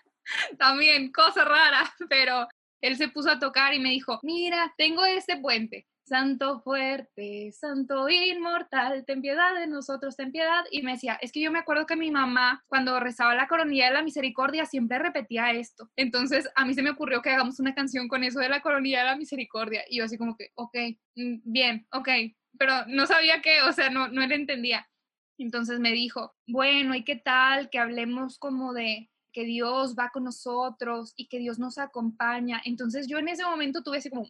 también 0.59 1.11
cosa 1.11 1.43
rara, 1.45 1.91
pero 2.09 2.47
él 2.81 2.97
se 2.97 3.09
puso 3.09 3.29
a 3.29 3.39
tocar 3.39 3.73
y 3.73 3.79
me 3.79 3.89
dijo, 3.89 4.19
mira, 4.23 4.73
tengo 4.77 5.05
este 5.05 5.37
puente. 5.37 5.87
Santo 6.05 6.59
fuerte, 6.61 7.51
santo 7.51 8.09
inmortal, 8.09 9.05
ten 9.05 9.21
piedad 9.21 9.53
de 9.53 9.67
nosotros, 9.67 10.15
ten 10.15 10.31
piedad. 10.31 10.63
Y 10.71 10.81
me 10.81 10.93
decía, 10.93 11.19
es 11.21 11.31
que 11.31 11.39
yo 11.39 11.51
me 11.51 11.59
acuerdo 11.59 11.85
que 11.85 11.95
mi 11.95 12.09
mamá, 12.09 12.63
cuando 12.67 12.99
rezaba 12.99 13.35
la 13.35 13.47
coronilla 13.47 13.87
de 13.87 13.93
la 13.93 14.01
misericordia, 14.01 14.65
siempre 14.65 14.97
repetía 14.97 15.51
esto. 15.51 15.87
Entonces, 15.95 16.49
a 16.55 16.65
mí 16.65 16.73
se 16.73 16.81
me 16.81 16.89
ocurrió 16.89 17.21
que 17.21 17.29
hagamos 17.29 17.59
una 17.59 17.75
canción 17.75 18.07
con 18.07 18.23
eso 18.23 18.39
de 18.39 18.49
la 18.49 18.61
coronilla 18.61 18.99
de 18.99 19.05
la 19.05 19.17
misericordia. 19.17 19.83
Y 19.87 19.99
yo 19.99 20.05
así 20.05 20.17
como 20.17 20.35
que, 20.35 20.49
ok, 20.55 20.75
mm, 21.15 21.41
bien, 21.43 21.85
ok. 21.91 22.09
Pero 22.57 22.73
no 22.87 23.05
sabía 23.05 23.41
qué, 23.41 23.61
o 23.61 23.71
sea, 23.71 23.91
no, 23.91 24.07
no 24.07 24.25
le 24.25 24.33
entendía. 24.33 24.89
Entonces 25.37 25.79
me 25.79 25.91
dijo, 25.91 26.33
bueno, 26.47 26.95
¿y 26.95 27.03
qué 27.03 27.17
tal 27.17 27.69
que 27.69 27.77
hablemos 27.77 28.39
como 28.39 28.73
de 28.73 29.09
que 29.31 29.45
Dios 29.45 29.95
va 29.97 30.09
con 30.09 30.23
nosotros 30.23 31.13
y 31.15 31.27
que 31.27 31.39
Dios 31.39 31.59
nos 31.59 31.77
acompaña. 31.77 32.61
Entonces 32.65 33.07
yo 33.07 33.17
en 33.17 33.29
ese 33.29 33.43
momento 33.43 33.83
tuve 33.83 33.97
así 33.97 34.09
como, 34.09 34.27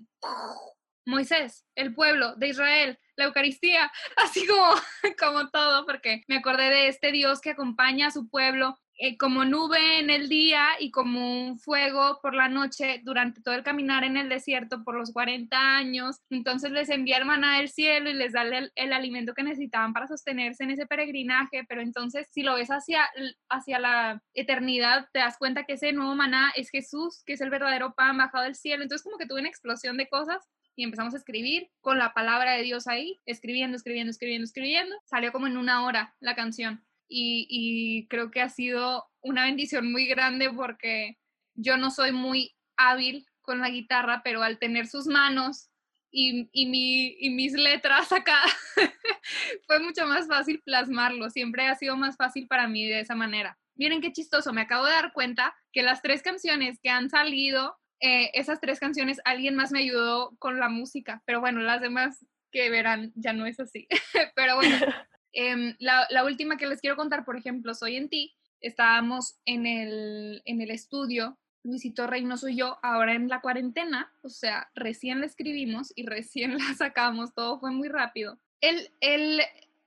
Moisés, 1.06 1.66
el 1.76 1.94
pueblo 1.94 2.36
de 2.36 2.50
Israel, 2.50 3.00
la 3.16 3.26
Eucaristía, 3.26 3.92
así 4.18 4.46
como, 4.46 4.74
como 5.20 5.50
todo, 5.50 5.86
porque 5.86 6.24
me 6.28 6.38
acordé 6.38 6.70
de 6.70 6.88
este 6.88 7.12
Dios 7.12 7.42
que 7.42 7.52
acompaña 7.52 8.08
a 8.08 8.12
su 8.12 8.30
pueblo 8.30 8.78
eh, 9.02 9.18
como 9.18 9.46
nube 9.46 10.00
en 10.00 10.10
el 10.10 10.28
día 10.28 10.68
y 10.78 10.92
como 10.92 11.48
un 11.48 11.58
fuego 11.58 12.20
por 12.22 12.36
la 12.36 12.50
noche 12.50 13.00
durante 13.06 13.42
todo 13.42 13.56
el 13.56 13.64
caminar 13.64 14.04
en 14.04 14.18
el 14.18 14.28
desierto 14.28 14.84
por 14.84 14.96
los 14.96 15.14
40 15.14 15.58
años. 15.58 16.18
Entonces 16.30 16.72
les 16.72 16.90
envía 16.90 17.24
maná 17.24 17.60
del 17.60 17.70
cielo 17.70 18.10
y 18.10 18.14
les 18.14 18.34
da 18.34 18.42
el, 18.42 18.74
el, 18.76 18.92
alimento 18.92 19.34
que 19.34 19.44
necesitaban 19.44 19.94
para 19.94 20.08
sostenerse 20.08 20.66
en 20.66 20.72
ese 20.72 20.86
peregrinaje, 20.86 21.64
pero 21.70 21.80
entonces 21.82 22.28
si 22.32 22.44
lo 22.44 22.56
ves 22.56 22.68
hacia, 22.72 23.10
hacia 23.48 23.80
la 23.80 24.22
eternidad, 24.34 25.08
te 25.14 25.20
das 25.20 25.38
cuenta 25.38 25.64
que 25.64 25.74
ese 25.74 25.94
nuevo 25.94 26.14
maná 26.16 26.52
es 26.58 26.70
Jesús, 26.70 27.24
que 27.26 27.34
es 27.34 27.42
el 27.42 27.50
verdadero 27.50 27.94
pan 27.94 28.18
bajado 28.18 28.44
del 28.44 28.56
cielo. 28.56 28.84
Entonces 28.84 29.06
como 29.06 29.18
que 29.18 29.28
tuve 29.28 29.40
una 29.40 29.50
explosión 29.50 29.96
de 29.96 30.10
cosas 30.10 30.46
y 30.76 30.84
empezamos 30.84 31.14
a 31.14 31.18
escribir 31.18 31.70
con 31.80 31.98
la 32.00 32.14
palabra 32.14 32.52
de 32.54 32.64
Dios 32.64 32.86
ahí, 32.88 33.22
escribiendo, 33.26 33.78
escribiendo, 33.78 34.12
escribiendo, 34.12 34.44
escribiendo. 34.44 34.96
Salió 35.06 35.32
como 35.32 35.48
en 35.48 35.56
una 35.56 35.86
hora 35.86 36.16
la 36.20 36.36
canción 36.36 36.84
y, 37.10 38.08
creo 38.10 38.32
que 38.32 38.42
ha 38.42 38.50
sido 38.50 39.06
una 39.22 39.46
bendición 39.46 39.92
muy 39.92 40.06
grande 40.06 40.50
porque 40.52 41.18
yo 41.56 41.78
no 41.78 41.92
soy 41.92 42.12
muy 42.12 42.56
hábil 42.78 43.26
con 43.42 43.60
la 43.60 43.70
guitarra, 43.70 44.22
pero 44.24 44.44
al 44.44 44.60
tener 44.60 44.88
sus 44.88 45.08
manos 45.08 45.70
y, 46.12 46.50
y, 46.52 46.68
mi, 46.68 47.16
y 47.20 47.30
mis 47.32 47.54
letras 47.54 48.12
acá, 48.12 48.40
fue 49.68 49.80
mucho 49.80 50.06
más 50.06 50.28
fácil 50.28 50.62
plasmarlo. 50.64 51.30
Siempre 51.30 51.68
ha 51.68 51.76
sido 51.76 51.98
más 51.98 52.16
fácil 52.16 52.48
para 52.48 52.68
mí 52.68 52.88
de 52.88 53.02
esa 53.02 53.16
manera. 53.16 53.58
Miren 53.76 54.02
qué 54.02 54.12
chistoso, 54.12 54.54
me 54.54 54.62
acabo 54.62 54.86
de 54.86 54.92
dar 54.92 55.14
cuenta 55.14 55.56
que 55.72 55.84
las 55.84 56.02
tres 56.02 56.22
canciones 56.22 56.80
que 56.82 56.90
han 56.90 57.10
salido, 57.10 57.78
eh, 58.02 58.30
esas 58.34 58.60
tres 58.60 58.80
canciones, 58.80 59.22
alguien 59.26 59.56
más 59.56 59.72
me 59.72 59.80
ayudó 59.80 60.36
con 60.38 60.60
la 60.60 60.70
música, 60.70 61.24
pero 61.26 61.40
bueno, 61.40 61.62
las 61.62 61.82
demás 61.82 62.26
que 62.52 62.70
verán 62.70 63.12
ya 63.16 63.34
no 63.34 63.46
es 63.46 63.60
así. 63.60 63.88
pero 64.36 64.56
bueno, 64.56 64.76
Em, 65.34 65.76
la, 65.80 66.24
última 66.26 66.58
que 66.58 66.68
les 66.68 66.82
quiero 66.82 66.96
contar, 66.96 67.26
por 67.26 67.38
ejemplo, 67.38 67.74
Soy 67.74 67.96
en 67.96 68.10
ti. 68.10 68.36
Estábamos 68.62 69.40
en 69.46 69.66
el, 69.66 70.42
en 70.46 70.62
el 70.62 70.72
estudio, 70.72 71.38
Luisito 71.64 72.08
Reynoso 72.08 72.50
y 72.50 72.58
yo, 72.58 72.78
ahora 72.84 73.14
en 73.14 73.30
la 73.30 73.42
cuarentena, 73.42 74.12
o 74.22 74.30
sea, 74.30 74.70
recién 74.76 75.20
la 75.22 75.26
escribimos 75.26 75.94
y 75.96 76.06
recién 76.06 76.54
la 76.58 76.74
sacamos, 76.76 77.34
todo 77.34 77.60
fue 77.60 77.72
muy 77.72 77.88
rápido. 77.88 78.40
Él, 78.62 78.90
él 79.00 79.42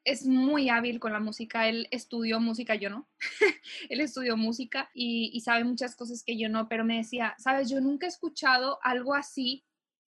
es 0.04 0.26
muy 0.26 0.68
hábil 0.68 1.00
con 1.00 1.12
la 1.12 1.20
música, 1.20 1.68
él 1.68 1.86
estudió 1.90 2.40
música, 2.40 2.74
yo 2.74 2.88
no. 2.88 3.08
él 3.90 4.00
estudió 4.00 4.36
música 4.36 4.90
y, 4.94 5.30
y 5.34 5.40
sabe 5.40 5.64
muchas 5.64 5.94
cosas 5.96 6.22
que 6.24 6.38
yo 6.38 6.48
no, 6.48 6.68
pero 6.68 6.84
me 6.84 6.96
decía, 6.96 7.34
sabes, 7.38 7.68
yo 7.68 7.80
nunca 7.80 8.06
he 8.06 8.08
escuchado 8.08 8.78
algo 8.82 9.14
así 9.14 9.64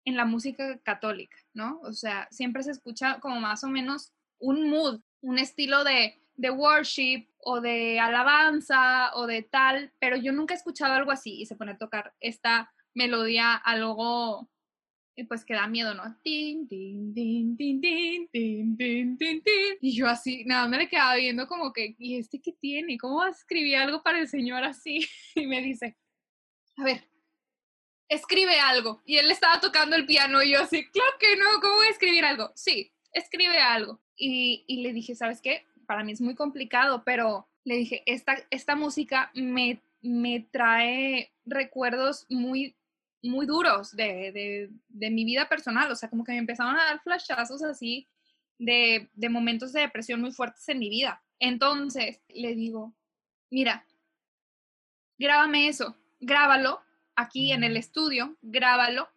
en 0.06 0.18
la 0.18 0.26
música 0.26 0.80
católica, 0.80 1.38
¿no? 1.54 1.80
O 1.82 1.94
sea, 1.94 2.28
siempre 2.32 2.64
se 2.64 2.72
escucha 2.72 3.20
como 3.20 3.40
más 3.40 3.64
o 3.64 3.68
menos 3.68 4.14
un 4.40 4.70
mood, 4.70 5.02
un 5.22 5.40
estilo 5.40 5.84
de, 5.84 6.20
de 6.36 6.50
worship 6.50 7.28
o 7.40 7.62
de 7.62 8.00
alabanza 8.00 9.12
o 9.16 9.28
de 9.28 9.44
tal, 9.44 9.92
pero 10.00 10.18
yo 10.18 10.32
nunca 10.32 10.54
he 10.54 10.58
escuchado 10.58 10.94
algo 10.94 11.12
así 11.12 11.42
y 11.42 11.46
se 11.46 11.56
pone 11.56 11.72
a 11.72 11.78
tocar 11.78 12.14
esta 12.20 12.74
melodía 12.94 13.56
algo 13.56 14.50
pues 15.28 15.46
que 15.46 15.54
da 15.54 15.68
miedo, 15.68 15.94
¿no? 15.94 16.04
Tin, 16.24 16.68
tin, 16.68 17.14
tin, 17.14 17.58
tin, 17.58 17.82
tin, 17.82 18.28
tin, 18.32 18.78
tin, 18.78 19.18
tin, 19.18 19.44
tin. 19.44 19.78
Y 19.82 19.96
yo 19.96 20.08
así, 20.08 20.44
nada, 20.46 20.68
me 20.68 20.78
le 20.78 20.90
quedaba 20.90 21.16
viendo 21.16 21.48
como 21.48 21.72
que, 21.74 21.96
¿y 21.98 22.18
este 22.18 22.42
qué 22.42 22.54
tiene? 22.54 22.98
¿Cómo 22.98 23.18
va 23.18 23.28
a 23.28 23.32
escribir 23.32 23.78
algo 23.78 24.02
para 24.04 24.20
el 24.20 24.28
Señor 24.28 24.64
así? 24.64 25.08
Y 25.36 25.48
me 25.48 25.62
dice, 25.62 25.98
a 26.78 26.84
ver, 26.84 27.08
escribe 28.10 28.60
algo. 28.60 29.02
Y 29.06 29.18
él 29.18 29.32
estaba 29.32 29.60
tocando 29.60 29.96
el 29.96 30.06
piano 30.06 30.42
y 30.44 30.52
yo 30.52 30.62
así, 30.62 30.86
claro 30.90 31.12
que 31.20 31.36
no, 31.38 31.46
¿cómo 31.62 31.76
voy 31.76 31.88
a 31.88 31.92
escribir 31.92 32.26
algo? 32.26 32.52
Sí, 32.56 32.94
escribe 33.14 33.58
algo. 33.58 34.02
Y, 34.24 34.64
y 34.68 34.84
le 34.84 34.94
dije, 34.94 35.16
¿sabes 35.16 35.42
qué? 35.42 35.66
Para 35.88 36.04
mí 36.04 36.12
es 36.12 36.22
muy 36.22 36.36
complicado, 36.36 37.04
pero 37.04 37.48
le 37.64 37.76
dije, 37.76 38.04
esta, 38.06 38.36
esta 38.52 38.76
música 38.76 39.32
me, 39.34 39.82
me 40.02 40.48
trae 40.52 41.32
recuerdos 41.46 42.28
muy 42.30 42.76
muy 43.24 43.46
duros 43.46 43.96
de, 43.96 44.70
mi 44.90 45.26
vida 45.26 45.48
personal, 45.48 45.92
o 45.92 45.96
sea, 45.96 46.10
como 46.10 46.24
que 46.24 46.32
me 46.32 46.40
empezaron 46.40 46.76
a 46.76 46.86
dar 46.86 47.02
flashazos 47.02 47.64
así 47.64 48.08
de, 48.58 49.10
de 49.14 49.30
momentos 49.30 49.74
de 49.74 49.82
depresión 49.82 50.22
muy 50.22 50.32
fuertes 50.32 50.68
en 50.70 50.80
mi 50.80 50.90
vida. 50.90 51.24
Entonces 51.40 52.22
le 52.30 52.56
digo, 52.56 52.96
mira, 53.50 53.86
grábame 55.18 55.68
eso, 55.68 55.98
grábalo 56.20 56.82
aquí 57.16 57.52
en 57.52 57.64
el 57.64 57.78
estudio, 57.78 58.38
grábalo 58.42 59.08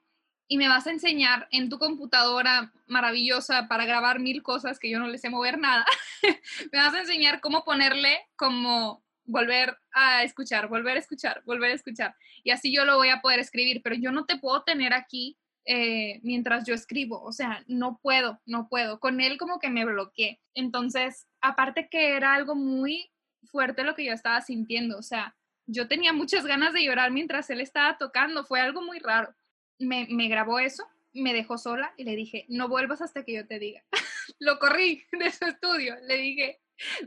y 0.46 0.58
me 0.58 0.68
vas 0.68 0.86
a 0.86 0.90
enseñar 0.90 1.48
en 1.50 1.68
tu 1.68 1.78
computadora 1.78 2.72
maravillosa 2.86 3.66
para 3.68 3.86
grabar 3.86 4.20
mil 4.20 4.42
cosas 4.42 4.78
que 4.78 4.90
yo 4.90 4.98
no 4.98 5.08
les 5.08 5.20
sé 5.20 5.30
mover 5.30 5.58
nada. 5.58 5.86
me 6.72 6.78
vas 6.78 6.94
a 6.94 7.00
enseñar 7.00 7.40
cómo 7.40 7.64
ponerle 7.64 8.18
como 8.36 9.02
volver 9.24 9.78
a 9.92 10.22
escuchar, 10.22 10.68
volver 10.68 10.96
a 10.96 11.00
escuchar, 11.00 11.42
volver 11.46 11.70
a 11.70 11.74
escuchar. 11.74 12.14
Y 12.42 12.50
así 12.50 12.74
yo 12.74 12.84
lo 12.84 12.96
voy 12.96 13.08
a 13.08 13.20
poder 13.20 13.40
escribir, 13.40 13.80
pero 13.82 13.96
yo 13.96 14.12
no 14.12 14.26
te 14.26 14.38
puedo 14.38 14.62
tener 14.62 14.92
aquí 14.92 15.38
eh, 15.66 16.20
mientras 16.22 16.66
yo 16.66 16.74
escribo, 16.74 17.22
o 17.22 17.32
sea, 17.32 17.64
no 17.66 17.98
puedo, 18.02 18.40
no 18.44 18.68
puedo. 18.68 19.00
Con 19.00 19.20
él 19.20 19.38
como 19.38 19.58
que 19.58 19.70
me 19.70 19.86
bloqueé. 19.86 20.40
Entonces, 20.54 21.26
aparte 21.40 21.88
que 21.88 22.16
era 22.16 22.34
algo 22.34 22.54
muy 22.54 23.10
fuerte 23.50 23.84
lo 23.84 23.94
que 23.94 24.04
yo 24.04 24.12
estaba 24.12 24.40
sintiendo, 24.42 24.98
o 24.98 25.02
sea, 25.02 25.36
yo 25.66 25.88
tenía 25.88 26.12
muchas 26.12 26.44
ganas 26.44 26.74
de 26.74 26.84
llorar 26.84 27.10
mientras 27.10 27.48
él 27.48 27.62
estaba 27.62 27.96
tocando, 27.96 28.44
fue 28.44 28.60
algo 28.60 28.82
muy 28.82 28.98
raro. 28.98 29.34
Me, 29.78 30.28
grabó 30.28 30.58
eso, 30.58 30.84
me 31.12 31.32
dejó 31.32 31.58
sola 31.58 31.92
y 31.96 32.04
le 32.04 32.16
dije, 32.16 32.46
no 32.48 32.68
vuelvas 32.68 33.02
hasta 33.02 33.24
que 33.24 33.34
yo 33.34 33.46
te 33.46 33.58
diga. 33.58 33.84
lo 34.38 34.58
corrí 34.58 35.04
de 35.12 35.30
su 35.30 35.44
estudio, 35.44 35.96
le 36.02 36.16
dije, 36.16 36.60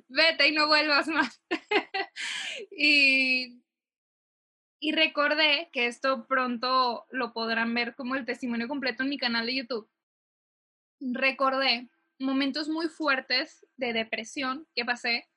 vete 0.08 0.48
y 0.48 0.52
no 0.52 0.68
vuelvas 0.68 1.08
más. 1.08 1.42
y, 2.72 3.62
y 4.80 4.92
recordé 4.92 5.70
que 5.72 5.88
esto 5.88 6.28
pronto 6.28 7.06
lo 7.10 7.34
podrán 7.34 7.74
ver 7.74 7.96
como 7.96 8.16
el 8.16 8.26
testimonio 8.26 8.68
completo 8.68 9.04
en 9.04 9.10
mi 9.10 9.18
canal 9.18 9.46
de 9.46 9.56
YouTube. 9.56 9.90
Recordé 11.00 11.90
momentos 12.20 12.68
muy 12.70 12.88
fuertes 12.88 13.66
de 13.78 13.94
depresión 13.94 14.68
que 14.76 14.86
pasé, 14.86 15.30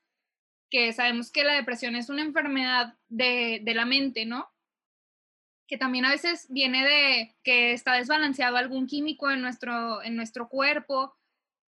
que 0.71 0.93
sabemos 0.93 1.31
que 1.31 1.45
la 1.45 1.55
depresión 1.55 1.97
es 1.97 2.09
una 2.09 2.23
enfermedad 2.23 2.97
de, 3.09 3.61
de 3.63 3.75
la 3.75 3.85
mente, 3.85 4.25
¿no? 4.25 4.51
Que 5.71 5.79
también 5.79 6.05
a 6.05 6.11
veces 6.11 6.49
viene 6.51 6.85
de 6.85 7.37
que 7.45 7.73
está 7.73 7.95
desbalanceado 7.95 8.57
algún 8.57 8.89
químico 8.89 9.31
en 9.31 9.41
nuestro, 9.41 10.03
en 10.03 10.17
nuestro 10.17 10.49
cuerpo, 10.49 11.15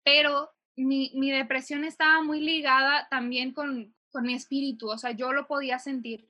pero 0.02 0.50
mi, 0.74 1.12
mi 1.14 1.30
depresión 1.30 1.84
estaba 1.84 2.20
muy 2.20 2.40
ligada 2.40 3.06
también 3.08 3.52
con, 3.52 3.94
con 4.10 4.24
mi 4.24 4.34
espíritu, 4.34 4.88
o 4.88 4.98
sea, 4.98 5.12
yo 5.12 5.32
lo 5.32 5.46
podía 5.46 5.78
sentir. 5.78 6.28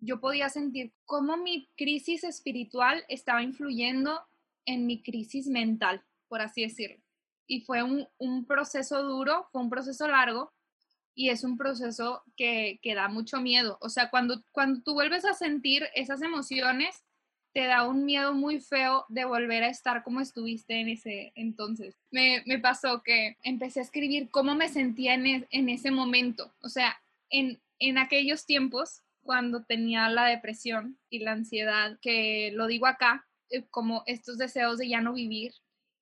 Yo 0.00 0.20
podía 0.20 0.50
sentir 0.50 0.92
cómo 1.06 1.38
mi 1.38 1.66
crisis 1.78 2.24
espiritual 2.24 3.02
estaba 3.08 3.42
influyendo 3.42 4.20
en 4.66 4.84
mi 4.86 5.02
crisis 5.02 5.46
mental, 5.46 6.04
por 6.28 6.42
así 6.42 6.60
decirlo. 6.60 7.02
Y 7.46 7.62
fue 7.62 7.82
un, 7.82 8.06
un 8.18 8.44
proceso 8.44 9.02
duro, 9.02 9.48
fue 9.50 9.62
un 9.62 9.70
proceso 9.70 10.06
largo 10.08 10.52
y 11.14 11.30
es 11.30 11.44
un 11.44 11.56
proceso 11.56 12.22
que, 12.36 12.78
que 12.82 12.94
da 12.94 13.08
mucho 13.08 13.40
miedo. 13.40 13.78
O 13.80 13.88
sea, 13.88 14.10
cuando, 14.10 14.42
cuando 14.52 14.82
tú 14.82 14.94
vuelves 14.94 15.24
a 15.24 15.34
sentir 15.34 15.88
esas 15.94 16.22
emociones, 16.22 17.04
te 17.52 17.66
da 17.66 17.86
un 17.86 18.04
miedo 18.04 18.32
muy 18.32 18.60
feo 18.60 19.04
de 19.08 19.24
volver 19.24 19.62
a 19.62 19.68
estar 19.68 20.02
como 20.02 20.20
estuviste 20.20 20.80
en 20.80 20.88
ese 20.88 21.32
entonces. 21.34 21.98
Me, 22.10 22.42
me 22.46 22.58
pasó 22.58 23.02
que 23.02 23.36
empecé 23.42 23.80
a 23.80 23.82
escribir 23.82 24.30
cómo 24.30 24.54
me 24.54 24.68
sentía 24.68 25.14
en, 25.14 25.46
en 25.50 25.68
ese 25.68 25.90
momento. 25.90 26.54
O 26.62 26.68
sea, 26.68 27.00
en, 27.28 27.60
en 27.78 27.98
aquellos 27.98 28.46
tiempos, 28.46 29.02
cuando 29.22 29.64
tenía 29.64 30.08
la 30.08 30.26
depresión 30.26 30.98
y 31.10 31.20
la 31.20 31.32
ansiedad, 31.32 31.98
que 32.00 32.50
lo 32.54 32.66
digo 32.66 32.86
acá, 32.86 33.26
eh, 33.50 33.64
como 33.70 34.02
estos 34.06 34.38
deseos 34.38 34.78
de 34.78 34.88
ya 34.88 35.00
no 35.02 35.12
vivir, 35.12 35.52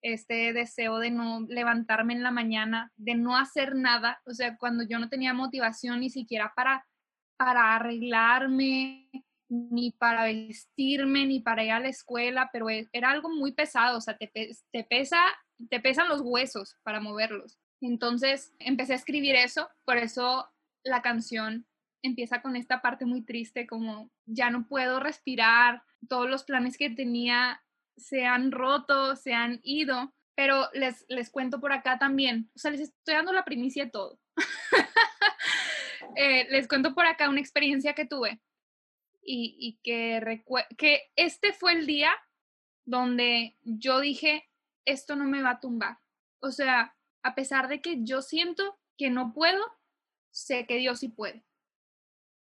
este 0.02 0.52
deseo 0.52 0.98
de 0.98 1.10
no 1.10 1.40
levantarme 1.48 2.14
en 2.14 2.22
la 2.22 2.30
mañana, 2.30 2.92
de 2.96 3.14
no 3.14 3.36
hacer 3.36 3.74
nada, 3.74 4.20
o 4.24 4.32
sea, 4.32 4.56
cuando 4.56 4.84
yo 4.84 4.98
no 4.98 5.08
tenía 5.08 5.34
motivación 5.34 6.00
ni 6.00 6.10
siquiera 6.10 6.52
para, 6.54 6.86
para 7.36 7.74
arreglarme, 7.74 9.10
ni 9.50 9.90
para 9.90 10.24
vestirme, 10.24 11.26
ni 11.26 11.40
para 11.40 11.64
ir 11.64 11.72
a 11.72 11.80
la 11.80 11.88
escuela, 11.88 12.50
pero 12.52 12.70
e, 12.70 12.88
era 12.92 13.10
algo 13.10 13.28
muy 13.28 13.52
pesado, 13.52 13.98
o 13.98 14.00
sea, 14.00 14.16
te, 14.16 14.30
pesa, 14.88 15.18
te 15.68 15.80
pesan 15.80 16.08
los 16.08 16.20
huesos 16.22 16.76
para 16.82 17.00
moverlos. 17.00 17.58
Entonces 17.80 18.54
empecé 18.58 18.92
a 18.92 18.96
escribir 18.96 19.34
eso, 19.34 19.68
por 19.84 19.96
eso 19.96 20.48
la 20.84 21.02
canción 21.02 21.66
empieza 22.02 22.40
con 22.40 22.56
esta 22.56 22.80
parte 22.80 23.04
muy 23.04 23.22
triste, 23.22 23.66
como 23.66 24.10
ya 24.24 24.50
no 24.50 24.66
puedo 24.66 25.00
respirar, 25.00 25.82
todos 26.08 26.30
los 26.30 26.44
planes 26.44 26.78
que 26.78 26.88
tenía 26.88 27.62
se 28.00 28.24
han 28.24 28.52
roto, 28.52 29.16
se 29.16 29.32
han 29.32 29.60
ido, 29.62 30.12
pero 30.34 30.68
les, 30.72 31.04
les 31.08 31.30
cuento 31.30 31.60
por 31.60 31.72
acá 31.72 31.98
también, 31.98 32.50
o 32.54 32.58
sea, 32.58 32.70
les 32.70 32.80
estoy 32.80 33.14
dando 33.14 33.32
la 33.32 33.44
primicia 33.44 33.84
de 33.84 33.90
todo. 33.90 34.18
Eh, 36.16 36.48
les 36.50 36.66
cuento 36.66 36.92
por 36.92 37.06
acá 37.06 37.28
una 37.28 37.40
experiencia 37.40 37.94
que 37.94 38.04
tuve 38.04 38.40
y, 39.22 39.78
que, 39.82 40.42
que 40.76 41.02
este 41.14 41.52
fue 41.52 41.72
el 41.72 41.86
día 41.86 42.10
donde 42.84 43.56
yo 43.62 44.00
dije, 44.00 44.48
esto 44.84 45.14
no 45.14 45.24
me 45.24 45.42
va 45.42 45.50
a 45.50 45.60
tumbar. 45.60 45.98
O 46.40 46.50
sea, 46.50 46.96
a 47.22 47.34
pesar 47.34 47.68
de 47.68 47.80
que 47.80 48.02
yo 48.02 48.22
siento 48.22 48.78
que 48.96 49.10
no 49.10 49.32
puedo, 49.32 49.60
sé 50.30 50.66
que 50.66 50.76
Dios 50.76 51.00
sí 51.00 51.08
puede. 51.08 51.44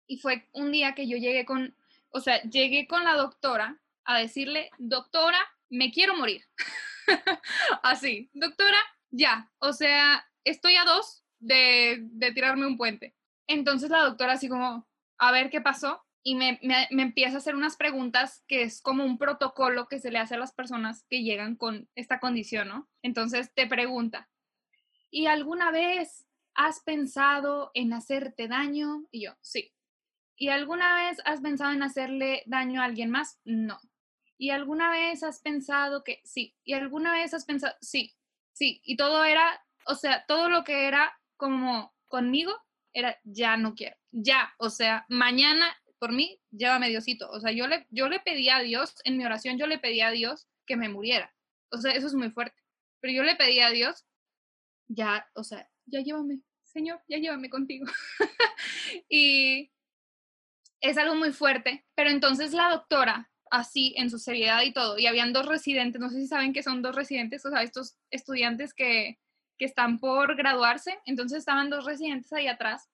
Y 0.08 0.18
fue 0.18 0.50
un 0.52 0.72
día 0.72 0.96
que 0.96 1.08
yo 1.08 1.18
llegué 1.18 1.46
con, 1.46 1.78
o 2.10 2.20
sea, 2.20 2.42
llegué 2.44 2.88
con 2.88 3.04
la 3.04 3.14
doctora 3.14 3.82
a 4.06 4.20
decirle, 4.20 4.70
doctora, 4.78 5.40
me 5.70 5.92
quiero 5.92 6.16
morir. 6.16 6.44
Así, 7.84 8.30
doctora, 8.34 8.78
ya, 9.12 9.52
o 9.60 9.74
sea, 9.74 10.26
estoy 10.44 10.76
a 10.76 10.86
dos 10.86 11.24
de, 11.40 12.00
de 12.02 12.32
tirarme 12.32 12.66
un 12.66 12.78
puente. 12.78 13.16
Entonces 13.48 13.90
la 13.90 14.04
doctora 14.04 14.34
así 14.34 14.48
como, 14.48 14.88
a 15.18 15.32
ver 15.32 15.50
qué 15.50 15.62
pasó 15.62 16.04
y 16.24 16.36
me, 16.36 16.60
me, 16.62 16.88
empieza 16.90 17.36
a 17.36 17.38
hacer 17.40 17.56
unas 17.56 17.76
preguntas 17.76 18.44
que 18.48 18.64
es 18.64 18.82
como 18.82 19.04
un 19.04 19.18
protocolo 19.18 19.88
que 19.88 20.00
se 20.00 20.10
le 20.10 20.20
hace 20.20 20.36
a 20.36 20.40
las 20.40 20.54
personas 20.54 21.06
que 21.10 21.22
llegan 21.22 21.58
con 21.58 21.90
esta 21.96 22.20
condición, 22.20 22.70
¿no? 22.70 22.90
Entonces 23.02 23.54
te 23.54 23.68
pregunta, 23.68 24.30
¿y 25.12 25.28
alguna 25.28 25.70
vez 25.72 26.26
has 26.56 26.82
pensado 26.82 27.72
en 27.74 27.92
hacerte 27.92 28.48
daño? 28.48 29.04
Y 29.12 29.26
yo, 29.26 29.34
sí. 29.42 29.74
¿Y 30.38 30.48
alguna 30.48 30.96
vez 30.96 31.20
has 31.26 31.42
pensado 31.42 31.74
en 31.74 31.84
hacerle 31.84 32.44
daño 32.46 32.82
a 32.82 32.86
alguien 32.86 33.12
más? 33.12 33.40
No. 33.44 33.80
¿Y 34.44 34.50
alguna 34.50 34.92
vez 34.92 35.24
has 35.24 35.40
pensado 35.40 36.04
que 36.04 36.20
sí? 36.26 36.54
¿Y 36.66 36.74
alguna 36.74 37.14
vez 37.14 37.34
has 37.34 37.46
pensado, 37.46 37.74
sí, 37.80 38.14
sí? 38.52 38.82
Y 38.84 38.98
todo 38.98 39.24
era, 39.24 39.66
o 39.86 39.96
sea, 39.96 40.26
todo 40.28 40.50
lo 40.50 40.66
que 40.66 40.86
era 40.90 41.18
como 41.38 41.96
conmigo 42.10 42.52
era, 42.92 43.18
ya 43.24 43.56
no 43.56 43.74
quiero, 43.74 43.96
ya, 44.12 44.54
o 44.58 44.70
sea, 44.70 45.06
mañana 45.08 45.74
por 45.98 46.12
mí, 46.12 46.42
llévame 46.52 46.90
Diosito. 46.90 47.30
O 47.32 47.40
sea, 47.40 47.54
yo 47.54 47.68
le, 47.68 47.88
yo 47.90 48.10
le 48.10 48.20
pedí 48.20 48.50
a 48.50 48.60
Dios, 48.60 48.96
en 49.06 49.18
mi 49.18 49.26
oración 49.26 49.58
yo 49.58 49.66
le 49.66 49.80
pedí 49.80 50.02
a 50.02 50.12
Dios 50.12 50.50
que 50.66 50.76
me 50.76 50.90
muriera. 50.90 51.34
O 51.72 51.78
sea, 51.78 51.94
eso 51.94 52.08
es 52.08 52.14
muy 52.14 52.30
fuerte. 52.30 52.62
Pero 53.00 53.14
yo 53.14 53.24
le 53.24 53.38
pedí 53.38 53.62
a 53.62 53.70
Dios, 53.70 54.06
ya, 54.90 55.26
o 55.36 55.46
sea, 55.46 55.72
ya 55.86 56.02
llévame, 56.02 56.42
Señor, 56.64 57.02
ya 57.08 57.18
llévame 57.18 57.50
contigo. 57.50 57.86
y 59.08 59.72
es 60.82 60.98
algo 60.98 61.16
muy 61.16 61.32
fuerte. 61.32 61.86
Pero 61.96 62.10
entonces 62.10 62.52
la 62.52 62.70
doctora, 62.72 63.32
así, 63.54 63.94
en 63.98 64.10
su 64.10 64.18
seriedad 64.18 64.64
y 64.64 64.74
todo, 64.74 64.98
y 64.98 65.06
habían 65.06 65.32
dos 65.32 65.46
residentes, 65.46 66.02
no 66.02 66.10
sé 66.10 66.18
si 66.18 66.28
saben 66.28 66.54
que 66.54 66.64
son 66.64 66.82
dos 66.82 66.96
residentes, 66.96 67.46
o 67.46 67.52
sea, 67.52 67.62
estos 67.62 67.96
estudiantes 68.10 68.74
que, 68.74 69.20
que 69.60 69.66
están 69.66 70.00
por 70.00 70.36
graduarse, 70.36 71.00
entonces 71.06 71.38
estaban 71.38 71.70
dos 71.70 71.86
residentes 71.86 72.34
ahí 72.34 72.48
atrás 72.48 72.90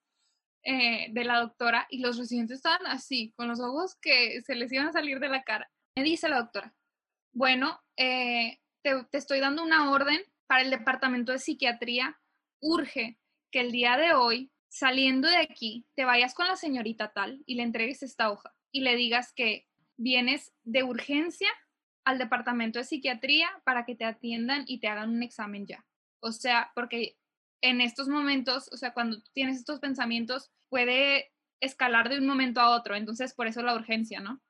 eh, 0.62 1.08
de 1.12 1.24
la 1.24 1.40
doctora 1.40 1.86
y 1.88 2.00
los 2.00 2.18
residentes 2.18 2.58
estaban 2.58 2.86
así, 2.86 3.32
con 3.36 3.48
los 3.48 3.58
ojos 3.58 3.96
que 4.02 4.42
se 4.42 4.54
les 4.54 4.70
iban 4.70 4.88
a 4.88 4.92
salir 4.92 5.18
de 5.18 5.30
la 5.30 5.42
cara. 5.42 5.70
Me 5.96 6.02
dice 6.04 6.28
la 6.28 6.40
doctora, 6.40 6.74
bueno, 7.32 7.80
eh, 7.96 8.60
te, 8.82 9.02
te 9.10 9.16
estoy 9.16 9.40
dando 9.40 9.62
una 9.62 9.90
orden 9.90 10.20
para 10.46 10.60
el 10.60 10.70
departamento 10.70 11.32
de 11.32 11.38
psiquiatría. 11.38 12.20
Urge 12.60 13.18
que 13.50 13.60
el 13.60 13.72
día 13.72 13.96
de 13.96 14.12
hoy, 14.12 14.52
saliendo 14.68 15.26
de 15.26 15.38
aquí, 15.38 15.86
te 15.94 16.04
vayas 16.04 16.34
con 16.34 16.46
la 16.46 16.56
señorita 16.56 17.12
tal 17.12 17.42
y 17.46 17.54
le 17.54 17.62
entregues 17.62 18.02
esta 18.02 18.30
hoja 18.30 18.52
y 18.70 18.82
le 18.82 18.96
digas 18.96 19.32
que 19.32 19.69
vienes 20.00 20.52
de 20.64 20.82
urgencia 20.82 21.48
al 22.04 22.18
departamento 22.18 22.78
de 22.78 22.84
psiquiatría 22.84 23.48
para 23.64 23.84
que 23.84 23.94
te 23.94 24.04
atiendan 24.04 24.64
y 24.66 24.80
te 24.80 24.88
hagan 24.88 25.10
un 25.10 25.22
examen 25.22 25.66
ya. 25.66 25.84
O 26.20 26.32
sea, 26.32 26.72
porque 26.74 27.16
en 27.62 27.80
estos 27.80 28.08
momentos, 28.08 28.70
o 28.72 28.76
sea, 28.76 28.94
cuando 28.94 29.22
tienes 29.34 29.58
estos 29.58 29.78
pensamientos, 29.78 30.50
puede 30.70 31.30
escalar 31.60 32.08
de 32.08 32.18
un 32.18 32.26
momento 32.26 32.60
a 32.60 32.70
otro, 32.70 32.94
entonces 32.96 33.34
por 33.34 33.46
eso 33.46 33.62
la 33.62 33.74
urgencia, 33.74 34.20
¿no? 34.20 34.40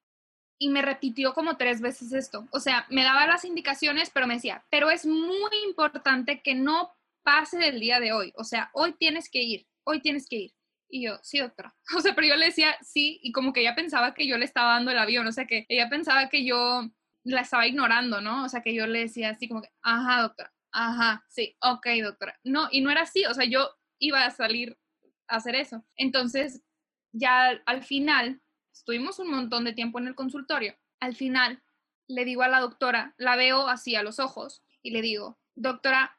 Y 0.60 0.68
me 0.68 0.82
repitió 0.82 1.34
como 1.34 1.56
tres 1.56 1.80
veces 1.80 2.12
esto, 2.12 2.46
o 2.52 2.60
sea, 2.60 2.86
me 2.88 3.02
daba 3.02 3.26
las 3.26 3.44
indicaciones, 3.44 4.10
pero 4.10 4.28
me 4.28 4.34
decía, 4.34 4.64
pero 4.70 4.90
es 4.90 5.06
muy 5.06 5.50
importante 5.66 6.42
que 6.42 6.54
no 6.54 6.92
pase 7.24 7.58
del 7.58 7.80
día 7.80 7.98
de 7.98 8.12
hoy, 8.12 8.32
o 8.36 8.44
sea, 8.44 8.70
hoy 8.74 8.92
tienes 8.92 9.28
que 9.28 9.42
ir, 9.42 9.66
hoy 9.84 10.00
tienes 10.00 10.28
que 10.28 10.36
ir. 10.36 10.52
Y 10.90 11.04
yo, 11.04 11.18
sí, 11.22 11.38
doctora. 11.38 11.74
O 11.96 12.00
sea, 12.00 12.14
pero 12.14 12.26
yo 12.26 12.36
le 12.36 12.46
decía 12.46 12.76
sí, 12.82 13.20
y 13.22 13.32
como 13.32 13.52
que 13.52 13.60
ella 13.60 13.74
pensaba 13.74 14.14
que 14.14 14.26
yo 14.26 14.36
le 14.36 14.44
estaba 14.44 14.74
dando 14.74 14.90
el 14.90 14.98
avión, 14.98 15.26
o 15.26 15.32
sea, 15.32 15.46
que 15.46 15.66
ella 15.68 15.88
pensaba 15.88 16.28
que 16.28 16.44
yo 16.44 16.90
la 17.24 17.42
estaba 17.42 17.66
ignorando, 17.66 18.20
¿no? 18.20 18.44
O 18.44 18.48
sea, 18.48 18.62
que 18.62 18.74
yo 18.74 18.86
le 18.86 19.00
decía 19.00 19.30
así 19.30 19.48
como 19.48 19.62
que, 19.62 19.70
ajá, 19.82 20.22
doctora, 20.22 20.52
ajá, 20.72 21.24
sí, 21.28 21.56
ok, 21.60 21.86
doctora. 22.02 22.38
No, 22.44 22.68
y 22.70 22.80
no 22.80 22.90
era 22.90 23.02
así, 23.02 23.24
o 23.26 23.34
sea, 23.34 23.44
yo 23.44 23.70
iba 23.98 24.24
a 24.24 24.30
salir 24.30 24.78
a 25.28 25.36
hacer 25.36 25.54
eso. 25.54 25.84
Entonces, 25.96 26.62
ya 27.12 27.50
al 27.66 27.82
final, 27.82 28.40
estuvimos 28.72 29.18
un 29.18 29.30
montón 29.30 29.64
de 29.64 29.72
tiempo 29.72 29.98
en 29.98 30.08
el 30.08 30.14
consultorio. 30.14 30.76
Al 31.00 31.14
final, 31.14 31.62
le 32.08 32.24
digo 32.24 32.42
a 32.42 32.48
la 32.48 32.60
doctora, 32.60 33.14
la 33.18 33.36
veo 33.36 33.68
así 33.68 33.94
a 33.94 34.02
los 34.02 34.18
ojos 34.18 34.62
y 34.82 34.90
le 34.90 35.02
digo, 35.02 35.38
doctora, 35.54 36.18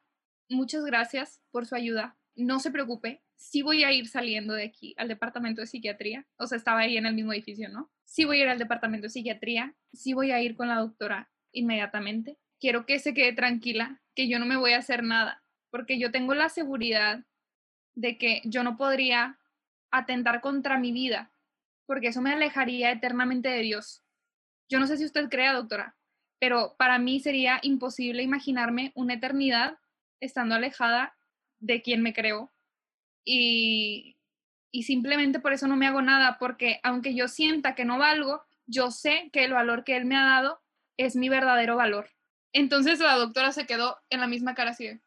muchas 0.50 0.86
gracias 0.86 1.42
por 1.52 1.66
su 1.66 1.76
ayuda. 1.76 2.18
No 2.36 2.60
se 2.60 2.72
preocupe, 2.72 3.24
sí 3.42 3.64
voy 3.64 3.84
a 3.84 3.92
ir 3.92 4.08
saliendo 4.08 4.54
de 4.54 4.66
aquí 4.66 4.94
al 4.98 5.08
departamento 5.08 5.62
de 5.62 5.68
psiquiatría. 5.68 6.28
O 6.38 6.46
sea, 6.46 6.58
estaba 6.58 6.82
ahí 6.82 6.96
en 6.98 7.08
el 7.08 7.16
mismo 7.16 7.34
edificio, 7.34 7.70
¿no? 7.70 7.92
Sí 8.06 8.24
voy 8.24 8.40
a 8.40 8.44
ir 8.44 8.50
al 8.50 8.60
departamento 8.60 9.06
de 9.06 9.10
psiquiatría, 9.10 9.76
sí 9.92 10.14
voy 10.14 10.32
a 10.32 10.42
ir 10.42 10.56
con 10.56 10.68
la 10.68 10.76
doctora 10.76 11.32
inmediatamente. 11.52 12.38
Quiero 12.60 12.86
que 12.86 13.00
se 13.00 13.16
quede 13.16 13.34
tranquila, 13.34 14.00
que 14.16 14.30
yo 14.30 14.38
no 14.38 14.46
me 14.46 14.58
voy 14.58 14.74
a 14.74 14.78
hacer 14.78 15.04
nada, 15.04 15.44
porque 15.72 15.98
yo 15.98 16.12
tengo 16.12 16.36
la 16.36 16.50
seguridad 16.50 17.26
de 17.96 18.20
que 18.20 18.42
yo 18.46 18.64
no 18.64 18.78
podría 18.78 19.40
atentar 19.90 20.40
contra 20.42 20.78
mi 20.78 20.92
vida, 20.92 21.34
porque 21.88 22.10
eso 22.10 22.22
me 22.22 22.32
alejaría 22.32 22.92
eternamente 22.92 23.50
de 23.50 23.62
Dios. 23.62 24.04
Yo 24.70 24.80
no 24.80 24.86
sé 24.86 24.98
si 24.98 25.06
usted 25.06 25.30
crea, 25.30 25.54
doctora, 25.54 25.98
pero 26.40 26.76
para 26.78 27.00
mí 27.00 27.20
sería 27.20 27.60
imposible 27.64 28.22
imaginarme 28.22 28.92
una 28.94 29.16
eternidad 29.16 29.80
estando 30.20 30.54
alejada 30.54 31.18
de 31.60 31.82
quien 31.82 32.04
me 32.04 32.14
creó. 32.14 32.51
Y, 33.26 34.18
y 34.72 34.84
simplemente 34.84 35.40
por 35.40 35.54
eso 35.54 35.68
no 35.68 35.76
me 35.76 35.88
hago 35.88 36.02
nada, 36.02 36.38
porque 36.40 36.80
aunque 36.84 37.14
yo 37.14 37.28
sienta 37.28 37.76
que 37.76 37.86
no 37.86 37.98
valgo, 37.98 38.44
yo 38.66 38.92
sé 38.92 39.30
que 39.34 39.44
el 39.44 39.54
valor 39.54 39.84
que 39.84 39.98
él 39.98 40.06
me 40.06 40.16
ha 40.16 40.24
dado 40.24 40.62
es 40.98 41.16
mi 41.16 41.30
verdadero 41.30 41.76
valor. 41.76 42.10
Entonces 42.54 43.00
la 43.00 43.16
doctora 43.16 43.52
se 43.52 43.66
quedó 43.66 43.98
en 44.10 44.20
la 44.20 44.28
misma 44.28 44.56
cara 44.56 44.72
así. 44.72 45.00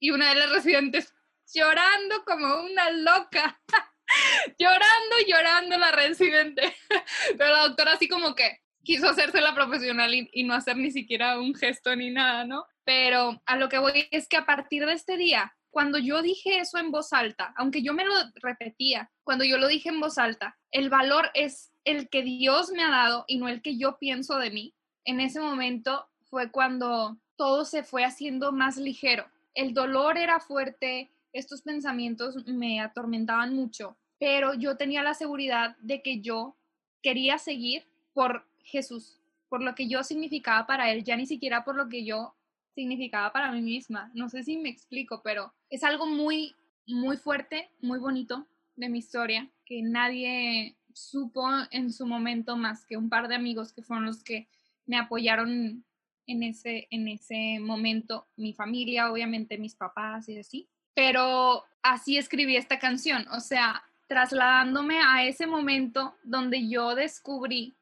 Y 0.00 0.10
una 0.10 0.28
de 0.28 0.36
las 0.36 0.50
residentes 0.50 1.14
llorando 1.52 2.24
como 2.24 2.62
una 2.62 2.90
loca. 2.90 3.60
llorando, 4.58 5.16
llorando 5.26 5.78
la 5.78 5.92
residente. 5.92 6.74
Pero 7.38 7.50
la 7.50 7.68
doctora 7.68 7.92
así 7.92 8.08
como 8.08 8.34
que 8.34 8.60
quiso 8.84 9.08
hacerse 9.08 9.40
la 9.40 9.54
profesional 9.54 10.14
y, 10.14 10.28
y, 10.32 10.44
no 10.44 10.54
hacer 10.54 10.76
ni 10.76 10.90
siquiera 10.90 11.38
un 11.38 11.54
gesto 11.54 11.94
ni 11.94 12.10
nada, 12.10 12.44
¿no? 12.44 12.64
Pero 12.84 13.40
a 13.46 13.56
lo 13.56 13.68
que 13.68 13.78
voy 13.78 14.08
es 14.10 14.28
que 14.28 14.36
a 14.36 14.44
partir 14.44 14.86
de 14.86 14.94
este 14.94 15.16
día, 15.16 15.54
cuando 15.72 15.96
yo 15.98 16.20
dije 16.20 16.58
eso 16.58 16.76
en 16.76 16.90
voz 16.90 17.14
alta, 17.14 17.54
aunque 17.56 17.82
yo 17.82 17.94
me 17.94 18.04
lo 18.04 18.14
repetía, 18.34 19.10
cuando 19.24 19.42
yo 19.42 19.56
lo 19.56 19.66
dije 19.68 19.88
en 19.88 20.00
voz 20.00 20.18
alta, 20.18 20.58
el 20.70 20.90
valor 20.90 21.30
es 21.32 21.72
el 21.84 22.10
que 22.10 22.22
Dios 22.22 22.70
me 22.70 22.84
ha 22.84 22.90
dado 22.90 23.24
y 23.26 23.38
no 23.38 23.48
el 23.48 23.62
que 23.62 23.78
yo 23.78 23.98
pienso 23.98 24.36
de 24.36 24.50
mí. 24.50 24.74
En 25.06 25.18
ese 25.18 25.40
momento 25.40 26.06
fue 26.24 26.50
cuando 26.50 27.16
todo 27.36 27.64
se 27.64 27.82
fue 27.82 28.04
haciendo 28.04 28.52
más 28.52 28.76
ligero. 28.76 29.24
El 29.54 29.72
dolor 29.72 30.18
era 30.18 30.40
fuerte, 30.40 31.10
estos 31.32 31.62
pensamientos 31.62 32.46
me 32.46 32.80
atormentaban 32.80 33.54
mucho, 33.54 33.96
pero 34.18 34.52
yo 34.52 34.76
tenía 34.76 35.02
la 35.02 35.14
seguridad 35.14 35.74
de 35.78 36.02
que 36.02 36.20
yo 36.20 36.54
quería 37.02 37.38
seguir 37.38 37.86
por 38.12 38.46
Jesús, 38.62 39.18
por 39.48 39.62
lo 39.62 39.74
que 39.74 39.88
yo 39.88 40.04
significaba 40.04 40.66
para 40.66 40.92
Él, 40.92 41.02
ya 41.02 41.16
ni 41.16 41.26
siquiera 41.26 41.64
por 41.64 41.76
lo 41.76 41.88
que 41.88 42.04
yo 42.04 42.34
significaba 42.74 43.32
para 43.32 43.52
mí 43.52 43.60
misma. 43.60 44.10
No 44.14 44.28
sé 44.28 44.42
si 44.42 44.56
me 44.58 44.68
explico, 44.68 45.22
pero 45.22 45.52
es 45.70 45.84
algo 45.84 46.06
muy, 46.06 46.54
muy 46.86 47.16
fuerte, 47.16 47.70
muy 47.80 47.98
bonito 47.98 48.46
de 48.76 48.88
mi 48.88 48.98
historia, 48.98 49.48
que 49.64 49.82
nadie 49.82 50.76
supo 50.94 51.46
en 51.70 51.92
su 51.92 52.06
momento 52.06 52.56
más 52.56 52.84
que 52.84 52.96
un 52.96 53.08
par 53.08 53.28
de 53.28 53.34
amigos 53.34 53.72
que 53.72 53.82
fueron 53.82 54.06
los 54.06 54.22
que 54.22 54.48
me 54.86 54.98
apoyaron 54.98 55.84
en 56.26 56.42
ese, 56.42 56.86
en 56.90 57.08
ese 57.08 57.58
momento, 57.60 58.26
mi 58.36 58.52
familia, 58.52 59.10
obviamente 59.10 59.58
mis 59.58 59.74
papás 59.74 60.28
y 60.28 60.38
así. 60.38 60.68
Pero 60.94 61.64
así 61.82 62.16
escribí 62.16 62.56
esta 62.56 62.78
canción, 62.78 63.26
o 63.28 63.40
sea, 63.40 63.82
trasladándome 64.06 65.00
a 65.00 65.24
ese 65.24 65.46
momento 65.46 66.14
donde 66.22 66.68
yo 66.68 66.94
descubrí 66.94 67.74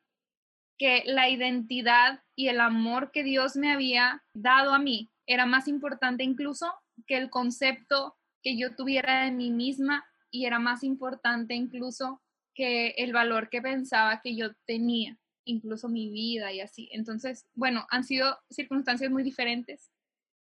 que 0.81 1.03
la 1.05 1.29
identidad 1.29 2.23
y 2.35 2.49
el 2.49 2.59
amor 2.59 3.11
que 3.13 3.23
Dios 3.23 3.55
me 3.55 3.71
había 3.71 4.25
dado 4.33 4.73
a 4.73 4.79
mí 4.79 5.11
era 5.27 5.45
más 5.45 5.69
importante 5.69 6.25
incluso 6.25 6.73
que 7.07 7.19
el 7.19 7.29
concepto 7.29 8.17
que 8.43 8.57
yo 8.57 8.75
tuviera 8.75 9.27
de 9.27 9.31
mí 9.31 9.51
misma 9.51 10.07
y 10.31 10.47
era 10.47 10.59
más 10.59 10.83
importante 10.83 11.55
incluso 11.55 12.23
que 12.55 12.95
el 12.97 13.13
valor 13.13 13.51
que 13.51 13.61
pensaba 13.61 14.23
que 14.23 14.35
yo 14.35 14.55
tenía, 14.67 15.19
incluso 15.45 15.91
mi 15.91 16.09
vida 16.09 16.51
y 16.51 16.61
así. 16.61 16.89
Entonces, 16.93 17.47
bueno, 17.53 17.87
han 17.91 18.05
sido 18.05 18.39
circunstancias 18.49 19.11
muy 19.11 19.23
diferentes 19.23 19.91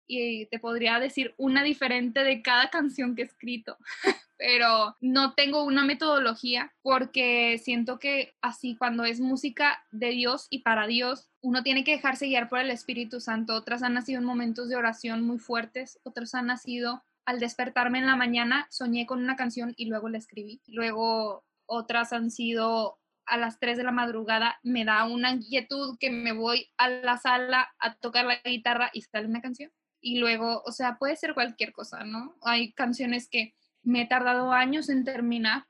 y 0.07 0.47
te 0.47 0.59
podría 0.59 0.99
decir 1.01 1.35
una 1.37 1.63
diferente 1.63 2.25
de 2.25 2.41
cada 2.41 2.71
canción 2.71 3.15
que 3.15 3.23
he 3.23 3.27
escrito. 3.27 3.77
pero 4.41 4.97
no 5.03 5.35
tengo 5.35 5.65
una 5.65 5.85
metodología 5.85 6.73
porque 6.81 7.61
siento 7.63 7.99
que 7.99 8.33
así 8.41 8.75
cuando 8.75 9.05
es 9.05 9.21
música 9.21 9.85
de 9.91 10.09
Dios 10.09 10.47
y 10.49 10.61
para 10.61 10.87
Dios, 10.87 11.29
uno 11.43 11.63
tiene 11.63 11.85
que 11.85 11.93
dejarse 11.93 12.25
guiar 12.25 12.49
por 12.49 12.59
el 12.59 12.71
Espíritu 12.71 13.21
Santo. 13.21 13.55
Otras 13.55 13.83
han 13.83 13.93
nacido 13.93 14.19
en 14.19 14.25
momentos 14.25 14.71
de 14.71 14.77
oración 14.77 15.27
muy 15.27 15.39
fuertes, 15.39 16.01
otras 16.05 16.35
han 16.35 16.47
nacido 16.47 17.05
al 17.27 17.39
despertarme 17.39 17.99
en 17.99 18.07
la 18.07 18.17
mañana, 18.17 18.67
soñé 18.71 19.05
con 19.05 19.23
una 19.23 19.37
canción 19.37 19.75
y 19.77 19.85
luego 19.85 20.09
la 20.09 20.17
escribí. 20.17 20.63
Luego 20.67 21.45
otras 21.67 22.15
han 22.15 22.31
sido 22.31 22.99
a 23.27 23.37
las 23.37 23.61
3 23.61 23.77
de 23.77 23.85
la 23.85 23.93
madrugada, 23.93 24.59
me 24.63 24.87
da 24.87 25.05
una 25.05 25.33
inquietud 25.33 25.99
que 26.01 26.11
me 26.11 26.33
voy 26.33 26.71
a 26.79 26.89
la 26.89 27.19
sala 27.19 27.69
a 27.79 27.95
tocar 27.97 28.25
la 28.25 28.41
guitarra 28.43 28.89
y 28.95 29.03
sale 29.03 29.27
una 29.27 29.43
canción. 29.43 29.71
Y 30.01 30.19
luego, 30.19 30.63
o 30.65 30.73
sea, 30.73 30.97
puede 30.97 31.15
ser 31.17 31.35
cualquier 31.35 31.73
cosa, 31.73 32.05
¿no? 32.05 32.39
Hay 32.41 32.73
canciones 32.73 33.29
que 33.29 33.55
me 33.83 34.03
he 34.03 34.07
tardado 34.07 34.53
años 34.53 34.89
en 34.89 35.05
terminar 35.05 35.67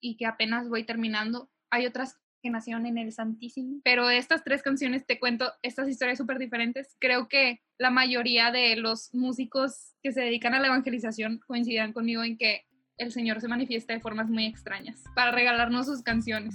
y 0.00 0.16
que 0.16 0.26
apenas 0.26 0.68
voy 0.68 0.84
terminando. 0.84 1.50
Hay 1.70 1.86
otras 1.86 2.20
que 2.42 2.50
nacieron 2.50 2.84
en 2.84 2.98
el 2.98 3.10
Santísimo, 3.10 3.80
pero 3.82 4.10
estas 4.10 4.44
tres 4.44 4.62
canciones 4.62 5.06
te 5.06 5.18
cuento 5.18 5.50
estas 5.62 5.88
historias 5.88 6.18
súper 6.18 6.38
diferentes. 6.38 6.94
Creo 7.00 7.26
que 7.26 7.62
la 7.78 7.90
mayoría 7.90 8.50
de 8.50 8.76
los 8.76 9.14
músicos 9.14 9.94
que 10.02 10.12
se 10.12 10.20
dedican 10.20 10.52
a 10.52 10.60
la 10.60 10.66
evangelización 10.66 11.40
coincidirán 11.46 11.94
conmigo 11.94 12.22
en 12.22 12.36
que 12.36 12.62
el 12.98 13.12
Señor 13.12 13.40
se 13.40 13.48
manifiesta 13.48 13.94
de 13.94 14.00
formas 14.00 14.28
muy 14.28 14.44
extrañas 14.44 15.02
para 15.14 15.32
regalarnos 15.32 15.86
sus 15.86 16.02
canciones. 16.02 16.54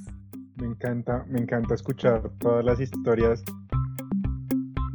Me 0.57 0.67
encanta, 0.67 1.25
me 1.27 1.39
encanta 1.39 1.73
escuchar 1.73 2.31
todas 2.39 2.63
las 2.63 2.79
historias. 2.79 3.43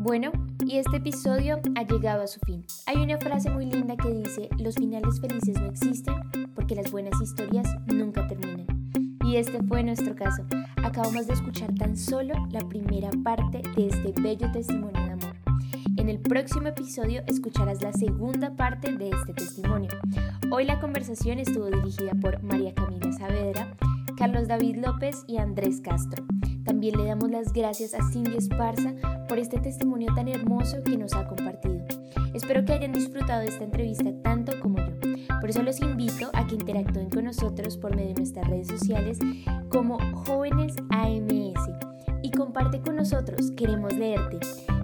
Bueno, 0.04 0.32
y 0.66 0.76
este 0.76 0.98
episodio 0.98 1.60
ha 1.76 1.82
llegado 1.82 2.24
a 2.24 2.26
su 2.26 2.38
fin. 2.40 2.62
Hay 2.84 2.96
una 2.96 3.16
frase 3.16 3.48
muy 3.48 3.64
linda 3.64 3.96
que 3.96 4.12
dice, 4.12 4.50
los 4.58 4.74
finales 4.74 5.18
felices 5.18 5.58
no 5.58 5.64
existen 5.64 6.14
porque 6.54 6.74
las 6.74 6.92
buenas 6.92 7.18
historias 7.22 7.66
nunca 7.86 8.26
terminan. 8.26 8.66
Y 9.24 9.36
este 9.36 9.62
fue 9.62 9.82
nuestro 9.82 10.14
caso. 10.14 10.44
Acabamos 10.84 11.26
de 11.26 11.32
escuchar 11.32 11.74
tan 11.76 11.96
solo 11.96 12.34
la 12.50 12.60
primera 12.68 13.08
parte 13.24 13.62
de 13.76 13.86
este 13.86 14.12
bello 14.20 14.52
testimonio 14.52 15.02
de 15.06 15.12
amor. 15.12 15.36
En 15.96 16.10
el 16.10 16.20
próximo 16.20 16.68
episodio 16.68 17.22
escucharás 17.26 17.80
la 17.80 17.94
segunda 17.94 18.54
parte 18.54 18.92
de 18.92 19.08
este 19.08 19.32
testimonio. 19.32 19.88
Hoy 20.50 20.66
la 20.66 20.80
conversación 20.80 21.38
estuvo 21.38 21.70
dirigida 21.70 22.12
por 22.20 22.42
María 22.42 22.74
Camila 22.74 23.10
Saavedra, 23.10 23.74
Carlos 24.16 24.48
David 24.48 24.76
López 24.76 25.24
y 25.26 25.38
Andrés 25.38 25.80
Castro. 25.80 26.24
También 26.64 26.96
le 26.96 27.04
damos 27.04 27.30
las 27.30 27.52
gracias 27.52 27.94
a 27.94 27.98
Cindy 28.10 28.36
Esparza 28.36 28.94
por 29.28 29.38
este 29.38 29.58
testimonio 29.58 30.14
tan 30.14 30.28
hermoso 30.28 30.82
que 30.84 30.96
nos 30.96 31.14
ha 31.14 31.26
compartido. 31.26 31.84
Espero 32.32 32.64
que 32.64 32.72
hayan 32.72 32.92
disfrutado 32.92 33.40
de 33.40 33.48
esta 33.48 33.64
entrevista 33.64 34.10
tanto 34.22 34.58
como 34.60 34.78
yo. 34.78 34.94
Por 35.40 35.50
eso 35.50 35.62
los 35.62 35.80
invito 35.80 36.30
a 36.32 36.46
que 36.46 36.54
interactúen 36.54 37.10
con 37.10 37.24
nosotros 37.24 37.76
por 37.76 37.94
medio 37.94 38.08
de 38.08 38.20
nuestras 38.20 38.48
redes 38.48 38.68
sociales 38.68 39.18
como 39.68 39.98
Jóvenes 40.14 40.74
AMS 40.90 41.70
y 42.22 42.30
comparte 42.30 42.80
con 42.80 42.96
nosotros, 42.96 43.50
queremos 43.50 43.92
leerte. 43.92 44.38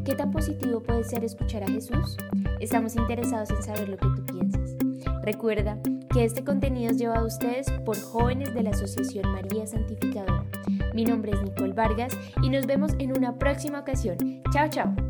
¿Qué 0.05 0.15
tan 0.15 0.31
positivo 0.31 0.83
puede 0.83 1.05
ser 1.05 1.25
escuchar 1.25 1.63
a 1.63 1.69
Jesús? 1.69 2.17
Estamos 2.61 2.97
interesados 2.97 3.51
en 3.51 3.63
saber 3.63 3.89
lo 3.89 3.97
que 3.97 4.09
tú 4.17 4.27
piensas. 4.27 4.80
Recuerda 5.23 5.79
que 6.13 6.25
este 6.25 6.45
contenido 6.45 6.91
es 6.91 6.99
llevado 6.99 7.25
a 7.25 7.27
ustedes 7.27 7.71
por 7.85 8.01
jóvenes 8.01 8.55
de 8.55 8.63
la 8.63 8.71
Asociación 8.71 9.31
María 9.33 9.67
Santificadora. 9.67 10.45
Mi 10.95 11.05
nombre 11.05 11.33
es 11.33 11.43
Nicole 11.43 11.73
Vargas 11.73 12.17
y 12.43 12.51
nos 12.51 12.67
vemos 12.67 12.93
en 12.99 13.17
una 13.17 13.39
próxima 13.39 13.81
ocasión. 13.81 14.17
Chao, 14.53 14.69
chao. 14.69 15.10